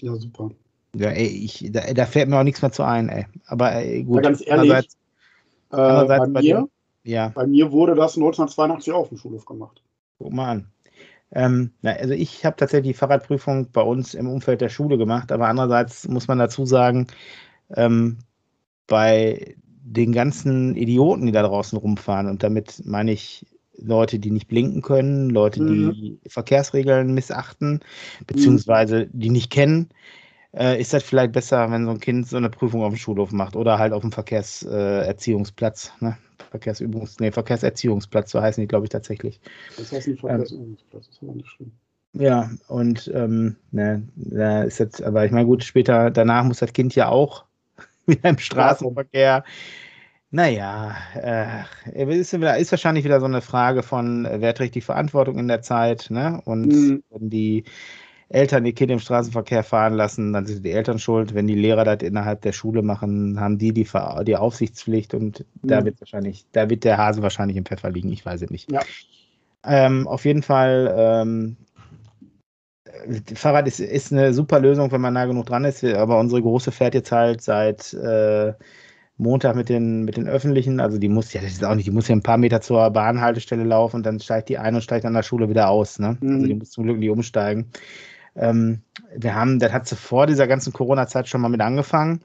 Ja, 0.00 0.14
super. 0.14 0.50
Ja, 0.94 1.10
ey, 1.10 1.26
ich, 1.26 1.70
da, 1.72 1.92
da 1.92 2.06
fällt 2.06 2.28
mir 2.28 2.38
auch 2.38 2.44
nichts 2.44 2.62
mehr 2.62 2.70
zu 2.70 2.84
ein, 2.84 3.08
ey. 3.08 3.26
Aber 3.46 3.72
ey, 3.72 4.04
gut. 4.04 4.16
Ja, 4.16 4.22
ganz 4.22 4.40
ehrlich, 4.46 4.52
andererseits, 4.52 4.94
äh, 5.72 5.76
andererseits 5.76 6.26
bei, 6.26 6.32
bei, 6.32 6.40
mir, 6.42 6.68
ja. 7.02 7.28
bei 7.34 7.46
mir 7.48 7.72
wurde 7.72 7.96
das 7.96 8.16
1982 8.16 8.92
auf 8.92 9.08
dem 9.08 9.18
Schulhof 9.18 9.44
gemacht. 9.44 9.82
Guck 10.18 10.32
mal 10.32 10.50
an. 10.50 10.73
Ähm, 11.34 11.72
na, 11.82 11.92
also 11.92 12.14
ich 12.14 12.44
habe 12.44 12.56
tatsächlich 12.56 12.92
die 12.92 12.98
Fahrradprüfung 12.98 13.70
bei 13.72 13.82
uns 13.82 14.14
im 14.14 14.28
Umfeld 14.28 14.60
der 14.60 14.68
Schule 14.68 14.96
gemacht, 14.96 15.32
aber 15.32 15.48
andererseits 15.48 16.08
muss 16.08 16.28
man 16.28 16.38
dazu 16.38 16.64
sagen, 16.64 17.08
ähm, 17.74 18.18
bei 18.86 19.56
den 19.82 20.12
ganzen 20.12 20.76
Idioten, 20.76 21.26
die 21.26 21.32
da 21.32 21.42
draußen 21.42 21.76
rumfahren, 21.76 22.28
und 22.28 22.42
damit 22.42 22.82
meine 22.84 23.12
ich 23.12 23.46
Leute, 23.76 24.18
die 24.20 24.30
nicht 24.30 24.46
blinken 24.46 24.82
können, 24.82 25.30
Leute, 25.30 25.62
mhm. 25.62 25.92
die 25.92 26.20
Verkehrsregeln 26.28 27.12
missachten, 27.12 27.80
beziehungsweise 28.26 29.08
die 29.12 29.30
nicht 29.30 29.50
kennen, 29.50 29.88
äh, 30.52 30.80
ist 30.80 30.92
das 30.92 31.02
vielleicht 31.02 31.32
besser, 31.32 31.70
wenn 31.70 31.84
so 31.84 31.90
ein 31.90 32.00
Kind 32.00 32.28
so 32.28 32.36
eine 32.36 32.50
Prüfung 32.50 32.82
auf 32.82 32.92
dem 32.92 32.98
Schulhof 32.98 33.32
macht 33.32 33.56
oder 33.56 33.78
halt 33.78 33.92
auf 33.92 34.02
dem 34.02 34.12
Verkehrserziehungsplatz. 34.12 35.92
Äh, 36.00 36.04
ne? 36.04 36.18
Verkehrsübungs-, 36.54 37.16
nee, 37.20 37.30
Verkehrserziehungsplatz, 37.30 38.30
so 38.30 38.40
heißen 38.40 38.60
die, 38.60 38.68
glaube 38.68 38.86
ich, 38.86 38.90
tatsächlich. 38.90 39.40
Das 39.76 39.92
heißt 39.92 40.08
nicht 40.08 40.20
Verkehrsübungsplatz, 40.20 41.06
das 41.06 41.16
ist 41.16 41.22
aber 41.22 41.34
nicht 41.34 41.48
schlimm. 41.48 41.72
Ja, 42.16 42.48
und 42.68 43.10
ähm, 43.12 43.56
ne, 43.72 44.06
da 44.14 44.62
ist 44.62 44.78
jetzt, 44.78 45.02
aber 45.02 45.24
ich 45.24 45.32
meine, 45.32 45.46
gut, 45.46 45.64
später, 45.64 46.10
danach 46.12 46.44
muss 46.44 46.60
das 46.60 46.72
Kind 46.72 46.94
ja 46.94 47.08
auch 47.08 47.44
wieder 48.06 48.28
im 48.28 48.38
Straßenverkehr. 48.38 49.42
Naja, 50.30 50.96
äh, 51.14 51.64
ist, 52.18 52.32
ist 52.32 52.72
wahrscheinlich 52.72 53.04
wieder 53.04 53.20
so 53.20 53.26
eine 53.26 53.40
Frage 53.40 53.82
von, 53.82 54.24
äh, 54.24 54.40
wer 54.40 54.54
trägt 54.54 54.74
die 54.74 54.80
Verantwortung 54.80 55.38
in 55.38 55.48
der 55.48 55.62
Zeit, 55.62 56.08
ne? 56.10 56.40
Und 56.44 56.66
mhm. 56.66 57.02
wenn 57.10 57.30
die 57.30 57.64
Eltern 58.28 58.64
ihr 58.64 58.74
Kind 58.74 58.90
im 58.90 58.98
Straßenverkehr 58.98 59.62
fahren 59.62 59.94
lassen, 59.94 60.32
dann 60.32 60.46
sind 60.46 60.64
die 60.64 60.72
Eltern 60.72 60.98
schuld. 60.98 61.34
Wenn 61.34 61.46
die 61.46 61.54
Lehrer 61.54 61.84
das 61.84 62.02
innerhalb 62.02 62.42
der 62.42 62.52
Schule 62.52 62.82
machen, 62.82 63.38
haben 63.38 63.58
die 63.58 63.72
die, 63.72 63.86
die 64.26 64.36
Aufsichtspflicht 64.36 65.14
und 65.14 65.44
mhm. 65.62 65.68
da 65.68 65.84
wird 65.84 66.00
wahrscheinlich, 66.00 66.46
da 66.52 66.68
wird 66.70 66.84
der 66.84 66.98
Hase 66.98 67.22
wahrscheinlich 67.22 67.56
im 67.56 67.64
Pfeffer 67.64 67.90
liegen, 67.90 68.12
ich 68.12 68.24
weiß 68.24 68.42
es 68.42 68.50
nicht. 68.50 68.70
Ja. 68.70 68.80
Ähm, 69.66 70.06
auf 70.08 70.24
jeden 70.24 70.42
Fall, 70.42 70.94
ähm, 70.96 71.56
Fahrrad 73.34 73.66
ist, 73.66 73.80
ist 73.80 74.12
eine 74.12 74.32
super 74.32 74.60
Lösung, 74.60 74.90
wenn 74.92 75.00
man 75.00 75.14
nah 75.14 75.26
genug 75.26 75.46
dran 75.46 75.64
ist, 75.64 75.84
aber 75.84 76.18
unsere 76.18 76.42
Große 76.42 76.70
fährt 76.70 76.94
jetzt 76.94 77.12
halt 77.12 77.40
seit 77.40 77.92
äh, 77.94 78.52
Montag 79.16 79.54
mit 79.54 79.68
den, 79.68 80.04
mit 80.04 80.16
den 80.16 80.28
öffentlichen, 80.28 80.80
also 80.80 80.98
die 80.98 81.08
muss 81.08 81.32
ja, 81.32 81.40
das 81.40 81.52
ist 81.52 81.64
auch 81.64 81.74
nicht, 81.74 81.86
die 81.86 81.92
muss 81.92 82.08
ja 82.08 82.16
ein 82.16 82.22
paar 82.22 82.38
Meter 82.38 82.60
zur 82.60 82.90
Bahnhaltestelle 82.90 83.64
laufen 83.64 83.96
und 83.96 84.06
dann 84.06 84.18
steigt 84.18 84.48
die 84.48 84.58
ein 84.58 84.74
und 84.74 84.82
steigt 84.82 85.04
an 85.04 85.14
der 85.14 85.22
Schule 85.22 85.48
wieder 85.48 85.68
aus. 85.68 85.98
Ne? 85.98 86.16
Mhm. 86.20 86.34
Also 86.34 86.46
die 86.46 86.54
muss 86.54 86.70
zum 86.70 86.84
Glück 86.84 86.98
nicht 86.98 87.10
umsteigen. 87.10 87.70
Ähm, 88.36 88.82
wir 89.16 89.34
haben, 89.34 89.58
das 89.58 89.72
hat 89.72 89.88
vor 89.88 90.26
dieser 90.26 90.46
ganzen 90.46 90.72
Corona-Zeit 90.72 91.28
schon 91.28 91.40
mal 91.40 91.48
mit 91.48 91.60
angefangen, 91.60 92.20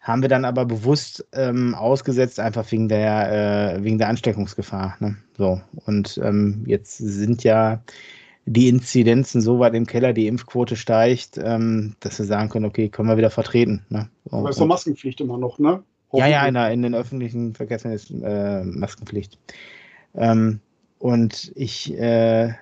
haben 0.00 0.22
wir 0.22 0.28
dann 0.28 0.44
aber 0.44 0.64
bewusst 0.64 1.26
ähm, 1.32 1.74
ausgesetzt, 1.74 2.40
einfach 2.40 2.70
wegen 2.72 2.88
der, 2.88 3.76
äh, 3.76 3.84
wegen 3.84 3.98
der 3.98 4.08
Ansteckungsgefahr. 4.08 4.96
Ne? 5.00 5.16
So, 5.36 5.60
und 5.86 6.18
ähm, 6.22 6.64
jetzt 6.66 6.98
sind 6.98 7.44
ja 7.44 7.82
die 8.46 8.68
Inzidenzen 8.68 9.40
so 9.40 9.58
weit 9.58 9.74
im 9.74 9.86
Keller, 9.86 10.12
die 10.12 10.26
Impfquote 10.26 10.76
steigt, 10.76 11.38
ähm, 11.38 11.96
dass 12.00 12.18
wir 12.18 12.26
sagen 12.26 12.48
können, 12.48 12.64
okay, 12.64 12.88
können 12.88 13.08
wir 13.08 13.18
wieder 13.18 13.30
vertreten. 13.30 13.84
Ne? 13.90 14.08
So, 14.24 14.38
aber 14.38 14.50
ist 14.50 14.60
doch 14.60 14.66
Maskenpflicht 14.66 15.20
immer 15.20 15.38
noch, 15.38 15.58
ne? 15.58 15.82
Ja, 16.12 16.26
ja, 16.26 16.46
in, 16.46 16.56
in, 16.56 16.82
den 16.82 16.94
öffentlichen 16.94 17.54
Verkehrsmitteln 17.54 17.94
ist 17.94 18.10
äh, 18.24 18.64
Maskenpflicht. 18.64 19.38
Ähm, 20.14 20.60
und 20.98 21.52
ich 21.54 21.92
äh, 21.98 22.54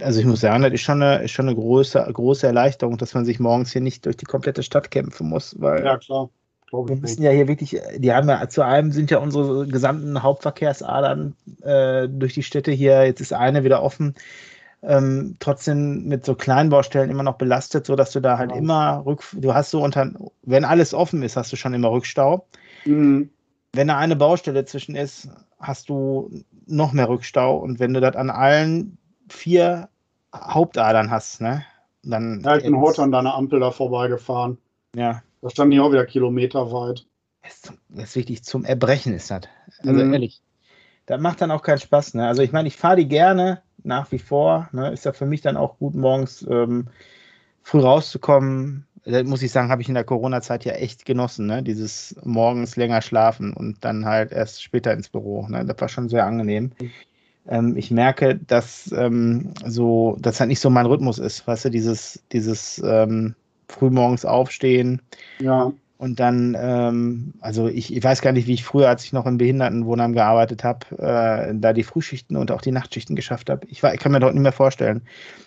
also 0.00 0.20
ich 0.20 0.26
muss 0.26 0.40
sagen, 0.40 0.62
das 0.62 0.72
ist 0.72 0.82
schon 0.82 1.02
eine, 1.02 1.22
ist 1.22 1.30
schon 1.30 1.48
eine 1.48 1.56
große, 1.56 2.06
große 2.12 2.46
Erleichterung, 2.46 2.98
dass 2.98 3.14
man 3.14 3.24
sich 3.24 3.40
morgens 3.40 3.72
hier 3.72 3.80
nicht 3.80 4.04
durch 4.06 4.16
die 4.16 4.26
komplette 4.26 4.62
Stadt 4.62 4.90
kämpfen 4.90 5.28
muss. 5.28 5.56
Weil 5.58 5.84
ja, 5.84 5.96
klar. 5.96 6.30
Wir 6.74 6.96
müssen 6.96 7.22
ja 7.22 7.30
hier 7.30 7.48
wirklich, 7.48 7.78
die 7.98 8.14
haben 8.14 8.30
ja 8.30 8.48
zu 8.48 8.62
einem 8.62 8.92
sind 8.92 9.10
ja 9.10 9.18
unsere 9.18 9.66
gesamten 9.66 10.22
Hauptverkehrsadern 10.22 11.36
äh, 11.62 12.08
durch 12.08 12.32
die 12.32 12.42
Städte 12.42 12.72
hier, 12.72 13.04
jetzt 13.04 13.20
ist 13.20 13.34
eine 13.34 13.62
wieder 13.62 13.82
offen, 13.82 14.14
ähm, 14.82 15.36
trotzdem 15.38 16.04
mit 16.04 16.24
so 16.24 16.34
kleinen 16.34 16.70
Baustellen 16.70 17.10
immer 17.10 17.24
noch 17.24 17.36
belastet, 17.36 17.84
sodass 17.84 18.12
du 18.12 18.20
da 18.20 18.38
halt 18.38 18.52
ja. 18.52 18.56
immer 18.56 19.02
Rück, 19.04 19.22
du 19.34 19.52
hast 19.52 19.70
so 19.70 19.82
unter, 19.82 20.12
wenn 20.44 20.64
alles 20.64 20.94
offen 20.94 21.22
ist, 21.22 21.36
hast 21.36 21.52
du 21.52 21.56
schon 21.56 21.74
immer 21.74 21.90
Rückstau. 21.90 22.46
Mhm. 22.86 23.28
Wenn 23.74 23.88
da 23.88 23.98
eine 23.98 24.16
Baustelle 24.16 24.64
zwischen 24.64 24.96
ist, 24.96 25.28
hast 25.60 25.90
du 25.90 26.30
noch 26.66 26.92
mehr 26.92 27.10
Rückstau 27.10 27.58
und 27.58 27.80
wenn 27.80 27.92
du 27.92 28.00
das 28.00 28.16
an 28.16 28.30
allen 28.30 28.96
vier 29.32 29.88
Hauptadern 30.34 31.10
hast, 31.10 31.40
ne? 31.40 31.64
Dann 32.02 32.40
ja, 32.44 32.56
ich 32.56 32.64
bin 32.64 32.80
heute 32.80 33.02
an 33.02 33.12
deiner 33.12 33.34
Ampel 33.34 33.60
da 33.60 33.70
vorbeigefahren. 33.70 34.58
Ja. 34.94 35.22
Da 35.40 35.50
standen 35.50 35.72
die 35.72 35.80
auch 35.80 35.92
wieder 35.92 36.06
kilometerweit. 36.06 37.06
Das 37.42 38.08
ist 38.08 38.16
wichtig, 38.16 38.44
zum 38.44 38.64
Erbrechen 38.64 39.14
ist 39.14 39.30
das. 39.30 39.42
Also 39.80 40.04
mhm. 40.04 40.12
ehrlich, 40.12 40.42
das 41.06 41.20
macht 41.20 41.40
dann 41.40 41.50
auch 41.50 41.62
keinen 41.62 41.78
Spaß. 41.78 42.14
Ne? 42.14 42.26
Also 42.26 42.42
ich 42.42 42.52
meine, 42.52 42.68
ich 42.68 42.76
fahre 42.76 42.96
die 42.96 43.08
gerne 43.08 43.62
nach 43.82 44.10
wie 44.12 44.18
vor. 44.18 44.68
Ne? 44.72 44.92
Ist 44.92 45.04
ja 45.04 45.12
für 45.12 45.26
mich 45.26 45.40
dann 45.40 45.56
auch 45.56 45.78
gut, 45.78 45.94
morgens 45.94 46.46
ähm, 46.48 46.88
früh 47.62 47.80
rauszukommen, 47.80 48.86
da 49.04 49.22
muss 49.24 49.42
ich 49.42 49.50
sagen, 49.50 49.70
habe 49.70 49.82
ich 49.82 49.88
in 49.88 49.94
der 49.94 50.04
Corona-Zeit 50.04 50.64
ja 50.64 50.74
echt 50.74 51.04
genossen, 51.04 51.46
ne? 51.46 51.62
Dieses 51.62 52.14
morgens 52.22 52.76
länger 52.76 53.02
schlafen 53.02 53.52
und 53.52 53.84
dann 53.84 54.04
halt 54.04 54.30
erst 54.30 54.62
später 54.62 54.92
ins 54.92 55.08
Büro. 55.08 55.46
Ne? 55.48 55.64
Das 55.64 55.80
war 55.80 55.88
schon 55.88 56.08
sehr 56.08 56.24
angenehm. 56.24 56.70
Ähm, 57.48 57.76
ich 57.76 57.90
merke, 57.90 58.36
dass 58.46 58.92
ähm, 58.92 59.52
so, 59.66 60.16
dass 60.20 60.40
halt 60.40 60.48
nicht 60.48 60.60
so 60.60 60.70
mein 60.70 60.86
Rhythmus 60.86 61.18
ist, 61.18 61.46
weißt 61.46 61.66
du, 61.66 61.70
dieses, 61.70 62.22
dieses 62.32 62.80
ähm, 62.84 63.34
frühmorgens 63.68 64.24
aufstehen. 64.24 65.02
Ja. 65.40 65.72
Und 65.98 66.18
dann, 66.18 66.56
ähm, 66.58 67.34
also 67.40 67.68
ich, 67.68 67.94
ich, 67.94 68.02
weiß 68.02 68.22
gar 68.22 68.32
nicht, 68.32 68.48
wie 68.48 68.54
ich 68.54 68.64
früher, 68.64 68.88
als 68.88 69.04
ich 69.04 69.12
noch 69.12 69.24
im 69.24 69.38
Behindertenwohnheim 69.38 70.14
gearbeitet 70.14 70.64
habe, 70.64 70.86
äh, 70.98 71.54
da 71.54 71.72
die 71.72 71.84
Frühschichten 71.84 72.36
und 72.36 72.50
auch 72.50 72.60
die 72.60 72.72
Nachtschichten 72.72 73.14
geschafft 73.14 73.48
habe. 73.48 73.66
Ich, 73.68 73.84
ich 73.84 74.00
kann 74.00 74.10
mir 74.10 74.18
dort 74.18 74.34
nicht 74.34 74.42
mehr 74.42 74.50
vorstellen. 74.50 75.02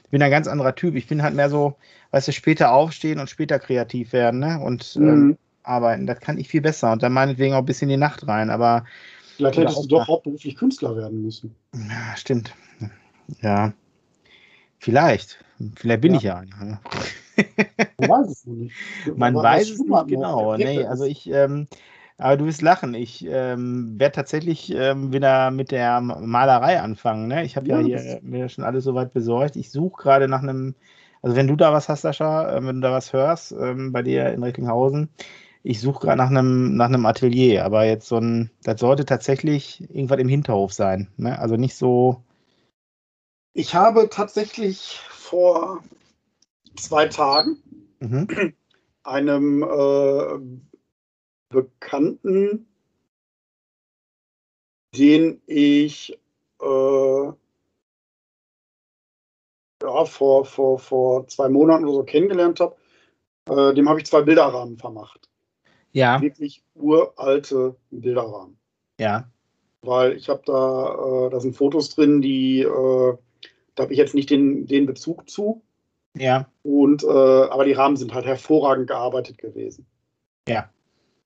Ich 0.06 0.12
bin 0.12 0.22
ein 0.22 0.32
ganz 0.32 0.48
anderer 0.48 0.74
Typ. 0.74 0.96
Ich 0.96 1.08
bin 1.08 1.24
halt 1.24 1.36
mehr 1.36 1.50
so, 1.50 1.76
weißt 2.12 2.30
du, 2.30 2.32
später 2.32 2.72
aufstehen 2.72 3.20
und 3.20 3.30
später 3.30 3.60
kreativ 3.60 4.14
werden 4.14 4.40
ne? 4.40 4.60
und 4.62 4.96
ähm, 4.96 5.04
mhm. 5.04 5.10
ähm, 5.10 5.38
arbeiten. 5.64 6.08
Das 6.08 6.22
kann 6.22 6.38
ich 6.38 6.48
viel 6.48 6.62
besser 6.62 6.94
und 6.94 7.04
dann 7.04 7.12
meinetwegen 7.12 7.54
auch 7.54 7.60
ein 7.60 7.66
bisschen 7.66 7.90
in 7.90 7.98
die 8.00 8.06
Nacht 8.06 8.26
rein. 8.26 8.50
Aber 8.50 8.86
vielleicht 9.36 9.58
hättest 9.58 9.84
du 9.84 9.88
doch 9.88 10.08
hauptberuflich 10.08 10.56
Künstler 10.56 10.96
werden 10.96 11.22
müssen. 11.22 11.56
Ja, 11.74 12.16
stimmt. 12.16 12.54
Ja, 13.42 13.74
vielleicht. 14.80 15.44
Vielleicht 15.76 16.02
bin 16.02 16.14
ja. 16.14 16.18
ich 16.18 16.24
ja 16.24 16.36
einer. 16.38 16.82
Man 17.98 18.10
weiß 18.10 18.30
es 18.30 18.46
nicht. 18.46 18.76
Man 19.16 19.36
weiß 19.36 19.70
es 19.70 19.80
nicht 19.80 20.08
genau. 20.08 20.56
Nee, 20.58 20.84
also 20.84 21.06
ich, 21.06 21.30
ähm, 21.30 21.68
aber 22.18 22.38
du 22.38 22.46
wirst 22.46 22.62
lachen. 22.62 22.94
Ich 22.94 23.26
ähm, 23.28 24.00
werde 24.00 24.16
tatsächlich 24.16 24.74
ähm, 24.74 25.12
wieder 25.12 25.52
mit 25.52 25.72
der 25.72 26.00
Malerei 26.02 26.80
anfangen. 26.80 27.28
Ne? 27.28 27.44
Ich 27.44 27.56
habe 27.56 27.68
ja, 27.68 27.80
ja 27.80 28.00
hier 28.00 28.20
mir 28.22 28.50
schon 28.50 28.64
alles 28.64 28.86
soweit 28.86 29.14
besorgt. 29.14 29.56
Ich 29.56 29.72
suche 29.72 30.02
gerade 30.04 30.28
nach 30.28 30.42
einem, 30.42 30.76
also 31.22 31.36
wenn 31.36 31.48
du 31.48 31.56
da 31.56 31.74
was 31.74 31.90
hast, 31.90 32.02
Sascha, 32.02 32.56
äh, 32.56 32.66
wenn 32.66 32.76
du 32.76 32.82
da 32.82 32.92
was 32.92 33.12
hörst, 33.12 33.52
ähm, 33.52 33.92
bei 33.92 34.02
dir 34.02 34.32
in 34.32 34.44
Recklinghausen, 34.44 35.10
ich 35.66 35.82
suche 35.82 36.02
gerade 36.02 36.18
nach 36.18 36.30
einem, 36.30 36.76
nach 36.76 36.86
einem 36.86 37.08
Atelier, 37.08 37.66
aber 37.66 37.86
jetzt 37.86 38.08
so 38.08 38.18
ein, 38.18 38.52
das 38.62 38.80
sollte 38.80 39.04
tatsächlich 39.04 39.82
irgendwas 39.90 40.20
im 40.20 40.30
Hinterhof 40.30 40.72
sein. 40.72 41.12
Ne? 41.18 41.40
Also 41.40 41.56
nicht 41.56 41.76
so. 41.76 42.24
Ich 43.54 43.74
habe 43.74 44.10
tatsächlich 44.12 45.00
vor 45.10 45.84
zwei 46.76 47.08
Tagen 47.08 47.58
mhm. 48.00 48.54
einem 49.04 49.64
äh, 49.64 50.40
Bekannten, 51.50 52.68
den 54.96 55.42
ich 55.48 56.16
äh, 56.62 57.26
ja, 59.82 60.06
vor, 60.06 60.46
vor, 60.46 60.78
vor 60.78 61.28
zwei 61.28 61.50
Monaten 61.50 61.86
oder 61.86 61.96
so 61.96 62.04
kennengelernt 62.04 62.60
habe, 62.60 62.76
äh, 63.50 63.74
dem 63.74 63.90
habe 63.90 64.00
ich 64.00 64.06
zwei 64.06 64.22
Bilderrahmen 64.22 64.78
vermacht. 64.78 65.28
Ja. 65.96 66.22
Wirklich 66.22 66.62
uralte 66.76 67.78
Bilderrahmen. 67.90 68.58
Ja. 69.00 69.30
Weil 69.82 70.18
ich 70.18 70.28
habe 70.28 70.42
da, 70.46 71.28
äh, 71.28 71.30
da 71.30 71.40
sind 71.40 71.56
Fotos 71.56 71.96
drin, 71.96 72.22
die, 72.22 72.60
äh, 72.60 73.18
da 73.76 73.84
habe 73.84 73.94
ich 73.94 73.98
jetzt 73.98 74.14
nicht 74.14 74.30
den, 74.30 74.68
den 74.68 74.88
Bezug 74.88 75.30
zu. 75.30 75.62
Ja. 76.18 76.50
Und, 76.64 77.06
äh, 77.06 77.08
aber 77.08 77.64
die 77.64 77.72
Rahmen 77.72 77.96
sind 77.96 78.14
halt 78.14 78.26
hervorragend 78.26 78.88
gearbeitet 78.88 79.38
gewesen. 79.38 79.86
Ja. 80.50 80.70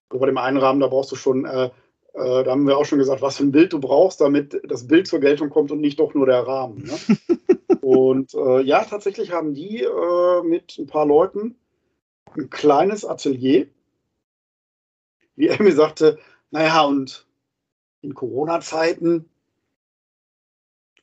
bei 0.10 0.26
dem 0.28 0.38
einen 0.38 0.58
Rahmen, 0.58 0.80
da 0.80 0.88
brauchst 0.88 1.12
du 1.12 1.16
schon, 1.16 1.46
äh, 1.46 1.72
äh, 2.14 2.44
da 2.44 2.52
haben 2.52 2.68
wir 2.68 2.78
auch 2.78 2.86
schon 2.86 3.00
gesagt, 3.00 3.24
was 3.24 3.38
für 3.38 3.46
ein 3.46 3.52
Bild 3.52 3.74
du 3.74 3.80
brauchst, 3.80 4.22
damit 4.22 4.62
das 4.68 4.88
Bild 4.88 5.08
zur 5.08 5.20
Geltung 5.20 5.50
kommt 5.50 5.72
und 5.72 5.82
nicht 5.82 6.00
doch 6.00 6.14
nur 6.14 6.28
der 6.28 6.46
Rahmen. 6.46 6.84
Ne? 6.84 7.38
und 7.82 8.36
äh, 8.36 8.62
ja, 8.62 8.84
tatsächlich 8.84 9.32
haben 9.32 9.56
die 9.56 9.84
mit 10.44 10.78
ein 10.78 10.86
paar 10.86 11.08
Leuten 11.08 11.56
ein 12.38 12.52
kleines 12.52 13.04
Atelier. 13.04 13.68
Wie 15.40 15.48
mir 15.64 15.72
sagte, 15.72 16.20
naja, 16.52 16.82
und 16.82 17.26
in 18.02 18.14
Corona-Zeiten 18.14 19.30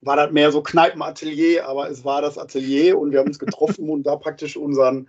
war 0.03 0.17
das 0.17 0.31
mehr 0.31 0.53
so 0.53 0.63
Kneipenatelier, 0.63 1.67
aber 1.67 1.89
es 1.89 2.05
war 2.05 2.21
das 2.21 2.37
Atelier 2.37 2.99
und 2.99 3.13
wir 3.13 3.21
haben 3.21 3.29
uns 3.29 3.39
getroffen 3.39 3.89
und 3.89 4.03
da 4.03 4.17
praktisch 4.17 4.59
unseren, 4.59 5.09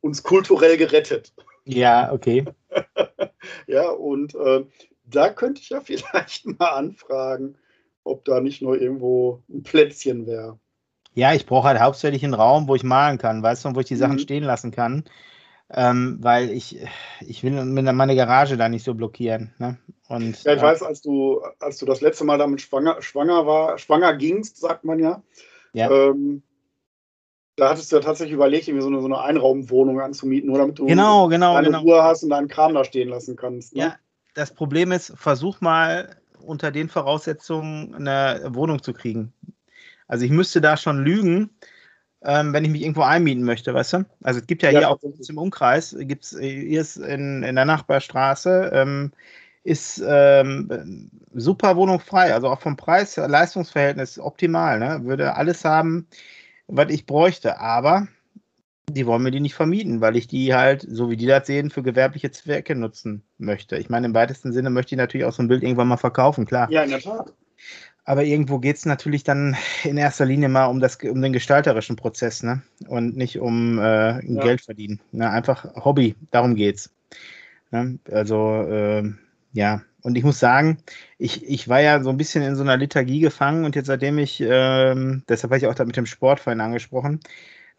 uns 0.00 0.22
kulturell 0.22 0.78
gerettet. 0.78 1.34
Ja, 1.66 2.10
okay. 2.14 2.46
ja, 3.66 3.90
und 3.90 4.34
äh, 4.36 4.64
da 5.04 5.28
könnte 5.28 5.60
ich 5.60 5.68
ja 5.68 5.82
vielleicht 5.82 6.46
mal 6.58 6.70
anfragen, 6.70 7.56
ob 8.04 8.24
da 8.24 8.40
nicht 8.40 8.62
nur 8.62 8.80
irgendwo 8.80 9.42
ein 9.50 9.62
Plätzchen 9.64 10.26
wäre. 10.26 10.58
Ja, 11.12 11.34
ich 11.34 11.44
brauche 11.44 11.68
halt 11.68 11.78
hauptsächlich 11.78 12.24
einen 12.24 12.32
Raum, 12.32 12.68
wo 12.68 12.74
ich 12.74 12.84
malen 12.84 13.18
kann, 13.18 13.42
weißt 13.42 13.66
du, 13.66 13.74
wo 13.74 13.80
ich 13.80 13.86
die 13.86 13.96
Sachen 13.96 14.14
mhm. 14.14 14.20
stehen 14.20 14.44
lassen 14.44 14.70
kann 14.70 15.04
ähm, 15.74 16.18
weil 16.20 16.50
ich, 16.50 16.78
ich 17.20 17.42
will 17.42 17.64
meine 17.64 18.16
Garage 18.16 18.56
da 18.56 18.68
nicht 18.68 18.84
so 18.84 18.94
blockieren. 18.94 19.54
Ne? 19.58 19.78
Und, 20.08 20.42
ja, 20.44 20.52
ich 20.52 20.60
äh, 20.60 20.62
weiß, 20.62 20.82
als 20.82 21.00
du, 21.00 21.40
als 21.60 21.78
du 21.78 21.86
das 21.86 22.00
letzte 22.00 22.24
Mal 22.24 22.38
damit 22.38 22.60
schwanger, 22.60 23.00
schwanger 23.00 23.46
war, 23.46 23.78
schwanger 23.78 24.14
gingst, 24.14 24.58
sagt 24.58 24.84
man 24.84 24.98
ja. 24.98 25.22
ja. 25.72 25.90
Ähm, 25.90 26.42
da 27.56 27.70
hattest 27.70 27.90
du 27.90 27.96
ja 27.96 28.02
tatsächlich 28.02 28.34
überlegt, 28.34 28.68
irgendwie 28.68 28.82
so 28.82 28.88
eine, 28.88 29.00
so 29.00 29.06
eine 29.06 29.20
Einraumwohnung 29.20 30.00
anzumieten, 30.00 30.48
nur 30.48 30.58
damit 30.58 30.78
du 30.78 30.86
genau, 30.86 31.28
genau, 31.28 31.54
eine 31.54 31.68
genau. 31.68 31.80
Ruhe 31.80 32.02
hast 32.02 32.22
und 32.22 32.30
deinen 32.30 32.48
Kram 32.48 32.74
da 32.74 32.84
stehen 32.84 33.08
lassen 33.08 33.36
kannst. 33.36 33.74
Ne? 33.74 33.82
Ja, 33.82 33.96
das 34.34 34.54
Problem 34.54 34.92
ist, 34.92 35.12
versuch 35.16 35.60
mal 35.60 36.16
unter 36.40 36.70
den 36.70 36.88
Voraussetzungen 36.88 37.94
eine 37.94 38.50
Wohnung 38.54 38.82
zu 38.82 38.92
kriegen. 38.92 39.32
Also 40.08 40.24
ich 40.24 40.30
müsste 40.30 40.60
da 40.60 40.76
schon 40.76 41.04
lügen, 41.04 41.50
ähm, 42.24 42.52
wenn 42.52 42.64
ich 42.64 42.70
mich 42.70 42.82
irgendwo 42.82 43.02
einmieten 43.02 43.44
möchte, 43.44 43.74
weißt 43.74 43.92
du? 43.94 44.04
Also 44.22 44.40
es 44.40 44.46
gibt 44.46 44.62
ja, 44.62 44.70
ja 44.70 44.78
hier 44.78 44.90
auch 44.90 44.98
im 45.02 45.38
Umkreis, 45.38 45.96
gibt 45.98 46.24
es 46.24 46.38
hier 46.38 46.80
ist 46.80 46.96
in, 46.96 47.42
in 47.42 47.56
der 47.56 47.64
Nachbarstraße, 47.64 48.70
ähm, 48.72 49.12
ist 49.64 50.02
ähm, 50.04 51.10
super 51.34 51.76
Wohnung 51.76 52.00
frei, 52.00 52.34
also 52.34 52.48
auch 52.48 52.60
vom 52.60 52.76
Preis-Leistungsverhältnis 52.76 54.18
optimal, 54.18 54.78
ne? 54.78 55.04
Würde 55.04 55.36
alles 55.36 55.64
haben, 55.64 56.08
was 56.66 56.90
ich 56.90 57.06
bräuchte, 57.06 57.60
aber 57.60 58.08
die 58.90 59.06
wollen 59.06 59.22
mir 59.22 59.30
die 59.30 59.40
nicht 59.40 59.54
vermieten, 59.54 60.00
weil 60.00 60.16
ich 60.16 60.26
die 60.26 60.54
halt, 60.54 60.84
so 60.88 61.10
wie 61.10 61.16
die 61.16 61.26
das 61.26 61.46
sehen, 61.46 61.70
für 61.70 61.82
gewerbliche 61.82 62.30
Zwecke 62.30 62.74
nutzen 62.74 63.22
möchte. 63.38 63.76
Ich 63.76 63.88
meine, 63.88 64.06
im 64.06 64.14
weitesten 64.14 64.52
Sinne 64.52 64.70
möchte 64.70 64.94
ich 64.94 64.98
natürlich 64.98 65.26
auch 65.26 65.32
so 65.32 65.42
ein 65.42 65.48
Bild 65.48 65.62
irgendwann 65.62 65.88
mal 65.88 65.96
verkaufen, 65.96 66.44
klar. 66.44 66.70
Ja, 66.70 66.82
in 66.82 66.90
der 66.90 67.00
Tat. 67.00 67.32
Aber 68.04 68.24
irgendwo 68.24 68.58
geht 68.58 68.76
es 68.76 68.86
natürlich 68.86 69.22
dann 69.22 69.56
in 69.84 69.96
erster 69.96 70.24
Linie 70.24 70.48
mal 70.48 70.66
um, 70.66 70.80
das, 70.80 70.96
um 70.96 71.22
den 71.22 71.32
gestalterischen 71.32 71.96
Prozess 71.96 72.42
ne? 72.42 72.62
und 72.88 73.16
nicht 73.16 73.38
um 73.38 73.78
äh, 73.78 74.24
ja. 74.24 74.42
Geld 74.42 74.60
verdienen. 74.60 75.00
Ne? 75.12 75.30
Einfach 75.30 75.64
Hobby, 75.76 76.16
darum 76.30 76.56
geht's. 76.56 76.90
Ne? 77.70 77.98
Also, 78.10 78.62
äh, 78.62 79.12
ja. 79.52 79.82
Und 80.02 80.16
ich 80.16 80.24
muss 80.24 80.40
sagen, 80.40 80.78
ich, 81.18 81.48
ich 81.48 81.68
war 81.68 81.80
ja 81.80 82.02
so 82.02 82.10
ein 82.10 82.16
bisschen 82.16 82.42
in 82.42 82.56
so 82.56 82.62
einer 82.62 82.76
Lethargie 82.76 83.20
gefangen 83.20 83.64
und 83.64 83.76
jetzt 83.76 83.86
seitdem 83.86 84.18
ich, 84.18 84.40
äh, 84.40 84.94
deshalb 85.28 85.52
habe 85.52 85.58
ich 85.58 85.66
auch 85.68 85.74
da 85.76 85.84
mit 85.84 85.96
dem 85.96 86.06
Sportverein 86.06 86.60
angesprochen, 86.60 87.20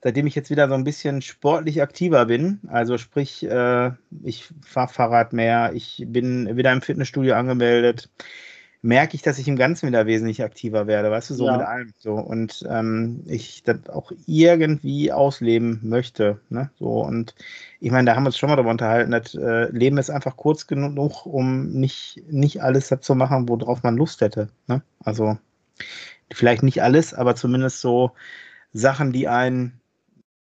seitdem 0.01 0.25
ich 0.25 0.35
jetzt 0.35 0.49
wieder 0.49 0.69
so 0.69 0.73
ein 0.73 0.85
bisschen 0.85 1.21
sportlich 1.21 1.81
aktiver 1.81 2.25
bin, 2.25 2.61
also 2.67 2.97
sprich, 2.97 3.43
äh, 3.43 3.91
ich 4.23 4.53
fahre 4.65 4.87
Fahrrad 4.87 5.33
mehr, 5.33 5.71
ich 5.73 6.05
bin 6.07 6.55
wieder 6.55 6.71
im 6.71 6.81
Fitnessstudio 6.81 7.35
angemeldet, 7.35 8.09
merke 8.83 9.15
ich, 9.15 9.21
dass 9.21 9.39
ich 9.39 9.47
im 9.47 9.55
Ganzen 9.55 9.87
wieder 9.87 10.05
wesentlich 10.05 10.43
aktiver 10.43 10.87
werde, 10.87 11.09
weißt 11.09 11.29
du, 11.29 11.33
so 11.35 11.45
ja. 11.45 11.57
mit 11.57 11.65
allem. 11.65 11.93
So. 11.97 12.15
Und 12.15 12.65
ähm, 12.69 13.23
ich 13.27 13.63
das 13.63 13.89
auch 13.89 14.11
irgendwie 14.27 15.11
ausleben 15.11 15.79
möchte. 15.83 16.41
Ne? 16.49 16.69
So, 16.77 17.01
und 17.01 17.33
ich 17.79 17.91
meine, 17.91 18.05
da 18.05 18.15
haben 18.15 18.23
wir 18.23 18.27
uns 18.27 18.37
schon 18.37 18.49
mal 18.49 18.57
darüber 18.57 18.71
unterhalten, 18.71 19.11
das 19.11 19.35
äh, 19.35 19.71
Leben 19.71 19.97
ist 19.97 20.09
einfach 20.09 20.35
kurz 20.35 20.67
genug, 20.67 21.25
um 21.25 21.71
nicht, 21.71 22.21
nicht 22.29 22.61
alles 22.61 22.89
dazu 22.89 23.15
machen, 23.15 23.47
worauf 23.47 23.83
man 23.83 23.95
Lust 23.95 24.19
hätte. 24.19 24.49
Ne? 24.67 24.83
Also 24.99 25.37
vielleicht 26.33 26.61
nicht 26.61 26.83
alles, 26.83 27.13
aber 27.13 27.35
zumindest 27.35 27.79
so 27.79 28.11
Sachen, 28.73 29.13
die 29.13 29.29
einen 29.29 29.79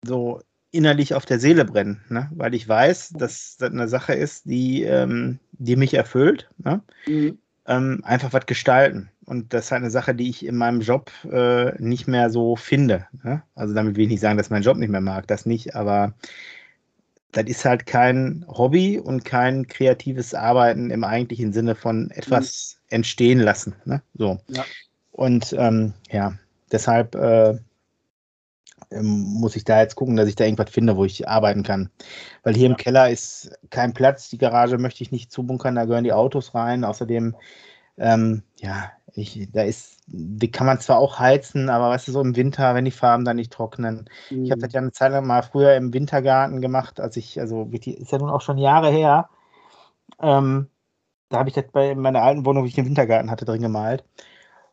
so 0.05 0.41
innerlich 0.71 1.13
auf 1.13 1.25
der 1.25 1.39
Seele 1.39 1.65
brennen, 1.65 2.05
ne? 2.07 2.31
weil 2.33 2.55
ich 2.55 2.69
weiß, 2.69 3.09
dass 3.17 3.57
das 3.57 3.71
eine 3.71 3.89
Sache 3.89 4.13
ist, 4.13 4.45
die, 4.45 4.83
ähm, 4.83 5.39
die 5.51 5.75
mich 5.75 5.93
erfüllt. 5.93 6.49
Ne? 6.63 6.81
Mhm 7.05 7.37
ähm, 7.69 8.01
einfach 8.03 8.33
was 8.33 8.47
gestalten. 8.47 9.09
Und 9.25 9.53
das 9.53 9.65
ist 9.65 9.71
halt 9.71 9.83
eine 9.83 9.91
Sache, 9.91 10.15
die 10.15 10.29
ich 10.29 10.45
in 10.45 10.55
meinem 10.55 10.81
Job 10.81 11.11
äh, 11.31 11.71
nicht 11.81 12.07
mehr 12.07 12.31
so 12.31 12.55
finde. 12.55 13.07
Ne? 13.23 13.43
Also 13.55 13.75
damit 13.75 13.95
will 13.95 14.03
ich 14.03 14.09
nicht 14.09 14.21
sagen, 14.21 14.37
dass 14.37 14.49
meinen 14.49 14.63
Job 14.63 14.77
nicht 14.77 14.89
mehr 14.89 15.01
mag, 15.01 15.27
das 15.27 15.45
nicht, 15.45 15.75
aber 15.75 16.13
das 17.31 17.45
ist 17.45 17.63
halt 17.63 17.85
kein 17.85 18.43
Hobby 18.47 18.97
und 18.97 19.23
kein 19.23 19.67
kreatives 19.67 20.33
Arbeiten 20.33 20.89
im 20.89 21.03
eigentlichen 21.03 21.53
Sinne 21.53 21.75
von 21.75 22.09
etwas 22.09 22.79
mhm. 22.89 22.95
entstehen 22.95 23.39
lassen. 23.39 23.75
Ne? 23.85 24.01
So. 24.15 24.39
Ja. 24.47 24.65
Und 25.11 25.53
ähm, 25.57 25.93
ja, 26.09 26.33
deshalb 26.71 27.13
äh, 27.13 27.59
muss 28.91 29.55
ich 29.55 29.63
da 29.63 29.79
jetzt 29.81 29.95
gucken, 29.95 30.15
dass 30.15 30.27
ich 30.27 30.35
da 30.35 30.45
irgendwas 30.45 30.71
finde, 30.71 30.97
wo 30.97 31.05
ich 31.05 31.27
arbeiten 31.27 31.63
kann. 31.63 31.89
Weil 32.43 32.55
hier 32.55 32.65
ja. 32.65 32.71
im 32.71 32.77
Keller 32.77 33.09
ist 33.09 33.51
kein 33.69 33.93
Platz, 33.93 34.29
die 34.29 34.37
Garage 34.37 34.77
möchte 34.77 35.03
ich 35.03 35.11
nicht 35.11 35.31
zubunkern, 35.31 35.75
da 35.75 35.85
gehören 35.85 36.03
die 36.03 36.13
Autos 36.13 36.55
rein. 36.55 36.83
Außerdem, 36.83 37.35
ähm, 37.97 38.43
ja, 38.57 38.91
Ich, 39.13 39.49
da 39.51 39.63
ist, 39.63 39.99
die 40.07 40.51
kann 40.51 40.67
man 40.67 40.79
zwar 40.79 40.99
auch 40.99 41.19
heizen, 41.19 41.69
aber 41.69 41.89
weißt 41.89 42.07
du, 42.07 42.11
so 42.11 42.21
im 42.21 42.35
Winter, 42.35 42.73
wenn 42.75 42.85
die 42.85 42.91
Farben 42.91 43.25
dann 43.25 43.35
nicht 43.35 43.51
trocknen. 43.51 44.09
Mhm. 44.29 44.45
Ich 44.45 44.51
habe 44.51 44.61
das 44.61 44.73
ja 44.73 44.81
eine 44.81 44.91
Zeit 44.91 45.11
lang 45.11 45.27
mal 45.27 45.43
früher 45.43 45.75
im 45.75 45.93
Wintergarten 45.93 46.61
gemacht, 46.61 46.99
als 46.99 47.17
ich, 47.17 47.39
also 47.39 47.69
ist 47.71 48.11
ja 48.11 48.17
nun 48.17 48.29
auch 48.29 48.41
schon 48.41 48.57
Jahre 48.57 48.89
her. 48.89 49.29
Ähm, 50.21 50.69
da 51.29 51.39
habe 51.39 51.49
ich 51.49 51.55
das 51.55 51.65
bei 51.71 51.95
meiner 51.95 52.23
alten 52.23 52.45
Wohnung, 52.45 52.63
wo 52.63 52.67
ich 52.67 52.75
den 52.75 52.85
Wintergarten 52.85 53.29
hatte, 53.31 53.45
drin 53.45 53.61
gemalt. 53.61 54.03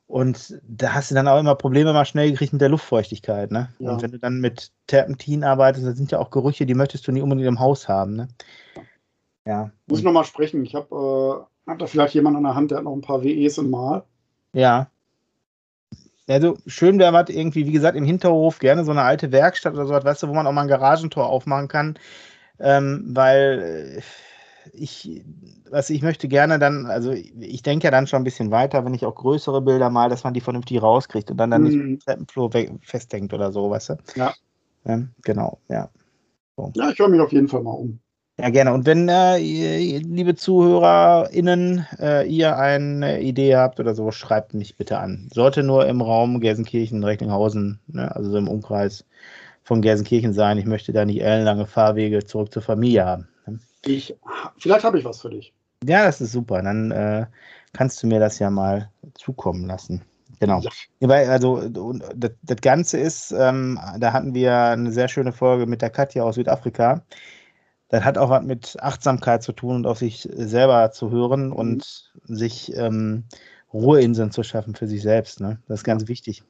Und 0.07 0.61
da 0.62 0.94
hast 0.94 1.11
du 1.11 1.16
dann 1.16 1.26
auch 1.26 1.40
immer 1.40 1.57
Probleme 1.57 1.92
mal 1.92 2.04
schnell 2.04 2.30
gekriegt 2.30 2.52
mit 2.52 2.62
der 2.62 2.68
Luftfeuchtigkeit, 2.68 3.50
ne? 3.50 3.70
Ja. 3.78 3.92
Und 3.92 4.02
wenn 4.02 4.12
du 4.12 4.18
dann 4.18 4.40
mit 4.40 4.70
Terpentin 4.86 5.42
arbeitest, 5.42 5.84
dann 5.84 5.96
sind 5.96 6.12
ja 6.12 6.20
auch 6.20 6.30
Gerüche, 6.30 6.64
die 6.64 6.74
möchtest 6.74 7.07
du 7.07 7.12
nicht 7.12 7.22
unbedingt 7.22 7.48
im 7.48 7.59
Haus 7.59 7.88
haben, 7.88 8.14
ne? 8.14 8.28
Ja. 9.44 9.70
Muss 9.86 10.00
ich 10.00 10.04
nochmal 10.04 10.24
sprechen. 10.24 10.64
Ich 10.64 10.74
habe 10.74 11.46
äh, 11.66 11.70
hab 11.70 11.78
da 11.78 11.86
vielleicht 11.86 12.14
jemand 12.14 12.36
an 12.36 12.44
der 12.44 12.54
Hand, 12.54 12.70
der 12.70 12.78
hat 12.78 12.84
noch 12.84 12.94
ein 12.94 13.00
paar 13.00 13.22
WEs 13.22 13.59
im 13.59 13.70
Mal. 13.70 14.04
Ja. 14.52 14.88
Also 16.28 16.57
schön 16.66 16.98
wäre 16.98 17.12
was 17.12 17.28
irgendwie, 17.28 17.66
wie 17.66 17.72
gesagt, 17.72 17.96
im 17.96 18.04
Hinterhof 18.04 18.59
gerne 18.59 18.84
so 18.84 18.90
eine 18.90 19.02
alte 19.02 19.30
Werkstatt 19.30 19.74
oder 19.74 19.86
so 19.86 19.94
was, 19.94 20.04
weißt 20.04 20.22
du, 20.24 20.28
wo 20.28 20.34
man 20.34 20.46
auch 20.46 20.52
mal 20.52 20.62
ein 20.62 20.68
Garagentor 20.68 21.28
aufmachen 21.28 21.68
kann. 21.68 21.98
Ähm, 22.59 23.04
weil 23.09 23.98
äh, 23.98 24.02
ich, 24.73 25.23
was 25.71 25.91
ich 25.91 26.03
möchte 26.03 26.29
gerne 26.29 26.59
dann, 26.59 26.87
also 26.87 27.12
ich 27.12 27.62
denke 27.62 27.85
ja 27.85 27.91
dann 27.91 28.07
schon 28.07 28.21
ein 28.21 28.25
bisschen 28.25 28.51
weiter, 28.51 28.85
wenn 28.85 28.95
ich 28.95 29.05
auch 29.05 29.14
größere 29.14 29.62
Bilder 29.62 29.91
mal, 29.91 30.09
dass 30.09 30.25
man 30.25 30.35
die 30.35 30.41
vernünftig 30.41 30.83
rauskriegt 30.83 31.31
und 31.31 31.37
dann 31.37 31.51
dann 31.51 31.62
mhm. 31.62 31.69
nicht 31.69 31.77
im 31.77 31.99
Treppenflur 32.01 32.51
festhängt 32.83 33.33
oder 33.33 33.53
so, 33.53 33.71
weißt 33.71 33.91
du? 33.91 33.95
Ja. 34.17 34.35
Ähm, 34.85 35.11
genau, 35.23 35.59
ja. 35.69 35.89
So. 36.57 36.73
Ja, 36.75 36.91
ich 36.91 36.99
höre 36.99 37.09
mich 37.09 37.21
auf 37.21 37.33
jeden 37.33 37.49
Fall 37.49 37.62
mal 37.62 37.73
um. 37.73 37.99
Ja, 38.39 38.51
gerne. 38.51 38.75
Und 38.75 38.85
wenn, 38.85 39.09
äh, 39.09 39.39
ihr, 39.39 40.01
liebe 40.01 40.35
ZuhörerInnen, 40.35 41.87
äh, 41.99 42.27
ihr 42.27 42.59
eine 42.59 43.23
Idee 43.23 43.57
habt 43.57 43.81
oder 43.81 43.95
so, 43.95 44.11
schreibt 44.11 44.53
mich 44.53 44.77
bitte 44.77 44.99
an. 44.99 45.29
Sollte 45.33 45.62
nur 45.62 45.87
im 45.87 46.03
Raum 46.03 46.41
Gelsenkirchen, 46.41 47.03
Recklinghausen, 47.03 47.81
ne, 47.87 48.14
also 48.14 48.31
so 48.31 48.37
im 48.37 48.49
Umkreis 48.49 49.07
von 49.64 49.81
Gelsenkirchen 49.81 50.35
sein. 50.35 50.59
Ich 50.59 50.67
möchte 50.67 50.93
da 50.93 51.07
nicht 51.07 51.23
ellenlange 51.23 51.67
Fahrwege 51.67 52.25
zurück 52.25 52.53
zur 52.53 52.62
Familie 52.62 53.07
haben. 53.07 53.29
Ich, 53.87 54.16
vielleicht 54.59 54.84
habe 54.84 54.99
ich 54.99 55.05
was 55.05 55.20
für 55.20 55.30
dich. 55.30 55.53
Ja, 55.84 56.05
das 56.05 56.20
ist 56.20 56.32
super. 56.32 56.62
Dann 56.62 56.91
äh, 56.91 57.26
kannst 57.72 58.03
du 58.03 58.07
mir 58.07 58.20
das 58.20 58.39
ja 58.39 58.51
mal 58.51 58.91
zukommen 59.14 59.66
lassen. 59.66 60.03
Genau. 60.41 60.61
Ja. 61.01 61.09
Also 61.09 61.68
das, 61.68 62.32
das 62.43 62.61
Ganze 62.61 62.99
ist, 62.99 63.32
ähm, 63.32 63.78
da 63.99 64.12
hatten 64.12 64.34
wir 64.34 64.55
eine 64.55 64.93
sehr 64.93 65.09
schöne 65.09 65.32
Folge 65.32 65.66
mit 65.66 65.82
der 65.82 65.91
Katja 65.91 66.24
aus 66.24 66.34
Südafrika 66.34 67.03
das 67.89 68.05
hat 68.05 68.18
auch 68.18 68.30
was 68.30 68.43
mit 68.43 68.76
Achtsamkeit 68.80 69.43
zu 69.43 69.53
tun 69.53 69.76
und 69.76 69.87
auf 69.87 69.99
sich 69.99 70.28
selber 70.32 70.91
zu 70.91 71.11
hören 71.11 71.49
mhm. 71.49 71.53
und 71.53 72.12
sich 72.24 72.74
ähm, 72.76 73.24
Ruheinseln 73.72 74.30
zu 74.30 74.43
schaffen 74.43 74.74
für 74.74 74.87
sich 74.87 75.03
selbst. 75.03 75.41
Ne? 75.41 75.61
Das 75.68 75.80
ist 75.80 75.84
ganz 75.84 76.09
wichtig. 76.09 76.43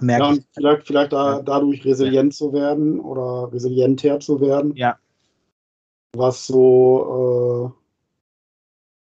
Merke 0.00 0.34
ja, 0.34 0.40
vielleicht, 0.52 0.86
vielleicht 0.86 1.12
da, 1.12 1.42
dadurch 1.42 1.84
resilient 1.84 2.32
ja. 2.34 2.36
zu 2.36 2.52
werden 2.52 3.00
oder 3.00 3.52
resilienter 3.52 4.20
zu 4.20 4.40
werden. 4.40 4.74
Ja. 4.74 4.98
Was 6.14 6.46
so 6.46 7.74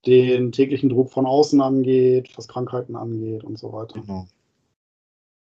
äh, 0.06 0.10
den 0.10 0.52
täglichen 0.52 0.90
Druck 0.90 1.12
von 1.12 1.26
außen 1.26 1.62
angeht, 1.62 2.30
was 2.36 2.48
Krankheiten 2.48 2.96
angeht 2.96 3.44
und 3.44 3.58
so 3.58 3.72
weiter. 3.72 4.02
Genau. 4.02 4.28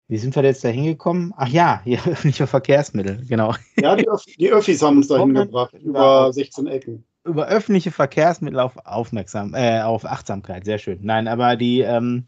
Wie 0.09 0.17
sind 0.17 0.35
wir 0.35 0.43
jetzt 0.43 0.63
da 0.63 0.69
hingekommen? 0.69 1.33
Ach 1.35 1.49
ja, 1.49 1.81
hier 1.83 1.99
öffentliche 2.07 2.47
Verkehrsmittel, 2.47 3.25
genau. 3.27 3.53
Ja, 3.77 3.95
die, 3.95 4.07
Öff 4.07 4.23
die 4.23 4.51
Öffis 4.51 4.81
haben 4.81 4.97
uns 4.97 5.07
da 5.07 5.19
hingebracht, 5.19 5.73
über 5.73 6.31
16 6.31 6.67
Ecken. 6.67 7.03
Über 7.25 7.47
öffentliche 7.47 7.91
Verkehrsmittel 7.91 8.59
auf 8.59 8.77
Aufmerksam, 8.85 9.53
äh, 9.53 9.81
auf 9.81 10.05
Achtsamkeit, 10.05 10.63
sehr 10.63 10.77
schön. 10.77 10.99
Nein, 11.01 11.27
aber 11.27 11.57
die, 11.57 11.81
ähm, 11.81 12.25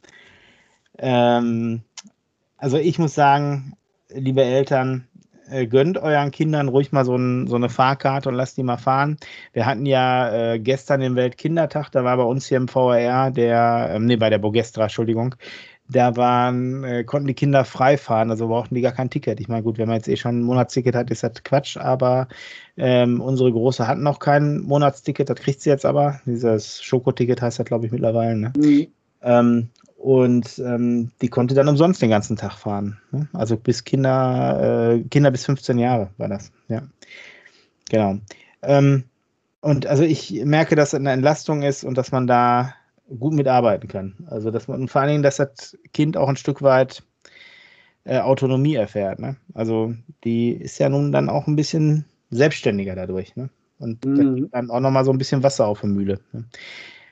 ähm, 0.98 1.84
also 2.58 2.78
ich 2.78 3.00
muss 3.00 3.16
sagen, 3.16 3.78
liebe 4.10 4.44
Eltern, 4.44 5.08
äh, 5.50 5.68
gönnt 5.68 5.98
euren 5.98 6.32
Kindern 6.32 6.68
ruhig 6.68 6.92
mal 6.92 7.06
so, 7.06 7.16
ein, 7.16 7.48
so, 7.48 7.56
eine 7.56 7.70
Fahrkarte 7.70 8.30
und 8.30 8.36
lasst 8.36 8.58
die 8.58 8.64
mal 8.64 8.78
fahren. 8.78 9.18
Wir 9.54 9.66
hatten 9.66 9.86
ja 9.86 10.54
äh, 10.54 10.60
gestern 10.60 11.02
den 11.02 11.16
Weltkindertag, 11.16 11.90
da 11.92 12.04
war 12.04 12.18
bei 12.18 12.24
uns 12.24 12.48
hier 12.48 12.58
im 12.58 12.68
VRR 12.68 13.32
der, 13.32 13.92
ähm, 13.94 14.06
nee, 14.06 14.16
bei 14.16 14.30
der 14.30 14.38
Bogestra, 14.38 14.84
Entschuldigung, 14.84 15.36
da 15.90 16.16
waren, 16.16 16.84
äh, 16.84 17.04
konnten 17.04 17.28
die 17.28 17.34
Kinder 17.34 17.66
frei 17.66 17.98
fahren, 17.98 18.30
also 18.30 18.48
brauchten 18.48 18.76
die 18.76 18.82
gar 18.82 18.92
kein 18.92 19.10
Ticket. 19.10 19.40
Ich 19.40 19.48
meine, 19.48 19.64
gut, 19.64 19.80
wenn 19.80 19.88
man 19.88 19.98
jetzt 19.98 20.08
eh 20.08 20.18
schon 20.18 20.40
ein 20.40 20.44
Monatsticket 20.44 20.96
hat, 20.96 21.10
ist 21.10 21.24
das 21.24 21.44
Quatsch, 21.44 21.78
aber 21.78 22.28
ähm, 22.78 23.20
unsere 23.20 23.52
Große 23.52 23.88
hat 23.88 23.98
noch 23.98 24.20
kein 24.20 24.60
Monatsticket, 24.60 25.30
das 25.30 25.40
kriegt 25.40 25.62
sie 25.62 25.70
jetzt 25.72 25.86
aber. 25.86 26.22
Dieses 26.26 26.84
Schokoticket 26.84 27.42
heißt 27.42 27.60
das, 27.60 27.66
glaube 27.66 27.88
ich, 27.88 27.92
mittlerweile. 27.92 28.36
Ne? 28.36 28.54
Mhm. 28.56 28.88
Ähm, 29.22 29.70
und 30.00 30.60
ähm, 30.60 31.12
die 31.22 31.28
konnte 31.28 31.54
dann 31.54 31.68
umsonst 31.68 32.02
den 32.02 32.10
ganzen 32.10 32.38
Tag 32.38 32.54
fahren. 32.54 32.98
Ne? 33.12 33.28
Also 33.34 33.58
bis 33.58 33.84
Kinder, 33.84 34.94
äh, 34.94 35.04
Kinder 35.10 35.30
bis 35.30 35.46
15 35.46 35.78
Jahre 35.78 36.10
war 36.18 36.30
das, 36.30 36.52
ja. 36.70 36.84
Genau. 37.90 38.18
Ähm, 38.62 39.04
und 39.60 39.88
also 39.88 40.04
ich 40.04 40.32
merke, 40.46 40.76
dass 40.76 40.90
es 40.90 40.94
eine 40.96 41.12
Entlastung 41.12 41.64
ist 41.64 41.84
und 41.84 41.98
dass 41.98 42.14
man 42.14 42.28
da 42.28 42.74
gut 43.20 43.34
mitarbeiten 43.34 43.90
kann. 43.90 44.16
Also 44.28 44.52
dass 44.52 44.70
man 44.70 44.88
vor 44.88 45.02
allen 45.02 45.10
Dingen, 45.10 45.24
dass 45.24 45.36
das 45.36 45.78
Kind 45.92 46.16
auch 46.16 46.30
ein 46.30 46.38
Stück 46.38 46.62
weit 46.62 47.04
äh, 48.06 48.20
Autonomie 48.20 48.76
erfährt. 48.76 49.20
Ne? 49.20 49.36
Also 49.54 49.94
die 50.24 50.52
ist 50.52 50.80
ja 50.80 50.88
nun 50.88 51.12
dann 51.12 51.28
auch 51.28 51.48
ein 51.48 51.58
bisschen 51.58 52.06
selbstständiger 52.30 52.96
dadurch. 52.96 53.36
Ne? 53.36 53.50
Und 53.80 54.06
mhm. 54.06 54.50
dann 54.52 54.70
auch 54.70 54.80
nochmal 54.80 55.04
so 55.04 55.12
ein 55.12 55.18
bisschen 55.18 55.44
Wasser 55.44 55.68
auf 55.68 55.82
der 55.82 55.90
Mühle. 55.90 56.22
Ne? 56.32 56.46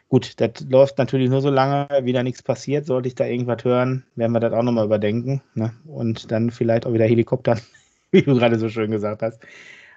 Gut, 0.10 0.40
das 0.40 0.66
läuft 0.70 0.98
natürlich 0.98 1.30
nur 1.30 1.42
so 1.42 1.50
lange, 1.50 1.88
wie 2.04 2.14
da 2.14 2.24
nichts 2.24 2.42
passiert. 2.42 2.86
Sollte 2.86 3.10
ich 3.10 3.16
da 3.16 3.26
irgendwas 3.26 3.66
hören, 3.66 4.06
werden 4.16 4.32
wir 4.32 4.40
das 4.40 4.54
auch 4.54 4.64
nochmal 4.64 4.86
überdenken. 4.86 5.42
Ne? 5.54 5.74
Und 5.86 6.32
dann 6.32 6.50
vielleicht 6.50 6.86
auch 6.86 6.94
wieder 6.94 7.06
Helikoptern, 7.06 7.60
wie 8.12 8.22
du 8.22 8.36
gerade 8.36 8.58
so 8.58 8.70
schön 8.70 8.92
gesagt 8.92 9.22
hast. 9.22 9.42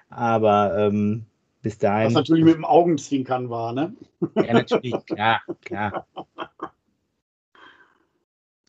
Aber 0.09 0.77
ähm, 0.77 1.25
bis 1.61 1.77
dahin. 1.77 2.07
Was 2.07 2.13
natürlich 2.13 2.43
mit 2.43 2.55
dem 2.55 2.65
Augenzwinkern 2.65 3.49
war, 3.49 3.71
ne? 3.71 3.95
Ja, 4.35 4.53
natürlich, 4.53 4.95
klar, 5.05 5.41
klar. 5.63 6.07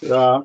Ja. 0.01 0.45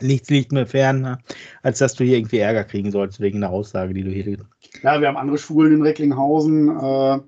Nichts 0.00 0.28
liegt 0.28 0.52
mir 0.52 0.66
fern, 0.66 1.00
ne? 1.00 1.18
als 1.62 1.78
dass 1.78 1.94
du 1.94 2.04
hier 2.04 2.18
irgendwie 2.18 2.38
Ärger 2.38 2.64
kriegen 2.64 2.90
sollst 2.90 3.18
wegen 3.18 3.38
einer 3.38 3.50
Aussage, 3.52 3.94
die 3.94 4.04
du 4.04 4.10
hier. 4.10 4.36
Ja, 4.82 5.00
wir 5.00 5.08
haben 5.08 5.16
andere 5.16 5.38
Schulen 5.38 5.72
in 5.72 5.82
Recklinghausen, 5.82 6.68
äh, 6.68 7.18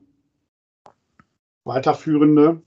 weiterführende. 1.68 2.60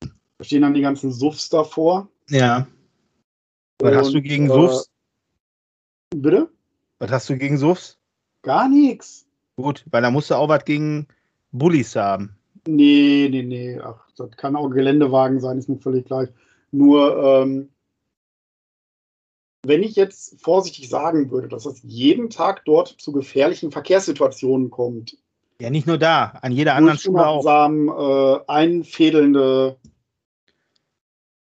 Da 0.00 0.44
stehen 0.44 0.62
dann 0.62 0.72
die 0.72 0.80
ganzen 0.80 1.12
Suffs 1.12 1.50
davor. 1.50 2.08
Ja. 2.30 2.66
Was 3.80 3.92
Und, 3.92 3.98
hast 3.98 4.14
du 4.14 4.22
gegen 4.22 4.46
äh, 4.46 4.54
Suffs? 4.54 4.90
Bitte? 6.14 6.50
Was 6.98 7.10
hast 7.10 7.28
du 7.28 7.36
gegen 7.36 7.58
Suffs? 7.58 7.98
Gar 8.42 8.68
nichts. 8.68 9.26
Gut, 9.56 9.84
weil 9.90 10.00
da 10.00 10.10
musst 10.10 10.30
du 10.30 10.34
auch 10.36 10.48
was 10.48 10.64
gegen 10.64 11.06
Bullies 11.52 11.94
haben. 11.96 12.36
Nee, 12.66 13.28
nee, 13.30 13.42
nee. 13.42 13.78
Ach, 13.78 14.08
das 14.16 14.30
kann 14.32 14.56
auch 14.56 14.68
Geländewagen 14.70 15.40
sein, 15.40 15.58
ist 15.58 15.68
mir 15.68 15.78
völlig 15.78 16.06
gleich. 16.06 16.30
Nur, 16.72 17.22
ähm, 17.22 17.70
wenn 19.62 19.82
ich 19.82 19.96
jetzt 19.96 20.40
vorsichtig 20.40 20.88
sagen 20.88 21.30
würde, 21.30 21.48
dass 21.48 21.66
es 21.66 21.82
jeden 21.82 22.30
Tag 22.30 22.64
dort 22.64 22.88
zu 22.88 23.12
gefährlichen 23.12 23.70
Verkehrssituationen 23.70 24.70
kommt. 24.70 25.18
Ja, 25.60 25.70
nicht 25.70 25.86
nur 25.86 25.98
da, 25.98 26.38
an 26.42 26.52
jeder 26.52 26.74
anderen 26.74 26.98
Schule 26.98 27.26
auch. 27.26 27.44
Äh, 27.46 28.40
einfädelnde, 28.48 29.76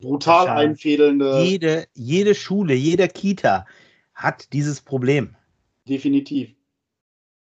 brutal 0.00 0.48
einfädelnde. 0.48 1.42
Jede, 1.42 1.86
jede 1.94 2.34
Schule, 2.34 2.74
jede 2.74 3.08
Kita 3.08 3.66
hat 4.14 4.52
dieses 4.52 4.80
Problem. 4.80 5.36
Definitiv 5.88 6.56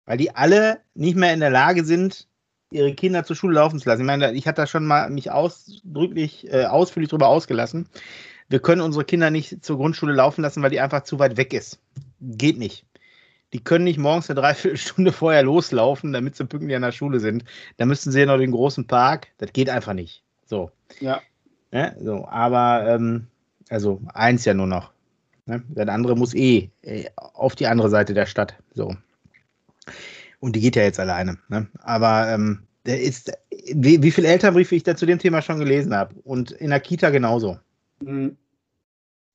weil 0.07 0.17
die 0.17 0.33
alle 0.33 0.79
nicht 0.95 1.15
mehr 1.15 1.33
in 1.33 1.41
der 1.41 1.51
Lage 1.51 1.85
sind, 1.85 2.27
ihre 2.71 2.95
Kinder 2.95 3.23
zur 3.23 3.35
Schule 3.35 3.55
laufen 3.55 3.79
zu 3.79 3.87
lassen. 3.87 4.01
Ich 4.01 4.07
meine, 4.07 4.33
ich 4.33 4.47
hatte 4.47 4.61
da 4.61 4.67
schon 4.67 4.85
mal 4.85 5.09
mich 5.09 5.29
ausdrücklich, 5.29 6.51
äh, 6.51 6.65
ausführlich 6.65 7.09
darüber 7.09 7.27
ausgelassen. 7.27 7.87
Wir 8.49 8.59
können 8.59 8.81
unsere 8.81 9.05
Kinder 9.05 9.29
nicht 9.29 9.63
zur 9.63 9.77
Grundschule 9.77 10.13
laufen 10.13 10.41
lassen, 10.41 10.63
weil 10.63 10.69
die 10.69 10.79
einfach 10.79 11.03
zu 11.03 11.19
weit 11.19 11.37
weg 11.37 11.53
ist. 11.53 11.79
Geht 12.21 12.57
nicht. 12.57 12.85
Die 13.53 13.63
können 13.63 13.85
nicht 13.85 13.97
morgens 13.97 14.29
eine 14.29 14.39
Dreiviertelstunde 14.39 15.11
vorher 15.13 15.43
loslaufen, 15.43 16.13
damit 16.13 16.35
sie 16.35 16.45
pünktlich 16.45 16.75
an 16.75 16.81
der 16.81 16.91
Schule 16.91 17.19
sind. 17.19 17.45
Da 17.77 17.85
müssten 17.85 18.11
sie 18.11 18.19
ja 18.19 18.25
noch 18.25 18.37
den 18.37 18.51
großen 18.51 18.87
Park. 18.87 19.27
Das 19.37 19.53
geht 19.53 19.69
einfach 19.69 19.93
nicht. 19.93 20.23
So. 20.45 20.71
Ja. 20.99 21.21
ja 21.71 21.93
so, 21.99 22.27
aber, 22.27 22.87
ähm, 22.87 23.27
also 23.69 24.01
eins 24.13 24.45
ja 24.45 24.53
nur 24.53 24.67
noch. 24.67 24.91
Ne? 25.45 25.63
Das 25.69 25.87
andere 25.87 26.15
muss 26.15 26.33
eh, 26.33 26.69
eh 26.83 27.05
auf 27.15 27.55
die 27.55 27.67
andere 27.67 27.89
Seite 27.89 28.13
der 28.13 28.25
Stadt. 28.25 28.55
So. 28.73 28.95
Und 30.39 30.55
die 30.55 30.61
geht 30.61 30.75
ja 30.75 30.83
jetzt 30.83 30.99
alleine. 30.99 31.37
Ne? 31.47 31.67
Aber 31.83 32.27
ähm, 32.27 32.63
der 32.85 33.01
ist, 33.01 33.31
wie, 33.73 34.01
wie 34.03 34.11
viele 34.11 34.27
Elternbriefe 34.27 34.75
ich 34.75 34.83
da 34.83 34.95
zu 34.95 35.05
dem 35.05 35.19
Thema 35.19 35.41
schon 35.41 35.59
gelesen 35.59 35.95
habe. 35.95 36.15
Und 36.23 36.51
in 36.51 36.69
der 36.69 36.79
Kita 36.79 37.09
genauso. 37.09 37.57
Mhm. 38.01 38.37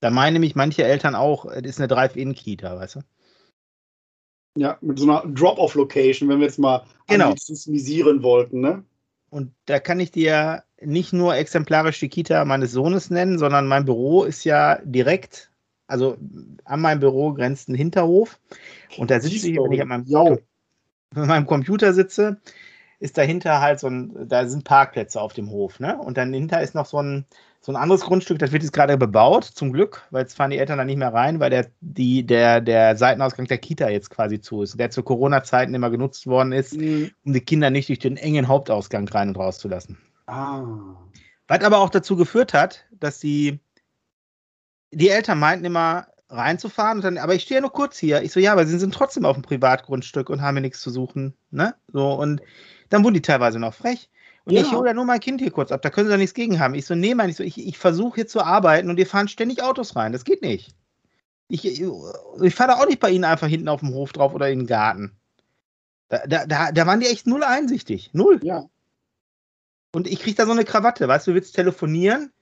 Da 0.01 0.11
meinen 0.11 0.35
nämlich 0.35 0.55
manche 0.55 0.85
Eltern 0.85 1.15
auch, 1.15 1.47
es 1.47 1.63
ist 1.63 1.79
eine 1.79 1.89
Drive-In-Kita, 1.89 2.77
weißt 2.77 2.97
du? 2.97 3.01
Ja, 4.57 4.77
mit 4.81 4.99
so 4.99 5.11
einer 5.11 5.23
Drop-Off-Location, 5.27 6.29
wenn 6.29 6.39
wir 6.39 6.47
jetzt 6.47 6.59
mal 6.59 6.85
genau. 7.07 7.35
wollten, 8.23 8.61
ne? 8.61 8.85
Und 9.31 9.53
da 9.65 9.81
kann 9.81 9.99
ich 9.99 10.11
dir 10.11 10.63
nicht 10.81 11.15
nur 11.15 11.35
exemplarisch 11.37 12.01
die 12.01 12.11
Kita 12.11 12.45
meines 12.45 12.73
Sohnes 12.73 13.09
nennen, 13.09 13.39
sondern 13.39 13.67
mein 13.67 13.87
Büro 13.87 14.25
ist 14.25 14.45
ja 14.45 14.79
direkt, 14.85 15.51
also 15.87 16.19
an 16.65 16.81
meinem 16.81 17.01
Büro 17.01 17.33
grenzt 17.33 17.69
ein 17.69 17.75
Hinterhof. 17.75 18.39
Und 18.99 19.11
da 19.11 19.21
sitze 19.21 19.49
ich, 19.49 19.57
wenn 19.57 19.73
ich 19.73 19.81
an 19.81 19.89
meinem, 19.89 20.39
an 21.15 21.29
meinem 21.29 21.47
Computer 21.47 21.95
sitze, 21.95 22.41
ist 22.99 23.17
dahinter 23.17 23.61
halt 23.61 23.81
so 23.81 23.89
ein, 23.89 24.29
da 24.29 24.47
sind 24.47 24.65
Parkplätze 24.65 25.21
auf 25.21 25.33
dem 25.33 25.51
Hof, 25.51 25.81
ne? 25.81 25.99
Und 25.99 26.19
dann 26.19 26.33
dahinter 26.33 26.61
ist 26.61 26.75
noch 26.75 26.87
so 26.87 26.99
ein, 27.03 27.25
so 27.65 27.71
ein 27.71 27.77
anderes 27.77 28.01
Grundstück, 28.03 28.41
das 28.41 28.51
wird 28.51 28.65
jetzt 28.65 28.73
gerade 28.73 28.99
bebaut, 28.99 29.45
zum 29.45 29.73
Glück, 29.73 30.03
weil 30.11 30.23
jetzt 30.23 30.37
fahren 30.37 30.51
die 30.51 30.59
Eltern 30.59 30.79
da 30.79 30.85
nicht 30.85 30.97
mehr 30.99 31.15
rein, 31.15 31.39
weil 31.39 31.51
der, 31.51 31.71
die, 31.81 32.27
der, 32.27 32.61
der 32.61 32.97
Seitenausgang 32.97 33.47
der 33.47 33.59
Kita 33.59 33.89
jetzt 33.89 34.11
quasi 34.11 34.41
zu 34.41 34.63
ist, 34.63 34.79
der 34.79 34.91
zu 34.91 35.05
Corona-Zeiten 35.05 35.73
immer 35.73 35.89
genutzt 35.89 36.27
worden 36.27 36.51
ist, 36.51 36.77
mhm. 36.77 37.13
um 37.25 37.33
die 37.33 37.41
Kinder 37.41 37.71
nicht 37.71 37.89
durch 37.89 38.01
den 38.01 38.17
engen 38.17 38.49
Hauptausgang 38.49 39.09
rein 39.09 39.29
und 39.29 39.39
raus 39.39 39.59
zu 39.59 39.69
lassen. 39.69 39.97
Ah. 40.27 40.65
Was 41.47 41.63
aber 41.63 41.79
auch 41.79 41.91
dazu 41.91 42.17
geführt 42.17 42.53
hat, 42.53 42.85
dass 42.99 43.21
die, 43.21 43.61
die 44.91 45.11
Eltern 45.11 45.39
meinten 45.39 45.65
immer, 45.65 46.09
reinzufahren 46.33 46.99
und 46.99 47.05
dann, 47.05 47.19
aber 47.19 47.35
ich 47.35 47.43
stehe 47.43 47.59
ja 47.59 47.61
nur 47.61 47.73
kurz 47.73 47.99
hier. 47.99 48.23
Ich 48.23 48.33
so, 48.33 48.41
ja, 48.41 48.53
aber 48.53 48.67
sie 48.67 48.79
sind 48.79 48.95
trotzdem 48.95 49.25
auf 49.25 49.37
dem 49.37 49.43
Privatgrundstück 49.43 50.31
und 50.31 50.41
haben 50.41 50.57
hier 50.57 50.63
nichts 50.63 50.81
zu 50.81 50.91
suchen, 50.91 51.35
ne? 51.51 51.75
So, 51.93 52.15
und 52.15 52.41
dann 52.89 53.05
wurden 53.05 53.15
die 53.15 53.23
teilweise 53.23 53.59
noch 53.59 53.75
frech. 53.75 54.09
Und 54.45 54.55
ja. 54.55 54.63
ich 54.63 54.73
hole 54.73 54.89
ja 54.89 54.95
nur 54.95 55.05
mein 55.05 55.21
Kind 55.21 55.41
hier 55.41 55.51
kurz 55.51 55.71
ab, 55.71 55.83
da 55.83 55.91
können 55.91 56.09
sie 56.09 56.13
doch 56.13 56.19
nichts 56.19 56.35
gegen 56.35 56.59
haben. 56.59 56.75
Ich 56.75 56.87
so, 56.87 56.95
nee, 56.95 57.15
mein, 57.15 57.31
ich 57.31 57.37
so, 57.37 57.45
ich, 57.45 57.65
ich 57.65 57.79
versuche 57.79 58.17
hier 58.17 58.27
zu 58.27 58.43
arbeiten 58.43 58.91
und 58.91 58.99
ihr 58.99 59.07
fahren 59.07 59.29
ständig 59.29 59.63
Autos 59.63 59.95
rein. 59.95 60.13
Das 60.13 60.25
geht 60.25 60.43
nicht. 60.43 60.75
Ich, 61.49 61.65
ich, 61.65 61.83
ich 62.41 62.55
fahre 62.55 62.73
da 62.73 62.77
auch 62.79 62.87
nicht 62.87 62.99
bei 62.99 63.11
ihnen 63.11 63.25
einfach 63.25 63.47
hinten 63.47 63.69
auf 63.69 63.81
dem 63.81 63.95
Hof 63.95 64.13
drauf 64.13 64.35
oder 64.35 64.51
in 64.51 64.61
den 64.61 64.67
Garten. 64.67 65.13
Da, 66.09 66.27
da, 66.27 66.47
da, 66.47 66.73
da 66.73 66.87
waren 66.87 67.01
die 67.01 67.07
echt 67.07 67.27
null 67.27 67.43
einsichtig. 67.43 68.11
Null. 68.15 68.41
Ja. 68.43 68.69
Und 69.93 70.07
ich 70.07 70.21
kriege 70.21 70.37
da 70.37 70.47
so 70.47 70.53
eine 70.53 70.65
Krawatte, 70.65 71.07
weißt 71.07 71.27
du, 71.27 71.33
du 71.33 71.35
willst 71.37 71.55
telefonieren, 71.55 72.33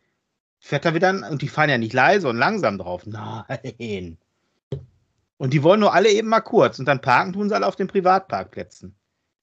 fährt 0.60 0.84
er 0.84 0.94
wieder, 0.94 1.10
und 1.30 1.42
die 1.42 1.48
fahren 1.48 1.70
ja 1.70 1.78
nicht 1.78 1.92
leise 1.92 2.28
und 2.28 2.36
langsam 2.36 2.78
drauf. 2.78 3.04
Nein. 3.06 4.18
Und 5.36 5.52
die 5.52 5.62
wollen 5.62 5.80
nur 5.80 5.94
alle 5.94 6.10
eben 6.10 6.28
mal 6.28 6.40
kurz 6.40 6.78
und 6.78 6.86
dann 6.86 7.00
parken 7.00 7.32
tun 7.32 7.48
sie 7.48 7.54
alle 7.54 7.66
auf 7.66 7.76
den 7.76 7.88
Privatparkplätzen. 7.88 8.94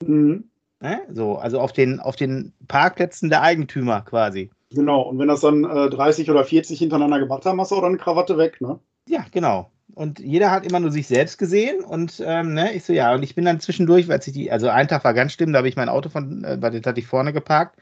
Mhm. 0.01 0.49
Ne? 0.80 1.01
So, 1.11 1.38
also 1.38 1.59
auf 1.59 1.73
den, 1.73 1.99
auf 1.99 2.15
den 2.15 2.53
Parkplätzen 2.67 3.30
der 3.30 3.41
Eigentümer 3.41 4.01
quasi. 4.01 4.51
Genau, 4.71 5.01
und 5.01 5.17
wenn 5.17 5.28
das 5.28 5.41
dann 5.41 5.63
äh, 5.63 5.89
30 5.89 6.30
oder 6.30 6.43
40 6.43 6.78
hintereinander 6.78 7.19
gemacht 7.19 7.45
haben, 7.45 7.59
hast 7.59 7.71
du 7.71 7.75
auch 7.75 7.82
dann 7.82 7.93
eine 7.93 7.97
Krawatte 7.97 8.38
weg, 8.38 8.59
ne? 8.61 8.80
Ja, 9.07 9.25
genau. 9.32 9.71
Und 9.95 10.19
jeder 10.19 10.51
hat 10.51 10.65
immer 10.65 10.80
nur 10.80 10.91
sich 10.91 11.07
selbst 11.07 11.38
gesehen 11.38 11.84
und 11.84 12.21
ähm, 12.23 12.53
ne, 12.53 12.73
ich 12.73 12.84
so, 12.84 12.93
ja, 12.93 13.15
und 13.15 13.23
ich 13.23 13.34
bin 13.34 13.45
dann 13.45 13.61
zwischendurch, 13.61 14.07
weil 14.07 14.19
ich 14.19 14.34
die, 14.34 14.51
also 14.51 14.67
ein 14.67 14.88
Tag 14.88 15.03
war 15.05 15.13
ganz 15.13 15.32
schlimm, 15.32 15.53
da 15.53 15.59
habe 15.59 15.69
ich 15.69 15.78
mein 15.78 15.89
Auto 15.89 16.09
von, 16.09 16.43
äh, 16.43 16.57
das 16.59 16.86
hatte 16.86 16.99
ich 16.99 17.07
vorne 17.07 17.32
geparkt, 17.32 17.80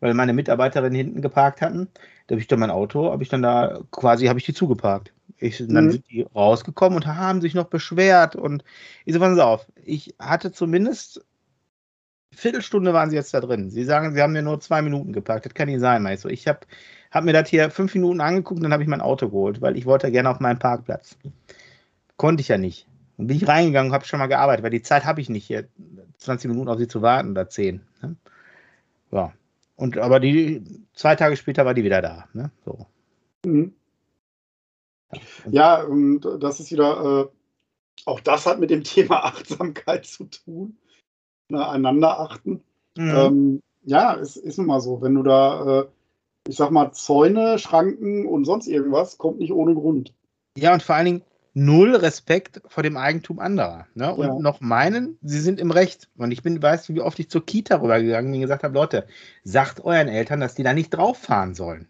weil 0.00 0.12
meine 0.12 0.32
Mitarbeiterinnen 0.32 0.94
hinten 0.94 1.22
geparkt 1.22 1.62
hatten. 1.62 1.88
Da 2.26 2.34
habe 2.34 2.40
ich 2.40 2.48
dann 2.48 2.58
mein 2.58 2.70
Auto, 2.70 3.10
habe 3.10 3.22
ich 3.22 3.28
dann 3.28 3.42
da 3.42 3.78
quasi, 3.92 4.26
habe 4.26 4.38
ich 4.38 4.44
die 4.44 4.52
zugeparkt. 4.52 5.12
Ich, 5.38 5.58
dann 5.58 5.86
mhm. 5.86 5.90
sind 5.92 6.10
die 6.10 6.22
rausgekommen 6.22 6.96
und 6.96 7.06
haben 7.06 7.40
sich 7.40 7.54
noch 7.54 7.66
beschwert 7.66 8.34
und 8.34 8.64
ich 9.04 9.14
so, 9.14 9.20
passen 9.20 9.36
Sie 9.36 9.44
auf, 9.44 9.66
ich 9.84 10.14
hatte 10.18 10.52
zumindest 10.52 11.24
Viertelstunde 12.34 12.92
waren 12.92 13.10
sie 13.10 13.16
jetzt 13.16 13.32
da 13.34 13.40
drin. 13.40 13.70
Sie 13.70 13.84
sagen, 13.84 14.14
sie 14.14 14.22
haben 14.22 14.32
mir 14.32 14.42
nur 14.42 14.60
zwei 14.60 14.82
Minuten 14.82 15.12
geparkt. 15.12 15.46
Das 15.46 15.54
kann 15.54 15.68
nicht 15.68 15.80
sein, 15.80 16.02
meinst 16.02 16.24
du. 16.24 16.28
Ich 16.28 16.46
habe 16.46 16.60
hab 17.10 17.24
mir 17.24 17.32
das 17.32 17.48
hier 17.48 17.70
fünf 17.70 17.94
Minuten 17.94 18.20
angeguckt 18.20 18.58
und 18.58 18.64
dann 18.64 18.72
habe 18.72 18.82
ich 18.82 18.88
mein 18.88 19.00
Auto 19.00 19.28
geholt, 19.28 19.60
weil 19.60 19.76
ich 19.76 19.86
wollte 19.86 20.10
gerne 20.10 20.30
auf 20.30 20.40
meinen 20.40 20.58
Parkplatz. 20.58 21.16
Konnte 22.16 22.40
ich 22.40 22.48
ja 22.48 22.58
nicht. 22.58 22.86
Dann 23.16 23.28
bin 23.28 23.36
ich 23.36 23.48
reingegangen 23.48 23.90
und 23.90 23.94
habe 23.94 24.04
schon 24.04 24.18
mal 24.18 24.26
gearbeitet, 24.26 24.64
weil 24.64 24.70
die 24.70 24.82
Zeit 24.82 25.04
habe 25.04 25.20
ich 25.20 25.28
nicht, 25.28 25.46
hier 25.46 25.68
20 26.18 26.50
Minuten 26.50 26.68
auf 26.68 26.78
sie 26.78 26.88
zu 26.88 27.02
warten 27.02 27.30
oder 27.30 27.48
10. 27.48 27.80
Ne? 28.02 28.16
Ja. 29.10 29.32
Und 29.76 29.98
aber 29.98 30.20
die 30.20 30.62
zwei 30.94 31.16
Tage 31.16 31.36
später 31.36 31.64
war 31.64 31.74
die 31.74 31.84
wieder 31.84 32.02
da. 32.02 32.28
Ne? 32.32 32.50
So. 32.64 32.86
Mhm. 33.44 33.74
Ja, 35.48 35.82
und 35.82 36.20
das 36.40 36.60
ist 36.60 36.72
wieder, 36.72 37.28
äh, 37.28 38.06
auch 38.06 38.20
das 38.20 38.46
hat 38.46 38.58
mit 38.58 38.70
dem 38.70 38.82
Thema 38.82 39.16
Achtsamkeit 39.24 40.06
zu 40.06 40.24
tun 40.24 40.76
einander 41.56 42.20
achten. 42.20 42.62
Mhm. 42.96 43.14
Ähm, 43.16 43.62
ja, 43.84 44.16
es 44.16 44.36
ist 44.36 44.58
nun 44.58 44.66
mal 44.66 44.80
so, 44.80 45.02
wenn 45.02 45.14
du 45.14 45.22
da, 45.22 45.80
äh, 45.80 45.84
ich 46.48 46.56
sag 46.56 46.70
mal, 46.70 46.92
Zäune, 46.92 47.58
Schranken 47.58 48.26
und 48.26 48.44
sonst 48.44 48.66
irgendwas, 48.66 49.18
kommt 49.18 49.38
nicht 49.38 49.52
ohne 49.52 49.74
Grund. 49.74 50.12
Ja, 50.56 50.72
und 50.72 50.82
vor 50.82 50.94
allen 50.94 51.06
Dingen 51.06 51.22
null 51.54 51.94
Respekt 51.94 52.60
vor 52.66 52.82
dem 52.82 52.96
Eigentum 52.96 53.38
anderer. 53.38 53.86
Ne? 53.94 54.12
Und 54.14 54.26
ja. 54.26 54.38
noch 54.38 54.60
meinen, 54.60 55.18
sie 55.22 55.40
sind 55.40 55.60
im 55.60 55.70
Recht. 55.70 56.08
Und 56.16 56.32
ich 56.32 56.42
bin, 56.42 56.60
weißt 56.60 56.88
du, 56.88 56.94
wie 56.94 57.00
oft 57.00 57.18
ich 57.18 57.30
zur 57.30 57.46
Kita 57.46 57.76
rübergegangen 57.76 58.30
bin 58.30 58.40
und 58.40 58.42
gesagt 58.42 58.64
habe, 58.64 58.74
Leute, 58.74 59.06
sagt 59.44 59.84
euren 59.84 60.08
Eltern, 60.08 60.40
dass 60.40 60.54
die 60.54 60.64
da 60.64 60.74
nicht 60.74 60.90
drauf 60.90 61.18
fahren 61.18 61.54
sollen. 61.54 61.88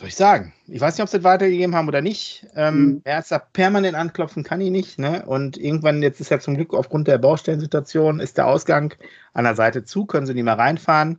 Soll 0.00 0.08
ich 0.08 0.16
sagen? 0.16 0.54
Ich 0.66 0.80
weiß 0.80 0.96
nicht, 0.96 1.02
ob 1.02 1.10
sie 1.10 1.18
das 1.18 1.24
weitergegeben 1.24 1.74
haben 1.74 1.86
oder 1.86 2.00
nicht. 2.00 2.46
Ähm, 2.56 2.84
mhm. 2.84 3.00
Er 3.04 3.18
ist 3.18 3.30
da 3.30 3.38
permanent 3.38 3.94
anklopfen, 3.94 4.42
kann 4.42 4.62
ich 4.62 4.70
nicht. 4.70 4.98
Ne? 4.98 5.24
Und 5.26 5.58
irgendwann, 5.58 6.02
jetzt 6.02 6.20
ist 6.20 6.30
ja 6.30 6.40
zum 6.40 6.54
Glück 6.54 6.72
aufgrund 6.72 7.06
der 7.06 7.18
Baustellensituation, 7.18 8.18
ist 8.18 8.38
der 8.38 8.46
Ausgang 8.46 8.94
an 9.34 9.44
der 9.44 9.54
Seite 9.54 9.84
zu, 9.84 10.06
können 10.06 10.26
sie 10.26 10.32
nicht 10.32 10.44
mehr 10.44 10.58
reinfahren. 10.58 11.18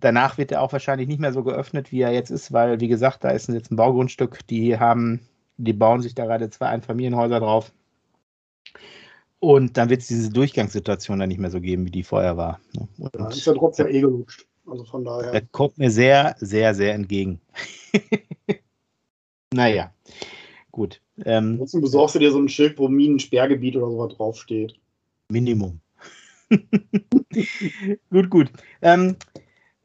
Danach 0.00 0.38
wird 0.38 0.50
er 0.50 0.62
auch 0.62 0.72
wahrscheinlich 0.72 1.08
nicht 1.08 1.20
mehr 1.20 1.34
so 1.34 1.44
geöffnet, 1.44 1.92
wie 1.92 2.00
er 2.00 2.12
jetzt 2.12 2.30
ist, 2.30 2.52
weil, 2.52 2.80
wie 2.80 2.88
gesagt, 2.88 3.22
da 3.22 3.28
ist 3.30 3.50
jetzt 3.50 3.70
ein 3.70 3.76
Baugrundstück, 3.76 4.46
die 4.48 4.78
haben, 4.78 5.20
die 5.58 5.74
bauen 5.74 6.00
sich 6.00 6.14
da 6.14 6.24
gerade 6.24 6.48
zwei 6.48 6.68
Einfamilienhäuser 6.68 7.38
drauf. 7.38 7.70
Und 9.40 9.76
dann 9.76 9.90
wird 9.90 10.00
es 10.00 10.08
diese 10.08 10.30
Durchgangssituation 10.30 11.18
dann 11.18 11.28
nicht 11.28 11.38
mehr 11.38 11.50
so 11.50 11.60
geben, 11.60 11.84
wie 11.84 11.90
die 11.90 12.02
vorher 12.02 12.36
war. 12.38 12.60
Ne? 12.72 12.88
ja, 13.14 13.28
ist 13.28 13.46
ja 13.46 13.52
trotzdem 13.52 13.88
eh 13.88 14.00
gelutscht. 14.00 14.46
Also 14.66 14.84
von 14.84 15.04
daher. 15.04 15.32
Das 15.32 15.42
kommt 15.50 15.78
mir 15.78 15.90
sehr, 15.90 16.36
sehr, 16.38 16.74
sehr 16.74 16.94
entgegen. 16.94 17.40
naja, 19.52 19.92
gut. 20.70 21.00
Ähm, 21.24 21.52
Ansonsten 21.52 21.80
besorgst 21.80 22.14
du 22.14 22.18
dir 22.18 22.30
so 22.30 22.38
ein 22.38 22.48
Schild, 22.48 22.78
wo 22.78 22.88
Minensperrgebiet 22.88 23.76
oder 23.76 23.90
sowas 23.90 24.16
draufsteht. 24.16 24.74
Minimum. 25.28 25.80
gut, 28.10 28.30
gut. 28.30 28.50
Ähm, 28.80 29.16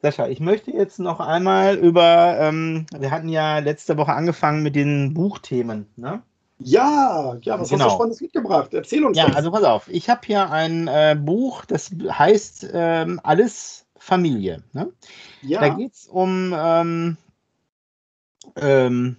Sascha, 0.00 0.28
ich 0.28 0.38
möchte 0.38 0.70
jetzt 0.70 1.00
noch 1.00 1.18
einmal 1.18 1.76
über, 1.76 2.36
ähm, 2.40 2.86
wir 2.96 3.10
hatten 3.10 3.28
ja 3.28 3.58
letzte 3.58 3.96
Woche 3.96 4.12
angefangen 4.12 4.62
mit 4.62 4.76
den 4.76 5.12
Buchthemen, 5.12 5.86
ne? 5.96 6.22
Ja, 6.60 7.36
ja, 7.36 7.36
was 7.36 7.40
genau. 7.40 7.58
hast 7.58 7.70
du 7.70 7.76
genau. 7.76 7.90
Spannendes 7.90 8.20
mitgebracht? 8.20 8.74
Erzähl 8.74 9.04
uns 9.04 9.16
Ja, 9.16 9.28
was. 9.28 9.36
also 9.36 9.50
pass 9.50 9.64
auf. 9.64 9.88
Ich 9.88 10.08
habe 10.08 10.20
hier 10.24 10.50
ein 10.50 10.88
äh, 10.88 11.16
Buch, 11.18 11.64
das 11.64 11.90
heißt 12.10 12.70
ähm, 12.72 13.20
Alles 13.22 13.86
Familie. 14.08 14.62
Ne? 14.72 14.90
Ja. 15.42 15.60
Da 15.60 15.68
geht 15.68 15.92
es 15.92 16.06
um, 16.06 16.54
ähm, 16.56 17.18
ähm, 18.56 19.16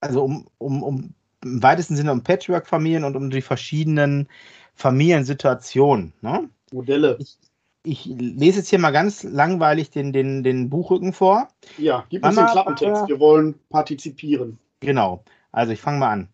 also 0.00 0.24
um, 0.24 0.48
um, 0.58 0.82
um 0.82 1.14
im 1.44 1.62
weitesten 1.62 1.94
Sinne 1.94 2.10
um 2.10 2.24
Patchwork-Familien 2.24 3.04
und 3.04 3.14
um 3.14 3.30
die 3.30 3.40
verschiedenen 3.40 4.28
Familiensituationen. 4.74 6.12
Ne? 6.22 6.50
Modelle. 6.72 7.16
Ich, 7.20 7.38
ich, 7.84 8.04
lese 8.06 8.58
jetzt 8.58 8.68
hier 8.68 8.80
mal 8.80 8.90
ganz 8.90 9.22
langweilig 9.22 9.90
den, 9.90 10.12
den, 10.12 10.42
den 10.42 10.68
Buchrücken 10.68 11.12
vor. 11.12 11.46
Ja, 11.78 12.04
gib 12.08 12.24
uns 12.24 12.34
Mama, 12.34 12.48
den 12.48 12.52
Klappentext. 12.52 13.08
Wir 13.08 13.20
wollen 13.20 13.54
partizipieren. 13.70 14.58
Genau. 14.80 15.22
Also 15.52 15.72
ich 15.72 15.80
fange 15.80 16.00
mal 16.00 16.10
an. 16.10 16.28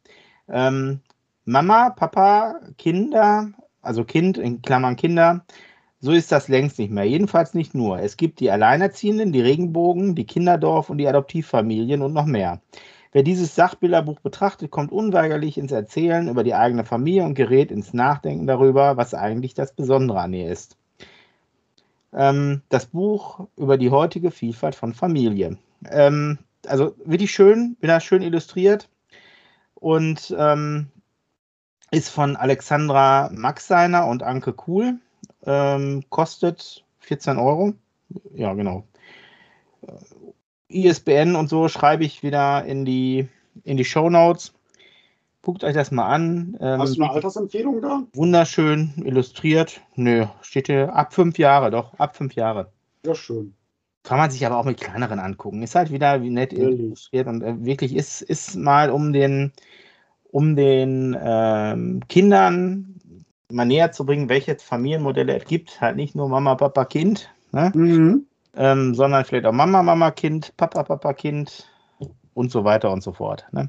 Ähm, 0.49 1.01
Mama, 1.45 1.91
Papa, 1.91 2.59
Kinder, 2.79 3.53
also 3.83 4.05
Kind 4.05 4.39
in 4.39 4.63
Klammern 4.63 4.97
Kinder, 4.97 5.45
so 6.03 6.11
ist 6.11 6.33
das 6.33 6.49
längst 6.49 6.81
nicht 6.81 6.91
mehr. 6.91 7.05
Jedenfalls 7.05 7.55
nicht 7.55 7.75
nur. 7.75 8.01
Es 8.01 8.17
gibt 8.17 8.41
die 8.41 8.51
Alleinerziehenden, 8.51 9.33
die 9.33 9.41
Regenbogen, 9.41 10.17
die 10.17 10.27
Kinderdorf 10.27 10.91
und 10.91 10.99
die 10.99 11.07
Adoptivfamilien 11.07 12.03
und 12.03 12.13
noch 12.13 12.27
mehr. 12.27 12.61
Wer 13.13 13.23
dieses 13.23 13.55
Sachbilderbuch 13.55 14.19
betrachtet, 14.19 14.73
kommt 14.73 14.91
unweigerlich 14.91 15.59
ins 15.59 15.71
Erzählen 15.71 16.29
über 16.29 16.43
die 16.43 16.55
eigene 16.55 16.85
Familie 16.85 17.25
und 17.25 17.35
gerät 17.35 17.71
ins 17.71 17.95
Nachdenken 17.95 18.49
darüber, 18.49 18.97
was 18.97 19.15
eigentlich 19.15 19.55
das 19.55 19.75
Besondere 19.75 20.21
an 20.21 20.35
ihr 20.35 20.51
ist. 20.51 20.77
Ähm, 22.13 22.63
das 22.69 22.87
Buch 22.87 23.47
über 23.57 23.79
die 23.79 23.91
heutige 23.91 24.33
Vielfalt 24.33 24.75
von 24.75 24.95
Familie. 24.95 25.57
Ähm, 25.89 26.39
also 26.67 26.97
wirklich 27.05 27.31
schön, 27.31 27.77
wieder 27.81 28.01
schön 28.01 28.23
illustriert 28.23 28.89
und 29.77 30.35
ähm, 30.37 30.89
ist 31.93 32.09
von 32.09 32.35
Alexandra 32.35 33.31
Maxseiner 33.33 34.09
und 34.09 34.25
Anke 34.25 34.53
Kuhl. 34.53 34.99
Ähm, 35.45 36.05
kostet 36.09 36.85
14 37.01 37.39
Euro. 37.39 37.75
Ja, 38.35 38.55
genau. 38.55 38.85
Äh, 39.87 39.93
ISBN 40.69 41.37
und 41.37 41.49
so 41.49 41.69
schreibe 41.69 42.05
ich 42.05 42.23
wieder 42.23 42.65
in 42.65 42.85
die, 42.85 43.29
in 43.65 43.77
die 43.77 43.85
Show 43.85 44.09
Notes. 44.09 44.55
Guckt 45.43 45.65
euch 45.65 45.75
das 45.75 45.91
mal 45.91 46.07
an. 46.07 46.57
Ähm, 46.61 46.81
Hast 46.81 46.97
du 46.97 47.03
eine 47.03 47.13
Altersempfehlung 47.13 47.83
da? 47.83 48.05
Wunderschön 48.15 48.93
illustriert. 49.05 49.81
Nö, 49.97 50.27
steht 50.41 50.69
hier 50.69 50.95
ab 50.95 51.13
fünf 51.13 51.37
Jahre, 51.37 51.71
doch, 51.71 51.99
ab 51.99 52.17
fünf 52.17 52.35
Jahre. 52.35 52.71
Ja, 53.05 53.15
schön. 53.15 53.55
Kann 54.05 54.19
man 54.19 54.31
sich 54.31 54.47
aber 54.47 54.57
auch 54.57 54.65
mit 54.65 54.81
kleineren 54.81 55.19
angucken. 55.19 55.63
Ist 55.63 55.75
halt 55.75 55.91
wieder 55.91 56.23
wie 56.23 56.31
nett 56.31 56.53
Ehrlich. 56.53 56.81
illustriert 56.81 57.27
und 57.27 57.43
äh, 57.43 57.65
wirklich 57.65 57.95
ist, 57.95 58.23
ist 58.23 58.57
mal 58.57 58.91
um 58.91 59.13
den, 59.13 59.53
um 60.31 60.55
den 60.55 61.17
ähm, 61.21 62.01
Kindern 62.09 63.01
mal 63.53 63.65
näher 63.65 63.93
zu 63.93 64.05
bringen, 64.05 64.29
welche 64.29 64.57
Familienmodelle 64.57 65.37
es 65.37 65.45
gibt. 65.45 65.81
Halt 65.81 65.97
nicht 65.97 66.15
nur 66.15 66.29
Mama, 66.29 66.55
Papa, 66.55 66.85
Kind, 66.85 67.31
ne? 67.53 67.73
Mhm. 67.75 68.27
ähm, 68.57 68.95
sondern 68.95 69.25
vielleicht 69.25 69.47
auch 69.47 69.53
Mama, 69.53 69.83
Mama, 69.83 70.11
Kind, 70.11 70.57
Papa, 70.57 70.83
Papa, 70.83 71.13
Kind 71.13 71.69
und 72.35 72.51
so 72.51 72.65
weiter 72.65 72.91
und 72.91 73.03
so 73.03 73.13
fort. 73.13 73.47
Ne? 73.53 73.69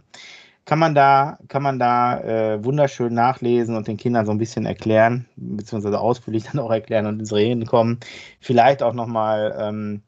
Kann 0.66 0.80
man 0.80 0.96
da, 0.96 1.38
kann 1.50 1.62
man 1.62 1.78
da 1.78 2.22
äh, 2.22 2.64
wunderschön 2.64 3.14
nachlesen 3.14 3.76
und 3.76 3.88
den 3.88 3.98
Kindern 3.98 4.26
so 4.26 4.32
ein 4.32 4.38
bisschen 4.38 4.66
erklären, 4.66 5.26
beziehungsweise 5.36 6.00
ausführlich 6.00 6.44
dann 6.52 6.60
auch 6.60 6.72
erklären 6.72 7.06
und 7.06 7.20
ins 7.20 7.34
Reden 7.34 7.66
kommen. 7.66 8.00
Vielleicht 8.40 8.82
auch 8.82 8.94
nochmal 8.94 9.56
ähm, 9.60 10.04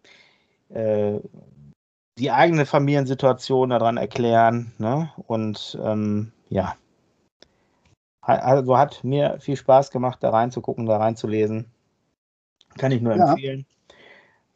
äh, 0.69 1.19
die 2.17 2.31
eigene 2.31 2.65
Familiensituation 2.65 3.71
daran 3.71 3.97
erklären. 3.97 4.71
Ne? 4.77 5.09
Und 5.27 5.77
ähm, 5.83 6.31
ja, 6.47 6.75
also 8.25 8.77
hat 8.77 9.03
mir 9.03 9.37
viel 9.39 9.55
Spaß 9.55 9.91
gemacht, 9.91 10.19
da 10.21 10.31
reinzugucken, 10.31 10.85
da 10.85 10.97
reinzulesen. 10.97 11.65
Kann 12.77 12.91
ich 12.91 13.01
nur 13.01 13.15
Ja. 13.15 13.33
empfehlen. 13.33 13.65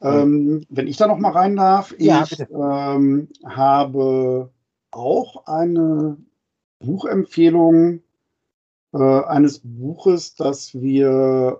Ähm, 0.02 0.66
wenn 0.70 0.88
ich 0.88 0.98
da 0.98 1.08
noch 1.08 1.18
mal 1.18 1.32
rein 1.32 1.56
darf, 1.56 1.94
Ja, 2.00 2.24
ich 2.24 2.40
ähm, 2.40 3.28
habe 3.46 4.50
auch 4.92 5.46
eine 5.46 6.18
Buchempfehlung 6.80 8.02
äh, 8.94 9.24
eines 9.24 9.62
Buches, 9.64 10.36
das 10.36 10.74
wir 10.74 11.60